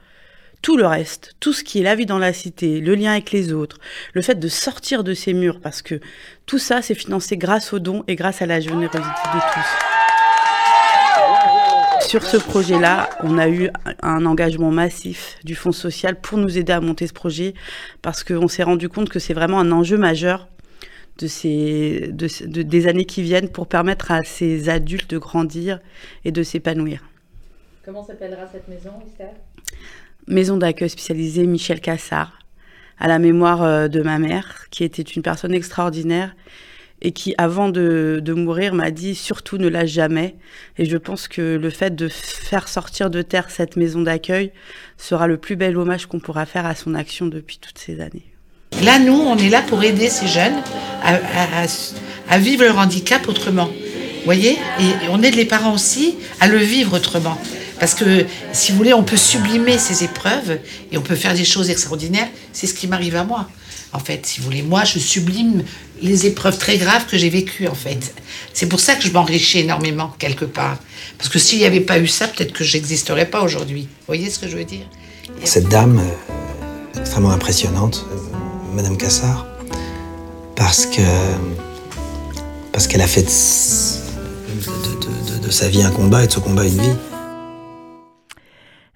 Tout 0.62 0.76
le 0.76 0.86
reste, 0.86 1.34
tout 1.40 1.52
ce 1.52 1.64
qui 1.64 1.80
est 1.80 1.82
la 1.82 1.96
vie 1.96 2.06
dans 2.06 2.20
la 2.20 2.32
cité, 2.32 2.80
le 2.80 2.94
lien 2.94 3.12
avec 3.12 3.32
les 3.32 3.52
autres, 3.52 3.78
le 4.12 4.22
fait 4.22 4.36
de 4.36 4.48
sortir 4.48 5.02
de 5.02 5.12
ces 5.12 5.32
murs, 5.32 5.60
parce 5.60 5.82
que 5.82 5.98
tout 6.46 6.58
ça, 6.58 6.82
c'est 6.82 6.94
financé 6.94 7.36
grâce 7.36 7.72
aux 7.72 7.80
dons 7.80 8.04
et 8.06 8.14
grâce 8.14 8.42
à 8.42 8.46
la 8.46 8.60
générosité 8.60 8.98
de 8.98 9.52
tous. 9.52 10.01
Sur 12.06 12.22
ce 12.24 12.36
projet-là, 12.36 13.08
on 13.22 13.38
a 13.38 13.48
eu 13.48 13.70
un 14.02 14.26
engagement 14.26 14.70
massif 14.70 15.38
du 15.44 15.54
Fonds 15.54 15.72
social 15.72 16.20
pour 16.20 16.38
nous 16.38 16.58
aider 16.58 16.72
à 16.72 16.80
monter 16.80 17.06
ce 17.06 17.12
projet 17.12 17.54
parce 18.02 18.22
qu'on 18.24 18.48
s'est 18.48 18.62
rendu 18.62 18.88
compte 18.88 19.08
que 19.08 19.18
c'est 19.18 19.32
vraiment 19.34 19.58
un 19.60 19.72
enjeu 19.72 19.96
majeur 19.96 20.48
de 21.18 21.26
ces, 21.26 22.08
de, 22.12 22.28
de- 22.46 22.62
des 22.62 22.86
années 22.86 23.04
qui 23.06 23.22
viennent 23.22 23.48
pour 23.48 23.66
permettre 23.66 24.10
à 24.10 24.22
ces 24.24 24.68
adultes 24.68 25.10
de 25.10 25.18
grandir 25.18 25.80
et 26.24 26.32
de 26.32 26.42
s'épanouir. 26.42 27.02
Comment 27.84 28.04
s'appellera 28.04 28.46
cette 28.50 28.68
maison, 28.68 28.90
Esther? 29.06 29.30
Maison 30.26 30.56
d'accueil 30.56 30.90
spécialisée 30.90 31.46
Michel 31.46 31.80
Cassard, 31.80 32.38
à 32.98 33.08
la 33.08 33.18
mémoire 33.18 33.62
euh, 33.62 33.88
de 33.88 34.02
ma 34.02 34.18
mère, 34.18 34.66
qui 34.70 34.84
était 34.84 35.02
une 35.02 35.22
personne 35.22 35.52
extraordinaire 35.54 36.34
et 37.02 37.10
qui, 37.12 37.34
avant 37.36 37.68
de, 37.68 38.22
mourir, 38.34 38.74
m'a 38.74 38.90
dit 38.90 39.14
surtout 39.14 39.58
ne 39.58 39.68
lâche 39.68 39.90
jamais. 39.90 40.36
Et 40.78 40.86
je 40.86 40.96
pense 40.96 41.28
que 41.28 41.56
le 41.56 41.68
fait 41.70 41.94
de 41.94 42.08
faire 42.08 42.68
sortir 42.68 43.10
de 43.10 43.22
terre 43.22 43.50
cette 43.50 43.76
maison 43.76 44.02
d'accueil 44.02 44.52
sera 44.96 45.26
le 45.26 45.36
plus 45.36 45.56
bel 45.56 45.76
hommage 45.76 46.06
qu'on 46.06 46.20
pourra 46.20 46.46
faire 46.46 46.64
à 46.64 46.74
son 46.74 46.94
action 46.94 47.26
depuis 47.26 47.58
toutes 47.60 47.78
ces 47.78 48.00
années. 48.00 48.24
Là, 48.84 48.98
nous, 48.98 49.12
on 49.14 49.36
est 49.36 49.50
là 49.50 49.62
pour 49.62 49.82
aider 49.82 50.08
ces 50.08 50.28
jeunes 50.28 50.54
à- 51.02 51.18
à 52.30 52.38
vivre 52.38 52.64
leur 52.64 52.78
handicap 52.78 53.28
autrement. 53.28 53.66
Vous 53.66 54.24
voyez? 54.24 54.52
Et 54.80 55.08
on 55.10 55.20
aide 55.22 55.34
les 55.34 55.44
parents 55.44 55.74
aussi 55.74 56.14
à 56.40 56.46
le 56.46 56.58
vivre 56.58 56.96
autrement. 56.96 57.36
Parce 57.80 57.94
que, 57.94 58.24
si 58.52 58.70
vous 58.70 58.78
voulez, 58.78 58.94
on 58.94 59.02
peut 59.02 59.16
sublimer 59.16 59.76
ces 59.76 60.04
épreuves 60.04 60.60
et 60.92 60.96
on 60.98 61.02
peut 61.02 61.16
faire 61.16 61.34
des 61.34 61.44
choses 61.44 61.68
extraordinaires. 61.68 62.28
C'est 62.52 62.68
ce 62.68 62.74
qui 62.74 62.86
m'arrive 62.86 63.16
à 63.16 63.24
moi. 63.24 63.48
En 63.92 63.98
fait, 63.98 64.24
si 64.24 64.40
vous 64.40 64.46
voulez, 64.46 64.62
moi, 64.62 64.84
je 64.84 64.98
sublime 64.98 65.62
les 66.00 66.26
épreuves 66.26 66.56
très 66.58 66.78
graves 66.78 67.06
que 67.06 67.18
j'ai 67.18 67.28
vécues, 67.28 67.68
en 67.68 67.74
fait. 67.74 68.14
C'est 68.54 68.66
pour 68.66 68.80
ça 68.80 68.94
que 68.94 69.02
je 69.04 69.10
m'enrichis 69.10 69.58
énormément, 69.60 70.14
quelque 70.18 70.46
part. 70.46 70.78
Parce 71.18 71.28
que 71.28 71.38
s'il 71.38 71.58
n'y 71.58 71.66
avait 71.66 71.80
pas 71.80 71.98
eu 71.98 72.06
ça, 72.06 72.26
peut-être 72.26 72.52
que 72.52 72.64
j'existerais 72.64 73.26
pas 73.26 73.42
aujourd'hui. 73.42 73.82
Vous 73.82 74.06
voyez 74.06 74.30
ce 74.30 74.38
que 74.38 74.48
je 74.48 74.56
veux 74.56 74.64
dire? 74.64 74.86
Cette 75.44 75.68
dame, 75.68 76.00
euh, 76.00 76.98
extrêmement 77.00 77.30
impressionnante, 77.32 78.06
euh, 78.12 78.16
Madame 78.74 78.96
Cassard, 78.96 79.46
parce 80.56 80.86
que 80.86 81.02
parce 82.72 82.86
qu'elle 82.86 83.02
a 83.02 83.06
fait 83.06 83.22
de- 83.22 83.26
de- 85.36 85.40
de- 85.40 85.46
de 85.46 85.50
sa 85.50 85.68
vie 85.68 85.82
un 85.82 85.90
combat 85.90 86.24
et 86.24 86.26
de 86.26 86.32
ce 86.32 86.38
combat 86.40 86.64
une 86.64 86.80
vie. 86.80 86.96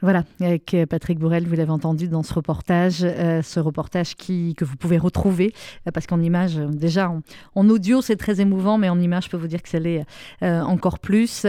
Voilà, 0.06 0.22
avec 0.40 0.72
euh, 0.72 0.86
Patrick 0.86 1.18
Bourrel, 1.18 1.48
vous 1.48 1.56
l'avez 1.56 1.72
entendu 1.72 2.06
dans 2.06 2.22
ce 2.22 2.32
reportage, 2.32 2.98
euh, 3.02 3.42
ce 3.42 3.58
reportage 3.58 4.14
qui, 4.14 4.54
que 4.54 4.64
vous 4.64 4.76
pouvez 4.76 4.98
retrouver, 4.98 5.52
euh, 5.88 5.90
parce 5.90 6.06
qu'en 6.06 6.22
image, 6.22 6.58
déjà 6.58 7.10
en, 7.10 7.22
en 7.56 7.68
audio 7.68 8.00
c'est 8.02 8.14
très 8.14 8.40
émouvant, 8.40 8.78
mais 8.78 8.88
en 8.88 9.00
image 9.00 9.24
je 9.24 9.30
peux 9.30 9.36
vous 9.36 9.48
dire 9.48 9.64
que 9.64 9.68
ça 9.68 9.80
l'est 9.80 10.04
encore 10.42 11.00
plus, 11.00 11.44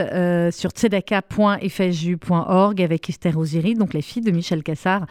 sur 0.49 0.71
tzedaka.fju.org 0.71 2.81
avec 2.81 3.11
Esther 3.11 3.37
Oziri, 3.37 3.75
donc 3.75 3.93
la 3.93 4.01
fille 4.01 4.23
de 4.23 4.31
Michel 4.31 4.63
Cassard, 4.63 5.05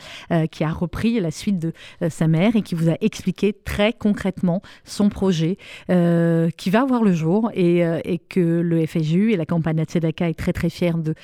qui 0.50 0.64
a 0.64 0.70
repris 0.70 1.20
la 1.20 1.30
suite 1.30 1.60
de 1.60 1.72
sa 2.08 2.26
mère 2.26 2.56
et 2.56 2.62
qui 2.62 2.74
vous 2.74 2.90
a 2.90 2.96
expliqué 3.00 3.52
très 3.52 3.92
concrètement 3.92 4.60
son 4.84 5.08
projet, 5.08 5.56
qui 5.86 6.70
va 6.70 6.84
voir 6.84 7.04
le 7.04 7.12
jour 7.12 7.52
et, 7.54 7.82
et 8.04 8.18
que 8.18 8.40
le 8.40 8.84
FSU 8.84 9.30
et 9.32 9.36
la 9.36 9.46
campagne 9.46 9.84
Tzedaka 9.84 10.28
est 10.28 10.34
très 10.34 10.52
très 10.52 10.70
fière 10.70 10.98
de 10.98 11.14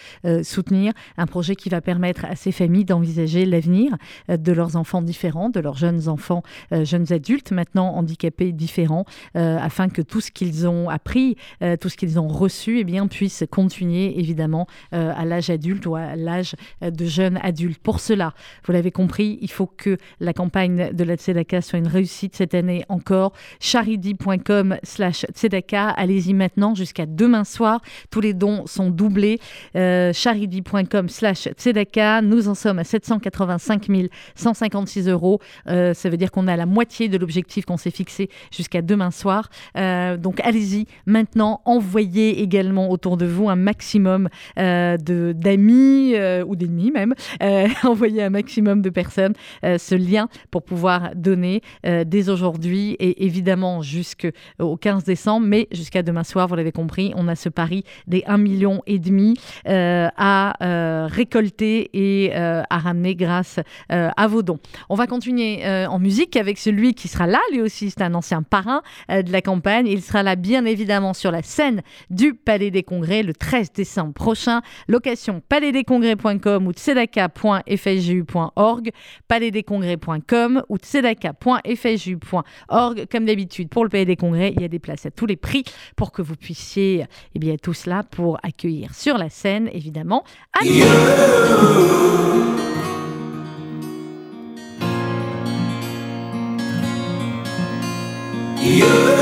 soutenir, 0.45 0.93
un 1.17 1.27
projet 1.27 1.57
qui 1.57 1.69
va 1.69 1.81
permettre 1.81 2.12
à 2.23 2.37
ces 2.37 2.53
familles 2.53 2.85
d'envisager 2.85 3.45
l'avenir 3.45 3.97
euh, 4.31 4.37
de 4.37 4.53
leurs 4.53 4.77
enfants 4.77 5.03
différents, 5.03 5.51
de 5.51 5.61
leurs 5.61 5.77
jeunes 5.77 6.09
enfants, 6.09 6.43
euh, 6.73 6.85
jeunes 6.85 7.13
adultes 7.13 7.53
maintenant 7.53 7.95
handicapés 7.95 8.53
différents, 8.53 9.05
euh, 9.37 9.59
afin 9.59 9.89
que 9.89 10.03
tout 10.03 10.21
ce 10.21 10.31
qu'ils 10.31 10.67
ont 10.69 10.89
appris, 10.89 11.37
tout 11.81 11.89
ce 11.89 11.97
qu'ils 11.97 12.19
ont 12.19 12.29
reçu, 12.29 12.79
eh 12.79 12.85
bien, 12.85 13.07
puisse 13.07 13.45
continuer 13.51 14.19
évidemment 14.19 14.67
à 14.93 15.25
l'âge 15.25 15.51
adulte 15.51 15.87
ou 15.87 15.95
à 15.95 16.17
l'âge 16.17 16.55
de 16.81 17.05
jeune 17.05 17.39
adulte. 17.43 17.79
Pour 17.79 18.01
cela, 18.01 18.35
vous 18.65 18.73
l'avez 18.73 18.91
compris, 18.91 19.39
il 19.41 19.51
faut 19.51 19.67
que 19.67 19.97
la 20.21 20.33
campagne 20.33 20.93
de 20.93 21.05
la 21.05 21.17
Tzedaka 21.17 21.61
soit 21.61 21.79
une 21.79 21.87
réussite 21.87 22.37
cette 22.37 22.55
année 22.55 22.85
encore. 22.89 23.33
charity.com 23.61 24.77
slash 24.83 25.25
Tzedaka, 25.33 25.89
allez-y 25.89 26.35
maintenant 26.35 26.75
jusqu'à 26.75 27.07
demain 27.07 27.45
soir. 27.45 27.81
Tous 28.11 28.21
les 28.21 28.35
dons 28.35 28.67
sont 28.67 28.91
doublés. 28.91 29.39
Euh, 29.77 30.13
charity.com 30.13 31.09
slash 31.09 31.49
Tzedaka, 31.57 32.02
nous 32.23 32.49
en 32.49 32.55
sommes 32.55 32.79
à 32.79 32.85
785 32.85 33.89
156 34.35 35.09
euros. 35.09 35.41
Euh, 35.69 35.95
ça 35.95 36.09
veut 36.09 36.17
dire 36.17 36.31
qu'on 36.31 36.47
a 36.49 36.57
la 36.57 36.67
moitié 36.67 37.09
de 37.09 37.17
l'objectif 37.17 37.65
qu'on 37.65 37.77
s'est 37.77 37.91
fixé 37.91 38.29
jusqu'à 38.51 38.83
demain 38.83 39.11
soir. 39.11 39.49
Euh, 39.77 40.17
donc 40.17 40.41
allez-y 40.41 40.87
maintenant, 41.07 41.61
envoyez 41.65 42.43
également 42.43 42.91
autour 42.91 43.17
de 43.17 43.27
vous 43.27 43.49
un 43.49 43.57
maximum 43.57 44.29
euh, 44.59 44.97
de- 44.97 45.33
d'amis 45.37 46.15
ou 46.47 46.57
d'ennemis 46.57 46.91
même. 46.91 47.15
Envoyez 47.85 48.23
un 48.23 48.31
maximum 48.31 48.83
de 48.83 48.91
personnes 48.91 49.35
ce 49.63 49.95
lien 49.95 50.29
pour 50.51 50.63
pouvoir 50.63 51.11
donner 51.15 51.63
dès 51.85 52.29
aujourd'hui 52.29 52.93
et 52.99 53.25
évidemment 53.25 53.83
jusqu'au 53.83 54.77
15 54.77 55.05
décembre, 55.05 55.47
mais 55.47 55.69
jusqu'à 55.73 56.03
demain 56.03 56.25
soir, 56.25 56.49
vous 56.49 56.55
l'avez 56.55 56.73
compris, 56.73 57.13
on 57.17 57.29
a 57.29 57.35
ce 57.35 57.49
pari 57.49 57.85
des 58.07 58.23
1 58.27 58.39
million 58.39 58.83
et 58.87 58.99
demi 58.99 59.35
à 59.67 60.55
euh, 60.63 61.09
et 61.93 62.31
euh, 62.35 62.63
à 62.71 62.79
ramener 62.79 63.15
grâce 63.15 63.61
euh, 63.91 64.09
à 64.17 64.27
vos 64.27 64.43
dons. 64.43 64.59
On 64.89 64.95
va 64.95 65.07
continuer 65.07 65.65
euh, 65.65 65.87
en 65.87 65.99
musique 65.99 66.37
avec 66.37 66.59
celui 66.59 66.95
qui 66.95 67.09
sera 67.09 67.27
là, 67.27 67.41
lui 67.53 67.61
aussi 67.61 67.91
c'est 67.91 68.03
un 68.03 68.15
ancien 68.15 68.43
parrain 68.43 68.83
de 69.09 69.31
la 69.31 69.43
campagne. 69.43 69.87
Il 69.87 70.03
sera 70.03 70.23
là 70.23 70.37
bien 70.37 70.65
évidemment 70.65 71.15
sur 71.15 71.31
la 71.31 71.43
scène 71.43 71.83
du 72.11 72.35
Palais 72.35 72.71
des 72.71 72.83
Congrès 72.83 73.23
le 73.23 73.35
13 73.35 73.73
décembre 73.73 74.13
prochain. 74.13 74.63
Location 74.89 75.43
palaisdescongrès.com 75.49 76.67
ou 76.67 76.73
tzedaka.fju.org, 76.73 78.91
palaisdescongrès.com 79.29 80.63
ou 80.69 80.77
tzedaka.fju.org. 80.77 83.07
Comme 83.11 83.25
d'habitude, 83.25 83.69
pour 83.69 83.85
le 83.85 83.91
Palais 83.91 84.07
des 84.07 84.17
Congrès, 84.17 84.53
il 84.57 84.63
y 84.63 84.65
a 84.65 84.69
des 84.69 84.79
places 84.79 85.07
à 85.07 85.11
tous 85.11 85.27
les 85.27 85.37
prix 85.37 85.65
pour 85.97 86.13
que 86.13 86.23
vous 86.23 86.37
puissiez, 86.37 87.05
eh 87.35 87.39
bien, 87.39 87.57
tout 87.57 87.75
cela 87.75 88.03
pour 88.03 88.39
accueillir 88.43 88.95
sur 88.95 89.19
la 89.19 89.31
scène, 89.31 89.69
évidemment. 89.73 90.25
Annie. 90.61 90.83
you 98.65 99.22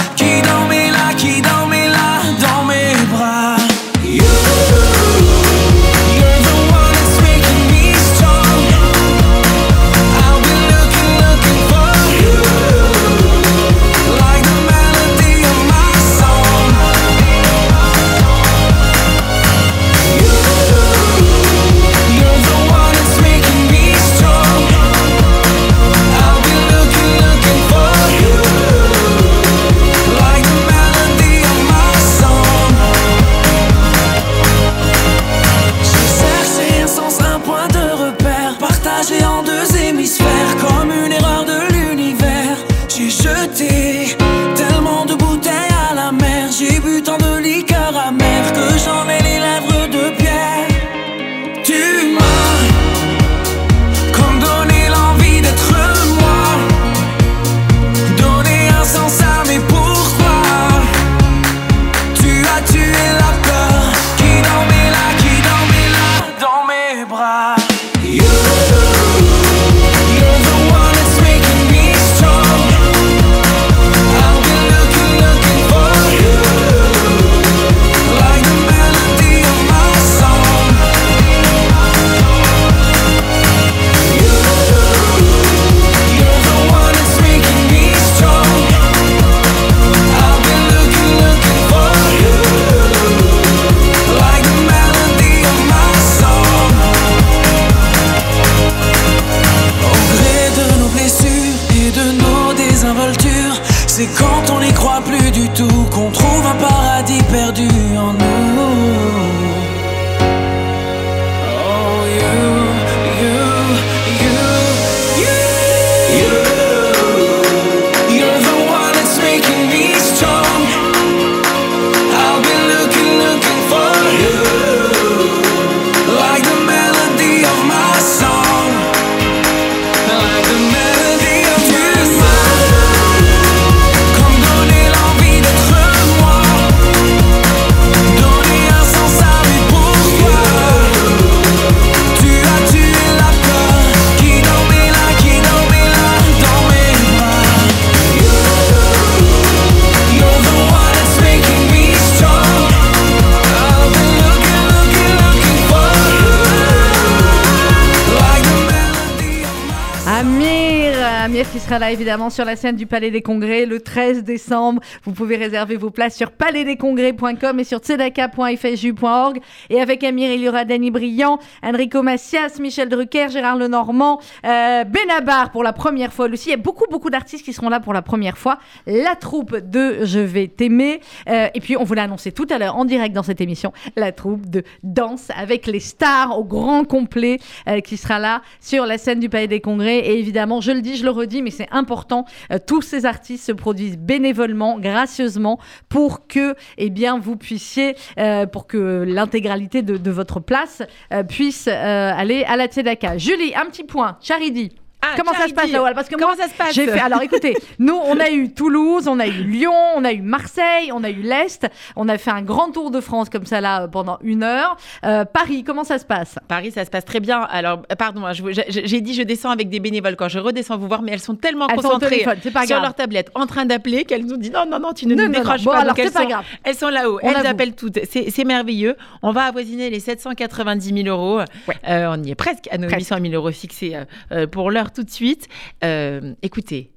sera 161.71 161.79
là 161.79 161.91
évidemment 161.91 162.29
sur 162.29 162.43
la 162.43 162.57
scène 162.57 162.75
du 162.75 162.85
Palais 162.85 163.11
des 163.11 163.21
Congrès 163.21 163.65
le 163.65 163.79
13 163.79 164.25
décembre. 164.25 164.81
Vous 165.05 165.13
pouvez 165.13 165.37
réserver 165.37 165.77
vos 165.77 165.89
places 165.89 166.17
sur 166.17 166.31
palaisdescongrès.com 166.31 167.59
et 167.61 167.63
sur 167.63 167.79
tzedaka.fju.org. 167.79 169.39
Et 169.69 169.79
avec 169.79 170.03
Amir, 170.03 170.31
il 170.31 170.41
y 170.41 170.49
aura 170.49 170.65
Danny 170.65 170.91
Briand, 170.91 171.39
Enrico 171.63 172.03
Macias, 172.03 172.59
Michel 172.59 172.89
Drucker, 172.89 173.29
Gérard 173.29 173.55
Lenormand, 173.55 174.19
euh, 174.45 174.83
Benabar 174.83 175.51
pour 175.51 175.63
la 175.63 175.71
première 175.71 176.11
fois. 176.11 176.27
Aussi, 176.27 176.49
il 176.49 176.51
y 176.51 176.55
a 176.55 176.57
beaucoup, 176.57 176.83
beaucoup 176.91 177.09
d'artistes 177.09 177.45
qui 177.45 177.53
seront 177.53 177.69
là 177.69 177.79
pour 177.79 177.93
la 177.93 178.01
première 178.01 178.37
fois. 178.37 178.57
La 178.85 179.15
troupe 179.15 179.55
de 179.55 180.03
Je 180.03 180.19
vais 180.19 180.49
t'aimer. 180.49 180.99
Euh, 181.29 181.47
et 181.53 181.61
puis, 181.61 181.77
on 181.77 181.85
vous 181.85 181.93
l'a 181.93 182.03
annoncé 182.03 182.33
tout 182.33 182.47
à 182.49 182.57
l'heure 182.57 182.75
en 182.75 182.83
direct 182.83 183.15
dans 183.15 183.23
cette 183.23 183.39
émission, 183.39 183.71
la 183.95 184.11
troupe 184.11 184.49
de 184.49 184.63
danse 184.83 185.29
avec 185.37 185.67
les 185.67 185.79
stars 185.79 186.37
au 186.37 186.43
grand 186.43 186.83
complet 186.83 187.37
euh, 187.69 187.79
qui 187.79 187.95
sera 187.95 188.19
là 188.19 188.41
sur 188.59 188.85
la 188.85 188.97
scène 188.97 189.21
du 189.21 189.29
Palais 189.29 189.47
des 189.47 189.61
Congrès. 189.61 189.99
Et 189.99 190.19
évidemment, 190.19 190.59
je 190.59 190.71
le 190.71 190.81
dis, 190.81 190.97
je 190.97 191.05
le 191.05 191.11
redis, 191.11 191.41
mais 191.41 191.51
c'est 191.60 191.60
important. 191.71 192.25
euh, 192.51 192.57
tous 192.65 192.81
ces 192.81 193.05
artistes 193.05 193.45
se 193.45 193.51
produisent 193.51 193.97
bénévolement, 193.97 194.79
gracieusement, 194.79 195.59
pour 195.89 196.27
que, 196.27 196.55
eh 196.77 196.91
vous 197.19 197.35
puissiez, 197.35 197.95
euh, 198.19 198.45
pour 198.45 198.67
que 198.67 199.03
l'intégralité 199.07 199.81
de, 199.81 200.11
votre 200.11 200.39
place 200.39 200.83
euh, 201.13 201.23
puisse 201.23 201.67
aller 201.67 202.43
à 202.43 202.57
la 202.57 202.67
Tzedaka. 202.67 203.17
Julie, 203.17 203.53
un 203.55 203.65
petit 203.65 203.83
point. 203.83 204.17
Charidi. 204.21 204.80
Ah, 205.03 205.13
Comment 205.17 205.33
ça 205.33 205.47
se 205.47 205.53
passe 205.53 205.71
là 205.71 205.91
Parce 205.95 206.07
que 206.07 206.15
Comment 206.15 206.27
moi, 206.27 206.35
ça 206.37 206.47
se 206.47 206.53
passe 206.53 206.73
J'ai 206.73 206.85
fait. 206.87 206.99
Alors 206.99 207.21
écoutez, 207.21 207.57
nous 207.79 207.95
on 208.05 208.19
a 208.19 208.29
eu 208.29 208.53
Toulouse, 208.53 209.07
on 209.07 209.19
a 209.19 209.27
eu 209.27 209.31
Lyon, 209.43 209.73
on 209.95 210.03
a 210.05 210.11
eu 210.11 210.21
Marseille, 210.21 210.91
on 210.93 211.03
a 211.03 211.09
eu 211.09 211.21
l'Est, 211.21 211.67
on 211.95 212.07
a 212.07 212.17
fait 212.17 212.29
un 212.31 212.41
grand 212.43 212.71
tour 212.71 212.91
de 212.91 213.01
France 213.01 213.29
comme 213.29 213.45
ça 213.45 213.61
là 213.61 213.87
pendant 213.87 214.19
une 214.21 214.43
heure. 214.43 214.77
Euh, 215.05 215.25
Paris, 215.25 215.63
comment 215.63 215.83
ça 215.83 215.97
se 215.97 216.05
passe? 216.05 216.35
Paris, 216.47 216.71
ça 216.71 216.85
se 216.85 216.89
passe 216.91 217.05
très 217.05 217.19
bien. 217.19 217.41
Alors, 217.41 217.81
pardon, 217.97 218.25
hein, 218.25 218.33
je 218.33 218.43
j'ai 218.67 219.01
dit 219.01 219.13
je 219.13 219.23
descends 219.23 219.49
avec 219.49 219.69
des 219.69 219.79
bénévoles. 219.79 220.15
Quand 220.15 220.29
je 220.29 220.39
redescends 220.39 220.77
vous 220.77 220.87
voir, 220.87 221.01
mais 221.01 221.11
elles 221.13 221.19
sont 221.19 221.35
tellement 221.35 221.67
Elles 221.67 221.79
sont 221.81 221.87
au 221.87 221.91
concentrées 221.93 222.23
pas 222.53 222.65
sur 222.67 222.75
grave. 222.75 222.81
leur 222.83 222.93
tablette, 222.93 223.31
en 223.33 223.47
train 223.47 223.65
d'appeler, 223.65 224.03
qu'elles 224.05 224.25
nous 224.25 224.37
disent 224.37 224.51
non, 224.51 224.65
non, 224.67 224.79
non, 224.79 224.93
tu 224.93 225.07
ne 225.07 225.15
Non, 225.15 225.23
nous 225.23 225.29
non, 225.29 225.33
non. 225.33 225.39
décroches 225.39 225.63
Bon, 225.63 225.71
pas. 225.71 225.77
alors, 225.79 225.95
Donc, 225.95 225.99
elles 225.99 226.07
c'est 226.07 226.13
pas 226.13 226.21
sont, 226.21 226.27
grave. 226.29 226.45
elles 226.63 226.75
sont 226.75 226.89
là-haut. 226.89 227.19
On 227.23 227.29
Elles 227.29 227.37
avoue. 227.37 227.47
appellent 227.47 227.75
toutes. 227.75 227.99
C'est 228.09 228.29
c'est 228.29 228.43
merveilleux. 228.43 228.95
On 229.23 229.31
va 229.31 229.43
avoisiner 229.45 229.89
les 229.89 229.99
790 229.99 231.03
000 231.03 231.07
euros. 231.07 231.39
Euh, 231.87 232.13
on 232.15 232.21
y 232.23 232.31
est 232.31 232.35
presque 232.35 232.67
à 232.71 232.77
nos 232.77 232.87
Presque. 232.87 233.09
800 233.09 233.17
000 233.21 233.33
euros 233.33 233.51
fixés 233.51 233.97
euh, 234.31 234.47
pour 234.47 234.69
l'heure 234.71 234.90
tout 234.93 235.03
de 235.03 235.09
suite. 235.09 235.47
Euh, 235.83 236.33
écoutez, 236.41 236.91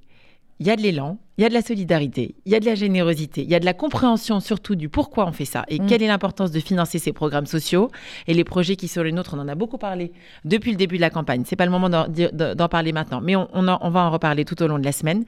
il 0.61 0.67
y 0.69 0.71
a 0.71 0.77
de 0.77 0.83
l'élan, 0.83 1.19
il 1.37 1.43
y 1.43 1.45
a 1.45 1.49
de 1.49 1.55
la 1.55 1.63
solidarité, 1.63 2.37
il 2.47 2.53
y 2.53 2.55
a 2.55 2.61
de 2.61 2.65
la 2.65 2.77
générosité, 2.77 3.43
il 3.43 3.51
y 3.51 3.57
a 3.57 3.61
de 3.61 3.65
la 3.65 3.75
compréhension 3.75 4.39
surtout 4.39 4.77
du 4.77 4.89
pourquoi 4.89 5.27
on 5.27 5.33
fait 5.33 5.45
ça 5.45 5.65
et 5.69 5.81
Mm. 5.81 5.87
quelle 5.87 6.03
est 6.05 6.07
l'importance 6.07 6.53
de 6.53 6.61
financer 6.61 7.01
ces 7.01 7.13
programmes 7.13 7.47
sociaux 7.47 7.91
et 8.29 8.35
les 8.35 8.45
projets 8.45 8.77
qui 8.77 8.87
sont 8.87 9.03
les 9.03 9.11
nôtres. 9.11 9.35
On 9.35 9.41
en 9.41 9.49
a 9.49 9.57
beaucoup 9.57 9.79
parlé 9.79 10.13
depuis 10.45 10.71
le 10.71 10.77
début 10.77 10.95
de 10.97 11.01
la 11.01 11.11
campagne. 11.11 11.43
C'est 11.45 11.57
pas 11.57 11.65
le 11.67 11.73
moment 11.73 11.91
d'en 11.91 12.69
parler 12.69 12.93
maintenant, 12.93 13.21
mais 13.21 13.35
on, 13.35 13.49
on 13.53 13.67
en- 13.67 13.79
on 13.81 13.91
va 13.91 14.01
en 14.05 14.11
reparler 14.13 14.45
tout 14.45 14.63
au 14.63 14.69
long 14.69 14.79
de 14.79 14.85
la 14.85 14.93
semaine. 14.93 15.25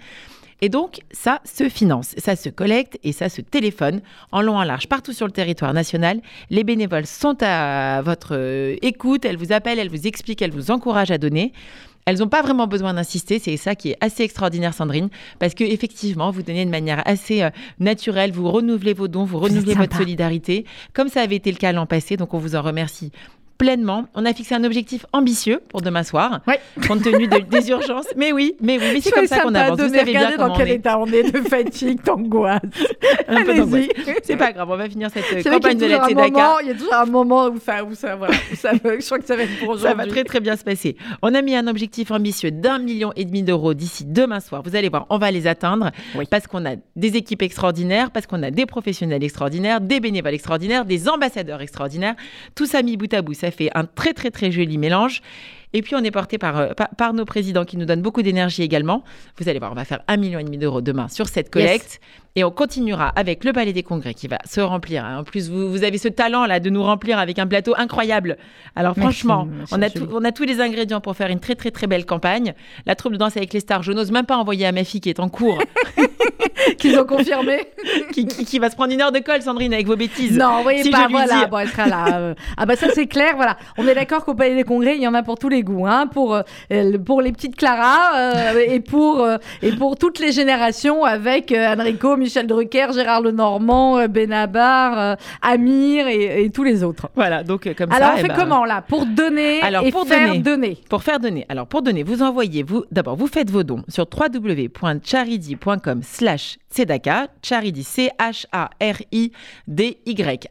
Et 0.63 0.71
donc, 0.71 1.01
ça 1.11 1.41
se 1.45 1.69
finance, 1.69 2.15
ça 2.17 2.35
se 2.35 2.49
collecte 2.49 2.99
et 3.05 3.13
ça 3.13 3.29
se 3.29 3.43
téléphone 3.43 4.01
en 4.33 4.41
long, 4.41 4.57
en 4.57 4.63
large, 4.65 4.87
partout 4.89 5.13
sur 5.13 5.27
le 5.27 5.33
territoire 5.33 5.75
national. 5.75 6.21
Les 6.49 6.65
bénévoles 6.65 7.05
sont 7.05 7.37
à 7.43 8.01
votre 8.03 8.31
euh, 8.35 8.75
écoute, 8.81 9.27
elles 9.27 9.37
vous 9.37 9.53
appellent, 9.53 9.79
elles 9.79 9.91
vous 9.91 10.07
expliquent, 10.07 10.41
elles 10.41 10.53
vous 10.53 10.71
encouragent 10.71 11.11
à 11.11 11.19
donner. 11.19 11.53
Elles 12.07 12.19
n'ont 12.19 12.29
pas 12.29 12.43
vraiment 12.43 12.67
besoin 12.67 12.95
d'insister. 12.95 13.39
C'est 13.39 13.57
ça 13.57 13.75
qui 13.75 13.91
est 13.91 13.99
assez 14.01 14.23
extraordinaire, 14.23 14.73
Sandrine, 14.73 15.09
parce 15.39 15.55
que 15.55 15.65
effectivement, 15.65 16.31
vous 16.31 16.43
donnez 16.43 16.65
de 16.65 16.71
manière 16.71 17.03
assez 17.07 17.43
euh, 17.43 17.51
naturelle, 17.81 18.33
vous 18.33 18.51
renouvelez 18.51 18.95
vos 18.95 19.09
dons, 19.09 19.25
vous 19.25 19.39
renouvelez 19.39 19.75
votre 19.75 19.97
solidarité, 19.97 20.65
comme 20.95 21.09
ça 21.09 21.21
avait 21.21 21.37
été 21.37 21.51
le 21.51 21.59
cas 21.59 21.73
l'an 21.73 21.87
passé. 21.87 22.17
Donc, 22.17 22.33
on 22.33 22.39
vous 22.39 22.55
en 22.55 22.63
remercie 22.63 23.13
pleinement. 23.59 24.07
On 24.15 24.25
a 24.25 24.33
fixé 24.33 24.55
un 24.55 24.65
objectif 24.65 25.07
ambitieux 25.13 25.61
pour 25.69 25.81
demain 25.83 26.03
soir, 26.03 26.41
compte 26.87 27.03
tenu 27.03 27.27
de- 27.29 27.39
des 27.39 27.71
urgences. 27.71 28.07
Mais 28.17 28.33
oui, 28.33 28.55
mais 28.61 28.79
oui, 28.79 28.85
mais 28.95 29.01
c'est 29.01 29.11
comme 29.11 29.27
ça 29.27 29.41
qu'on 29.41 29.55
avance. 29.55 29.81
Vous 29.81 29.95
savez 29.95 30.13
bien 30.13 30.37
dans 30.37 30.53
on 30.53 30.57
quel 30.57 30.69
est. 30.69 30.75
état 30.77 30.99
on 30.99 31.07
est 31.07 31.31
de 31.31 31.39
fatigue, 31.49 32.03
d'angoisse. 32.05 32.61
Allez-y. 33.29 33.89
C'est 34.23 34.37
pas 34.37 34.53
grave, 34.53 34.69
on 34.71 34.77
va 34.77 34.89
finir 34.89 35.11
cette 35.13 35.25
euh, 35.33 35.51
campagne 35.51 35.79
de 35.79 35.85
Tzedaka. 35.87 36.15
moment- 36.15 36.59
Il 36.63 36.69
y 36.69 36.71
a 36.71 36.75
toujours 36.75 36.95
un 36.95 37.07
moment 37.07 37.47
où 37.49 37.59
ça, 37.59 37.85
où 37.85 37.95
ça, 37.95 38.17
voilà, 38.17 38.35
où 38.53 38.57
ça, 38.57 38.73
je 38.73 39.05
crois 39.07 39.19
que 39.19 39.27
ça 39.27 39.37
va 39.37 39.43
être 39.43 39.59
pour 39.59 39.79
Ça 39.79 39.89
va 39.89 39.93
aujourd'hui. 39.95 40.11
très 40.13 40.25
très 40.25 40.41
bien 40.41 40.57
se 40.57 40.65
passer. 40.65 40.97
On 41.23 41.35
a 41.35 41.43
mis 41.43 41.55
un 41.55 41.67
objectif 41.67 42.11
ambitieux 42.11 42.51
d'un 42.51 42.79
million 42.79 43.13
et 43.17 43.25
demi 43.25 43.43
d'euros 43.43 43.75
d'ici 43.75 44.05
demain 44.05 44.41
soir. 44.41 44.63
Vous 44.65 44.77
allez 44.77 44.89
voir, 44.89 45.07
on 45.11 45.19
va 45.19 45.31
les 45.31 45.47
atteindre 45.47 45.91
parce 46.31 46.47
qu'on 46.47 46.65
a 46.67 46.77
des 46.97 47.17
équipes 47.17 47.43
extraordinaires, 47.43 48.11
parce 48.11 48.27
qu'on 48.27 48.43
a 48.43 48.51
des 48.51 48.67
professionnels 48.67 49.23
extraordinaires, 49.25 49.81
des 49.81 50.01
bénévoles 50.01 50.35
extraordinaires, 50.35 50.85
des 50.85 51.09
ambassadeurs 51.09 51.61
extraordinaires. 51.63 52.15
Tout 52.55 52.67
ça 52.67 52.83
mis 52.83 52.97
bout 52.97 53.13
à 53.15 53.23
bout, 53.23 53.35
ça 53.35 53.46
fait 53.51 53.71
un 53.75 53.85
très 53.85 54.13
très 54.13 54.31
très 54.31 54.51
joli 54.51 54.79
mélange. 54.79 55.23
Et 55.77 55.83
puis 55.83 55.95
on 55.95 56.03
est 56.03 56.11
porté 56.11 56.39
par, 56.39 56.57
euh, 56.57 56.73
par, 56.73 56.89
par 56.97 57.13
nos 57.13 57.27
présidents 57.27 57.67
qui 57.67 57.77
nous 57.77 57.85
donnent 57.85 58.01
beaucoup 58.01 58.23
d'énergie 58.23 58.63
également. 58.63 59.05
Vous 59.39 59.47
allez 59.51 59.59
voir, 59.59 59.71
on 59.73 59.75
va 59.75 59.85
faire 59.85 60.01
un 60.09 60.17
million 60.17 60.39
et 60.39 60.45
demi 60.45 60.57
d'euros 60.57 60.81
demain 60.81 61.09
sur 61.09 61.29
cette 61.29 61.51
collecte. 61.51 62.01
Et 62.35 62.45
on 62.45 62.51
continuera 62.51 63.09
avec 63.09 63.45
le 63.45 63.53
Palais 63.53 63.73
des 63.75 63.83
Congrès 63.83 64.13
qui 64.15 64.27
va 64.27 64.39
se 64.47 64.61
remplir. 64.61 65.05
hein. 65.05 65.19
En 65.21 65.25
plus, 65.25 65.51
vous, 65.51 65.71
vous 65.71 65.85
avez 65.85 65.97
ce 65.99 66.09
talent 66.09 66.45
là 66.47 66.61
de 66.61 66.69
nous 66.71 66.83
remplir 66.83 67.19
avec 67.19 67.39
un 67.39 67.47
plateau 67.47 67.75
incroyable. 67.77 68.37
Alors 68.75 68.93
Merci, 68.97 69.21
franchement, 69.21 69.47
merci, 69.51 69.75
on 69.75 69.83
a, 69.83 69.91
tout- 69.91 70.09
on 70.13 70.25
a 70.25 70.33
tous 70.33 70.45
les 70.45 70.61
ingrédients 70.61 71.01
pour 71.01 71.15
faire 71.17 71.29
une 71.29 71.41
très 71.41 71.55
très 71.55 71.71
très 71.71 71.87
belle 71.87 72.05
campagne. 72.07 72.55
La 72.87 72.95
troupe 72.95 73.13
de 73.13 73.19
danse 73.19 73.37
avec 73.37 73.53
les 73.55 73.61
stars, 73.61 73.83
je 73.83 73.93
n'ose 73.93 74.11
même 74.13 74.27
pas 74.27 74.37
envoyer 74.37 74.67
à 74.67 74.73
ma 74.73 74.85
fille 74.85 75.01
qui 75.01 75.09
est 75.11 75.21
en 75.21 75.29
cours. 75.31 75.59
Qu'ils 76.79 76.99
ont 76.99 77.05
confirmé 77.05 77.69
qui, 78.13 78.27
qui- 78.27 78.45
qui 78.45 78.59
va 78.59 78.71
se 78.71 78.77
prendre 78.77 78.93
une 78.93 79.01
heure 79.01 79.13
de 79.13 79.21
colle, 79.21 79.41
Sandrine, 79.41 79.73
avec 79.73 79.87
vos 79.87 79.97
bêtises. 79.97 80.37
Non, 80.37 80.63
voyez 80.63 80.83
Si 80.83 80.91
pas, 80.91 81.07
lui 81.07 81.13
voilà, 81.13 81.45
dis. 81.45 81.51
bon, 81.51 81.59
elle 81.59 81.69
sera 81.69 81.87
là. 81.87 82.19
euh. 82.19 82.35
Ah 82.57 82.67
bah 82.67 82.77
ça 82.77 82.89
c'est 82.93 83.07
clair, 83.07 83.35
voilà. 83.37 83.57
On 83.79 83.87
est 83.87 83.95
d'accord 83.95 84.25
qu'au 84.25 84.35
Palais 84.35 84.55
des 84.57 84.65
Congrès, 84.65 84.97
il 84.97 85.03
y 85.03 85.07
en 85.09 85.15
a 85.15 85.23
pour 85.23 85.39
tous 85.39 85.49
les 85.49 85.63
hein, 85.87 86.07
pour, 86.07 86.35
euh, 86.35 86.99
pour 87.05 87.23
les 87.23 87.33
petites 87.33 87.57
Clara 87.57 88.17
euh, 88.17 88.65
et, 88.67 88.81
pour, 88.81 89.21
euh, 89.21 89.37
et 89.63 89.73
pour 89.73 89.97
toutes 89.97 90.19
les 90.19 90.33
générations 90.33 91.05
avec 91.05 91.53
Enrico, 91.53 92.17
Michel 92.17 92.47
Drucker, 92.47 92.89
Gérard 92.93 93.23
Lenormand, 93.23 94.07
Benabar, 94.09 95.17
Amir 95.43 96.07
et, 96.09 96.45
et 96.45 96.51
tous 96.51 96.65
les 96.65 96.83
autres. 96.83 97.09
Voilà, 97.15 97.43
donc 97.43 97.73
comme 97.75 97.93
Alors 97.93 98.09
ça. 98.09 98.15
on 98.15 98.19
eh 98.19 98.23
fait 98.23 98.29
ben, 98.29 98.37
comment 98.37 98.65
là 98.65 98.83
Pour 98.87 99.07
donner 99.07 99.61
Alors, 99.63 99.85
et 99.87 99.91
pour 99.91 100.07
faire 100.07 100.29
donner, 100.29 100.39
donner. 100.41 100.79
Pour 100.89 101.03
faire 101.03 101.21
donner. 101.21 101.47
Alors, 101.49 101.67
pour 101.67 101.83
donner, 101.83 102.03
vous 102.03 102.23
envoyez, 102.23 102.63
vous, 102.63 102.85
d'abord, 102.91 103.17
vous 103.17 103.27
faites 103.27 103.51
vos 103.51 103.63
dons 103.63 103.83
sur 103.89 104.07
www.charity.com 104.07 106.01
slash 106.03 106.59
tzedaka. 106.71 107.29
Charity, 107.43 107.83
C-H-A-R-I-D-Y, 107.83 108.49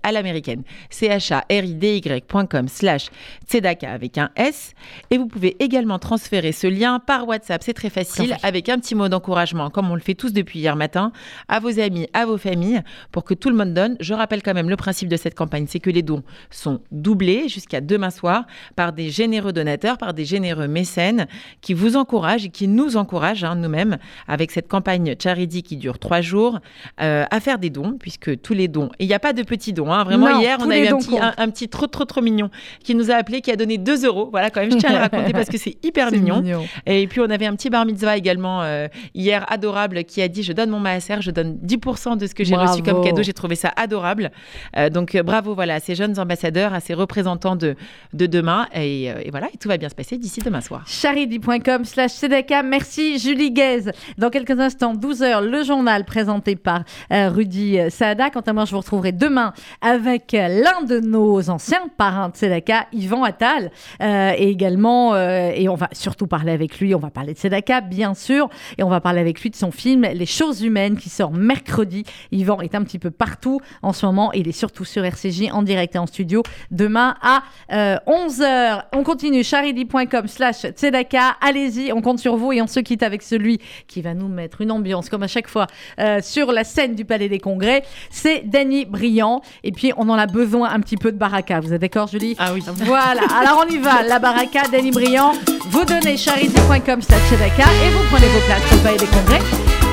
à 0.03 0.11
l'américaine. 0.11 0.63
C-H-A-R-I-D-Y.com 0.89 2.67
slash 2.67 3.09
tzedaka 3.47 3.91
avec 3.91 4.17
un 4.17 4.29
S. 4.35 4.73
Et 5.11 5.17
vous 5.17 5.27
pouvez 5.27 5.55
également 5.59 5.99
transférer 5.99 6.51
ce 6.51 6.67
lien 6.67 6.99
par 6.99 7.27
WhatsApp. 7.27 7.61
C'est 7.63 7.73
très 7.73 7.89
facile, 7.89 8.35
avec 8.43 8.69
un 8.69 8.79
petit 8.79 8.95
mot 8.95 9.07
d'encouragement, 9.07 9.69
comme 9.69 9.89
on 9.91 9.95
le 9.95 10.01
fait 10.01 10.15
tous 10.15 10.33
depuis 10.33 10.59
hier 10.59 10.75
matin, 10.75 11.11
à 11.47 11.59
vos 11.59 11.79
amis, 11.79 12.07
à 12.13 12.25
vos 12.25 12.37
familles, 12.37 12.81
pour 13.11 13.23
que 13.23 13.33
tout 13.33 13.49
le 13.49 13.55
monde 13.55 13.73
donne. 13.73 13.97
Je 13.99 14.13
rappelle 14.13 14.41
quand 14.41 14.53
même 14.53 14.69
le 14.69 14.75
principe 14.75 15.09
de 15.09 15.17
cette 15.17 15.35
campagne, 15.35 15.65
c'est 15.67 15.79
que 15.79 15.89
les 15.89 16.01
dons 16.01 16.23
sont 16.49 16.81
doublés 16.91 17.47
jusqu'à 17.47 17.81
demain 17.81 18.09
soir 18.09 18.45
par 18.75 18.93
des 18.93 19.09
généreux 19.09 19.53
donateurs, 19.53 19.97
par 19.97 20.13
des 20.13 20.25
généreux 20.25 20.67
mécènes 20.67 21.27
qui 21.61 21.73
vous 21.73 21.97
encouragent 21.97 22.45
et 22.45 22.49
qui 22.49 22.67
nous 22.67 22.97
encouragent 22.97 23.43
hein, 23.43 23.55
nous-mêmes 23.55 23.97
avec 24.27 24.51
cette 24.51 24.67
campagne 24.67 25.15
Charity 25.21 25.63
qui 25.63 25.77
dure 25.77 25.99
trois 25.99 26.21
jours 26.21 26.59
euh, 27.01 27.25
à 27.29 27.39
faire 27.39 27.59
des 27.59 27.69
dons, 27.69 27.97
puisque 27.99 28.41
tous 28.41 28.53
les 28.53 28.67
dons, 28.67 28.89
et 28.99 29.05
il 29.05 29.07
n'y 29.07 29.13
a 29.13 29.19
pas 29.19 29.33
de 29.33 29.43
petits 29.43 29.73
dons, 29.73 29.91
hein, 29.91 30.03
vraiment 30.03 30.29
Non, 30.29 30.39
hier 30.39 30.57
on 30.61 30.69
a 30.69 30.77
eu 30.77 30.87
un 30.87 30.97
petit, 30.97 31.09
comptent. 31.09 31.21
un, 31.21 31.33
un 31.37 31.49
petit 31.49 31.69
trop 31.69 31.87
trop 31.87 32.05
trop 32.05 32.21
mignon 32.21 32.49
qui 32.83 32.95
nous 32.95 33.11
a 33.11 33.15
appelé, 33.15 33.41
qui 33.41 33.51
a 33.51 33.55
donné 33.55 33.77
2 33.77 34.05
euros, 34.05 34.29
voilà 34.31 34.49
quand 34.49 34.61
même 34.61 34.71
je 34.71 34.77
tiens 34.85 34.89
à 34.89 34.93
le 34.93 34.99
raconter 34.99 35.33
parce 35.33 35.49
que 35.49 35.57
c'est 35.57 35.77
hyper 35.83 36.11
mignon. 36.11 36.41
mignon. 36.41 36.65
Et 36.85 37.07
puis 37.07 37.19
on 37.21 37.29
avait 37.29 37.45
un 37.45 37.55
petit 37.55 37.69
bar 37.69 37.85
mitzvah 37.85 38.17
également 38.17 38.63
euh, 38.63 38.87
hier 39.13 39.45
adorable 39.51 40.03
qui 40.03 40.21
a 40.21 40.27
dit 40.27 40.43
je 40.43 40.53
donne 40.53 40.69
mon 40.69 40.79
maaser, 40.79 41.21
je 41.21 41.31
donne 41.31 41.57
10% 41.65 42.17
de 42.17 42.27
ce 42.27 42.35
que 42.35 42.43
j'ai 42.43 42.55
reçu 42.55 42.81
comme 42.83 43.03
cadeau, 43.03 43.23
j'ai 43.23 43.33
trouvé 43.33 43.55
ça 43.55 43.71
adorable. 43.75 44.31
Euh, 44.77 44.89
donc 44.89 45.15
euh, 45.15 45.23
bravo 45.23 45.55
voilà 45.55 45.75
à 45.75 45.79
ces 45.79 45.95
jeunes 45.95 46.19
ambassadeurs, 46.19 46.73
à 46.73 46.79
ces 46.79 46.93
représentants 46.93 47.55
de, 47.55 47.75
de 48.13 48.25
demain 48.25 48.67
et, 48.73 49.11
euh, 49.11 49.21
et 49.23 49.31
voilà, 49.31 49.47
et 49.53 49.57
tout 49.57 49.67
va 49.67 49.77
bien 49.77 49.89
se 49.89 49.95
passer 49.95 50.17
d'ici 50.17 50.41
demain 50.41 50.61
soir. 50.61 50.83
charity.com 50.87 51.85
slash 51.85 52.11
Sedeka. 52.11 52.63
Merci 52.63 53.19
Julie 53.19 53.51
Guez. 53.51 53.91
Dans 54.17 54.29
quelques 54.29 54.59
instants, 54.59 54.93
12h, 54.93 55.43
le 55.43 55.63
journal 55.63 56.05
présenté 56.05 56.55
par 56.55 56.83
euh, 57.11 57.29
Rudy 57.29 57.77
Saada. 57.89 58.29
Quant 58.29 58.41
à 58.41 58.53
moi, 58.53 58.65
je 58.65 58.71
vous 58.71 58.79
retrouverai 58.79 59.11
demain 59.11 59.53
avec 59.81 60.31
l'un 60.33 60.83
de 60.87 60.99
nos 60.99 61.49
anciens 61.49 61.87
parrains 61.97 62.29
de 62.29 62.35
Sedaka, 62.35 62.87
Yvan 62.93 63.23
Attal. 63.23 63.71
Euh, 64.01 64.31
et 64.37 64.49
également, 64.49 64.74
euh, 64.83 65.51
et 65.53 65.69
on 65.69 65.75
va 65.75 65.89
surtout 65.91 66.27
parler 66.27 66.51
avec 66.51 66.79
lui, 66.79 66.95
on 66.95 66.99
va 66.99 67.09
parler 67.09 67.33
de 67.33 67.39
Sedaka, 67.39 67.81
bien 67.81 68.13
sûr, 68.13 68.49
et 68.77 68.83
on 68.83 68.89
va 68.89 69.01
parler 69.01 69.21
avec 69.21 69.41
lui 69.41 69.49
de 69.49 69.55
son 69.55 69.71
film 69.71 70.01
Les 70.13 70.25
choses 70.25 70.61
humaines 70.61 70.97
qui 70.97 71.09
sort 71.09 71.31
mercredi. 71.31 72.03
Yvan 72.31 72.61
est 72.61 72.75
un 72.75 72.83
petit 72.83 72.99
peu 72.99 73.11
partout 73.11 73.61
en 73.81 73.93
ce 73.93 74.05
moment. 74.05 74.31
Il 74.33 74.47
est 74.47 74.51
surtout 74.53 74.85
sur 74.85 75.03
RCJ 75.03 75.51
en 75.51 75.63
direct 75.63 75.95
et 75.95 75.99
en 75.99 76.07
studio 76.07 76.43
demain 76.71 77.15
à 77.21 77.43
11h. 77.71 78.83
On 78.93 79.03
continue, 79.03 79.43
charity.com 79.43 80.27
slash 80.27 80.65
tzedaka. 80.65 81.37
Allez-y, 81.41 81.91
on 81.93 82.01
compte 82.01 82.19
sur 82.19 82.35
vous 82.37 82.51
et 82.51 82.61
on 82.61 82.67
se 82.67 82.79
quitte 82.79 83.03
avec 83.03 83.21
celui 83.21 83.59
qui 83.87 84.01
va 84.01 84.13
nous 84.13 84.27
mettre 84.27 84.61
une 84.61 84.71
ambiance, 84.71 85.09
comme 85.09 85.23
à 85.23 85.27
chaque 85.27 85.47
fois, 85.47 85.67
euh, 85.99 86.19
sur 86.21 86.51
la 86.51 86.63
scène 86.63 86.95
du 86.95 87.05
Palais 87.05 87.29
des 87.29 87.39
Congrès. 87.39 87.83
C'est 88.09 88.41
Danny 88.45 88.85
Briand. 88.85 89.41
Et 89.63 89.71
puis, 89.71 89.91
on 89.97 90.09
en 90.09 90.15
a 90.15 90.27
besoin 90.27 90.69
un 90.69 90.79
petit 90.79 90.97
peu 90.97 91.11
de 91.11 91.17
baraka. 91.17 91.59
Vous 91.59 91.73
êtes 91.73 91.81
d'accord, 91.81 92.07
Julie? 92.07 92.35
Ah 92.39 92.51
oui. 92.53 92.63
Voilà. 92.75 93.21
Alors, 93.39 93.65
on 93.65 93.69
y 93.69 93.77
va. 93.77 94.03
La 94.03 94.19
baraka, 94.19 94.64
Danny 94.71 94.91
Briand. 94.91 95.33
Vous 95.69 95.83
donnez 95.85 96.17
charity.com 96.17 97.01
slash 97.01 97.21
tzedaka 97.29 97.63
et 97.85 97.89
vous 97.91 98.03
prenez 98.11 98.27
vos 98.27 98.39
places 98.45 98.71
le 98.71 98.77
Palais 98.77 98.97
des 98.97 99.07
Congrès 99.07 99.41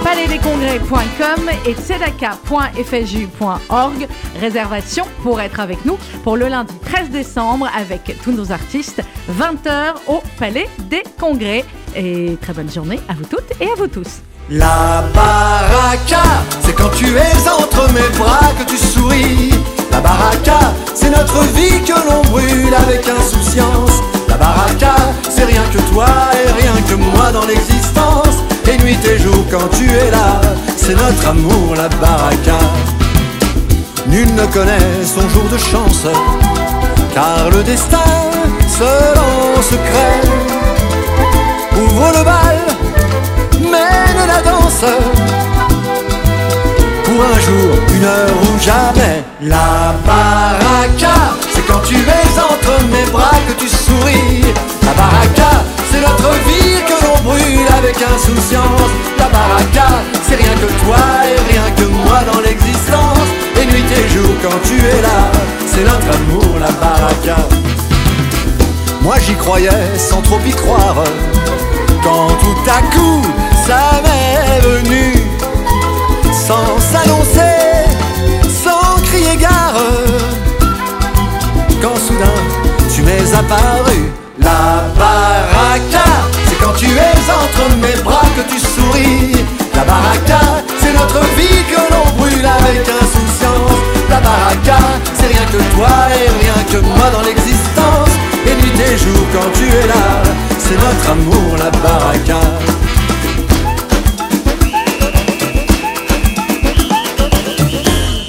palaisdescongrès.com 0.02 1.50
et 1.66 1.74
tzedaka.fju.org. 1.74 4.08
Réservation 4.40 5.04
pour 5.22 5.40
être 5.40 5.60
avec 5.60 5.84
nous 5.84 5.96
pour 6.24 6.36
le 6.36 6.48
lundi 6.48 6.74
13 6.84 7.10
décembre 7.10 7.68
avec 7.76 8.16
tous 8.22 8.32
nos 8.32 8.50
artistes, 8.52 9.02
20h 9.30 9.94
au 10.08 10.22
Palais 10.38 10.68
des 10.90 11.02
Congrès. 11.18 11.64
Et 11.94 12.36
très 12.40 12.52
bonne 12.52 12.70
journée 12.70 13.00
à 13.08 13.14
vous 13.14 13.24
toutes 13.24 13.52
et 13.60 13.66
à 13.66 13.74
vous 13.76 13.88
tous. 13.88 14.20
La 14.50 15.04
baraka, 15.14 16.22
c'est 16.60 16.74
quand 16.74 16.90
tu 16.96 17.06
es 17.06 17.48
entre 17.48 17.88
mes 17.92 18.08
bras 18.18 18.50
que 18.58 18.64
tu 18.68 18.76
souris. 18.76 19.50
La 19.90 20.00
baraka, 20.00 20.58
c'est 20.94 21.10
notre 21.10 21.42
vie 21.54 21.80
que 21.86 21.94
l'on 22.08 22.22
brûle 22.22 22.74
avec 22.74 23.06
insouciance. 23.08 24.02
Baraka, 24.42 24.96
c'est 25.30 25.44
rien 25.44 25.62
que 25.72 25.78
toi 25.92 26.06
et 26.40 26.50
rien 26.60 26.76
que 26.88 26.94
moi 26.94 27.30
dans 27.32 27.46
l'existence. 27.46 28.36
Et 28.66 28.76
nuit 28.82 28.98
et 29.04 29.18
jour 29.18 29.44
quand 29.52 29.68
tu 29.78 29.88
es 29.88 30.10
là, 30.10 30.40
c'est 30.76 30.96
notre 30.96 31.28
amour, 31.28 31.76
la 31.76 31.88
baraka. 31.88 32.58
Nul 34.08 34.34
ne 34.34 34.46
connaît 34.46 35.04
son 35.04 35.28
jour 35.28 35.46
de 35.52 35.58
chance, 35.58 36.06
car 37.14 37.50
le 37.54 37.62
destin 37.62 38.10
seul 38.78 39.14
en 39.30 39.62
secret 39.62 40.20
ouvre 41.76 42.08
le 42.18 42.24
bal 42.24 42.58
mène 43.60 44.22
la 44.26 44.40
danse 44.42 44.84
Pour 47.04 47.20
un 47.34 47.38
jour, 47.46 47.70
une 47.94 48.04
heure 48.04 48.36
ou 48.42 48.60
jamais 48.60 49.22
La 49.40 49.94
baraka, 50.06 51.16
c'est 51.54 51.66
quand 51.66 51.82
tu 51.86 51.96
es 51.96 52.32
entre 52.38 52.74
mes 52.90 53.10
bras 53.10 53.38
que 53.48 53.54
tu 53.60 53.68
souris 53.68 54.31
baraka, 55.02 55.50
c'est 55.90 56.00
notre 56.00 56.32
vie 56.46 56.78
que 56.88 56.96
l'on 57.04 57.18
brûle 57.28 57.70
avec 57.78 57.96
insouciance. 58.14 58.92
La 59.18 59.28
baraka, 59.28 59.88
c'est 60.26 60.36
rien 60.36 60.54
que 60.62 60.70
toi 60.84 61.04
et 61.30 61.38
rien 61.52 61.66
que 61.78 61.86
moi 62.04 62.20
dans 62.30 62.40
l'existence. 62.40 63.28
Et 63.60 63.66
nuit 63.66 63.90
et 64.00 64.08
jour 64.14 64.32
quand 64.42 64.58
tu 64.68 64.76
es 64.78 65.00
là, 65.08 65.20
c'est 65.66 65.84
notre 65.84 66.10
amour 66.18 66.58
la 66.60 66.72
baraka. 66.82 67.38
Moi 69.02 69.16
j'y 69.24 69.34
croyais 69.34 69.84
sans 69.96 70.22
trop 70.22 70.40
y 70.46 70.52
croire. 70.52 71.04
Quand 72.04 72.28
tout 72.42 72.70
à 72.78 72.80
coup 72.94 73.22
ça 73.66 73.82
m'est 74.04 74.60
venu. 74.60 75.14
Sans 76.46 76.70
s'annoncer, 76.90 77.58
sans 78.64 79.00
crier 79.02 79.36
gare. 79.36 79.80
Quand 81.80 81.96
soudain 81.96 82.38
tu 82.94 83.02
m'es 83.02 83.34
apparu, 83.34 84.00
la 84.44 84.84
baraka, 84.98 86.06
c'est 86.46 86.58
quand 86.62 86.74
tu 86.76 86.86
es 86.86 87.18
entre 87.40 87.76
mes 87.76 88.02
bras 88.02 88.28
que 88.36 88.42
tu 88.52 88.58
souris. 88.58 89.44
La 89.74 89.84
baraka, 89.84 90.40
c'est 90.80 90.92
notre 90.92 91.20
vie 91.36 91.62
que 91.70 91.80
l'on 91.92 92.06
brûle 92.18 92.46
avec 92.46 92.80
insouciance. 92.88 93.80
La 94.10 94.20
baraka, 94.20 94.78
c'est 95.14 95.28
rien 95.28 95.46
que 95.46 95.60
toi 95.74 95.94
et 96.18 96.28
rien 96.42 96.58
que 96.70 96.78
moi 96.84 97.10
dans 97.12 97.22
l'existence. 97.22 98.12
Et 98.46 98.54
nuit 98.54 98.80
et 98.80 98.96
jour 98.98 99.22
quand 99.32 99.50
tu 99.54 99.64
es 99.64 99.86
là, 99.86 100.22
c'est 100.58 100.78
notre 100.78 101.10
amour, 101.10 101.56
la 101.58 101.70
baraka. 101.70 102.40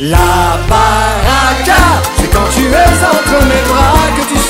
La 0.01 0.59
baraka, 0.69 1.81
c'est 2.17 2.31
quand 2.33 2.49
tu 2.55 2.65
es 2.65 2.93
entre 3.15 3.45
mes 3.45 3.63
bras 3.71 4.07
que 4.17 4.33
tu 4.33 4.42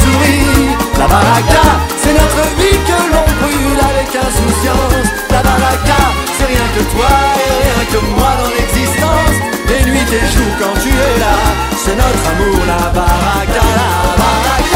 La 1.00 1.08
baraka, 1.08 1.64
c'est 1.98 2.14
notre 2.14 2.44
vie 2.58 2.80
que 2.90 3.00
l'on 3.12 3.26
brûle 3.40 3.82
avec 3.92 4.10
insouciance. 4.16 5.10
La 5.30 5.42
baraka, 5.42 6.02
c'est 6.38 6.46
rien 6.46 6.68
que 6.76 6.84
toi 6.94 7.14
et 7.44 7.52
rien 7.64 7.86
que 7.92 8.00
moi 8.16 8.32
dans 8.42 8.52
l'existence. 8.56 9.38
Les 9.68 9.84
nuits, 9.90 10.06
tes 10.06 10.26
jours 10.34 10.56
quand 10.60 10.80
tu 10.82 10.90
es 10.90 11.20
là, 11.20 11.36
c'est 11.76 11.96
notre 11.96 12.24
amour, 12.32 12.60
la 12.68 12.90
baraka. 12.90 14.73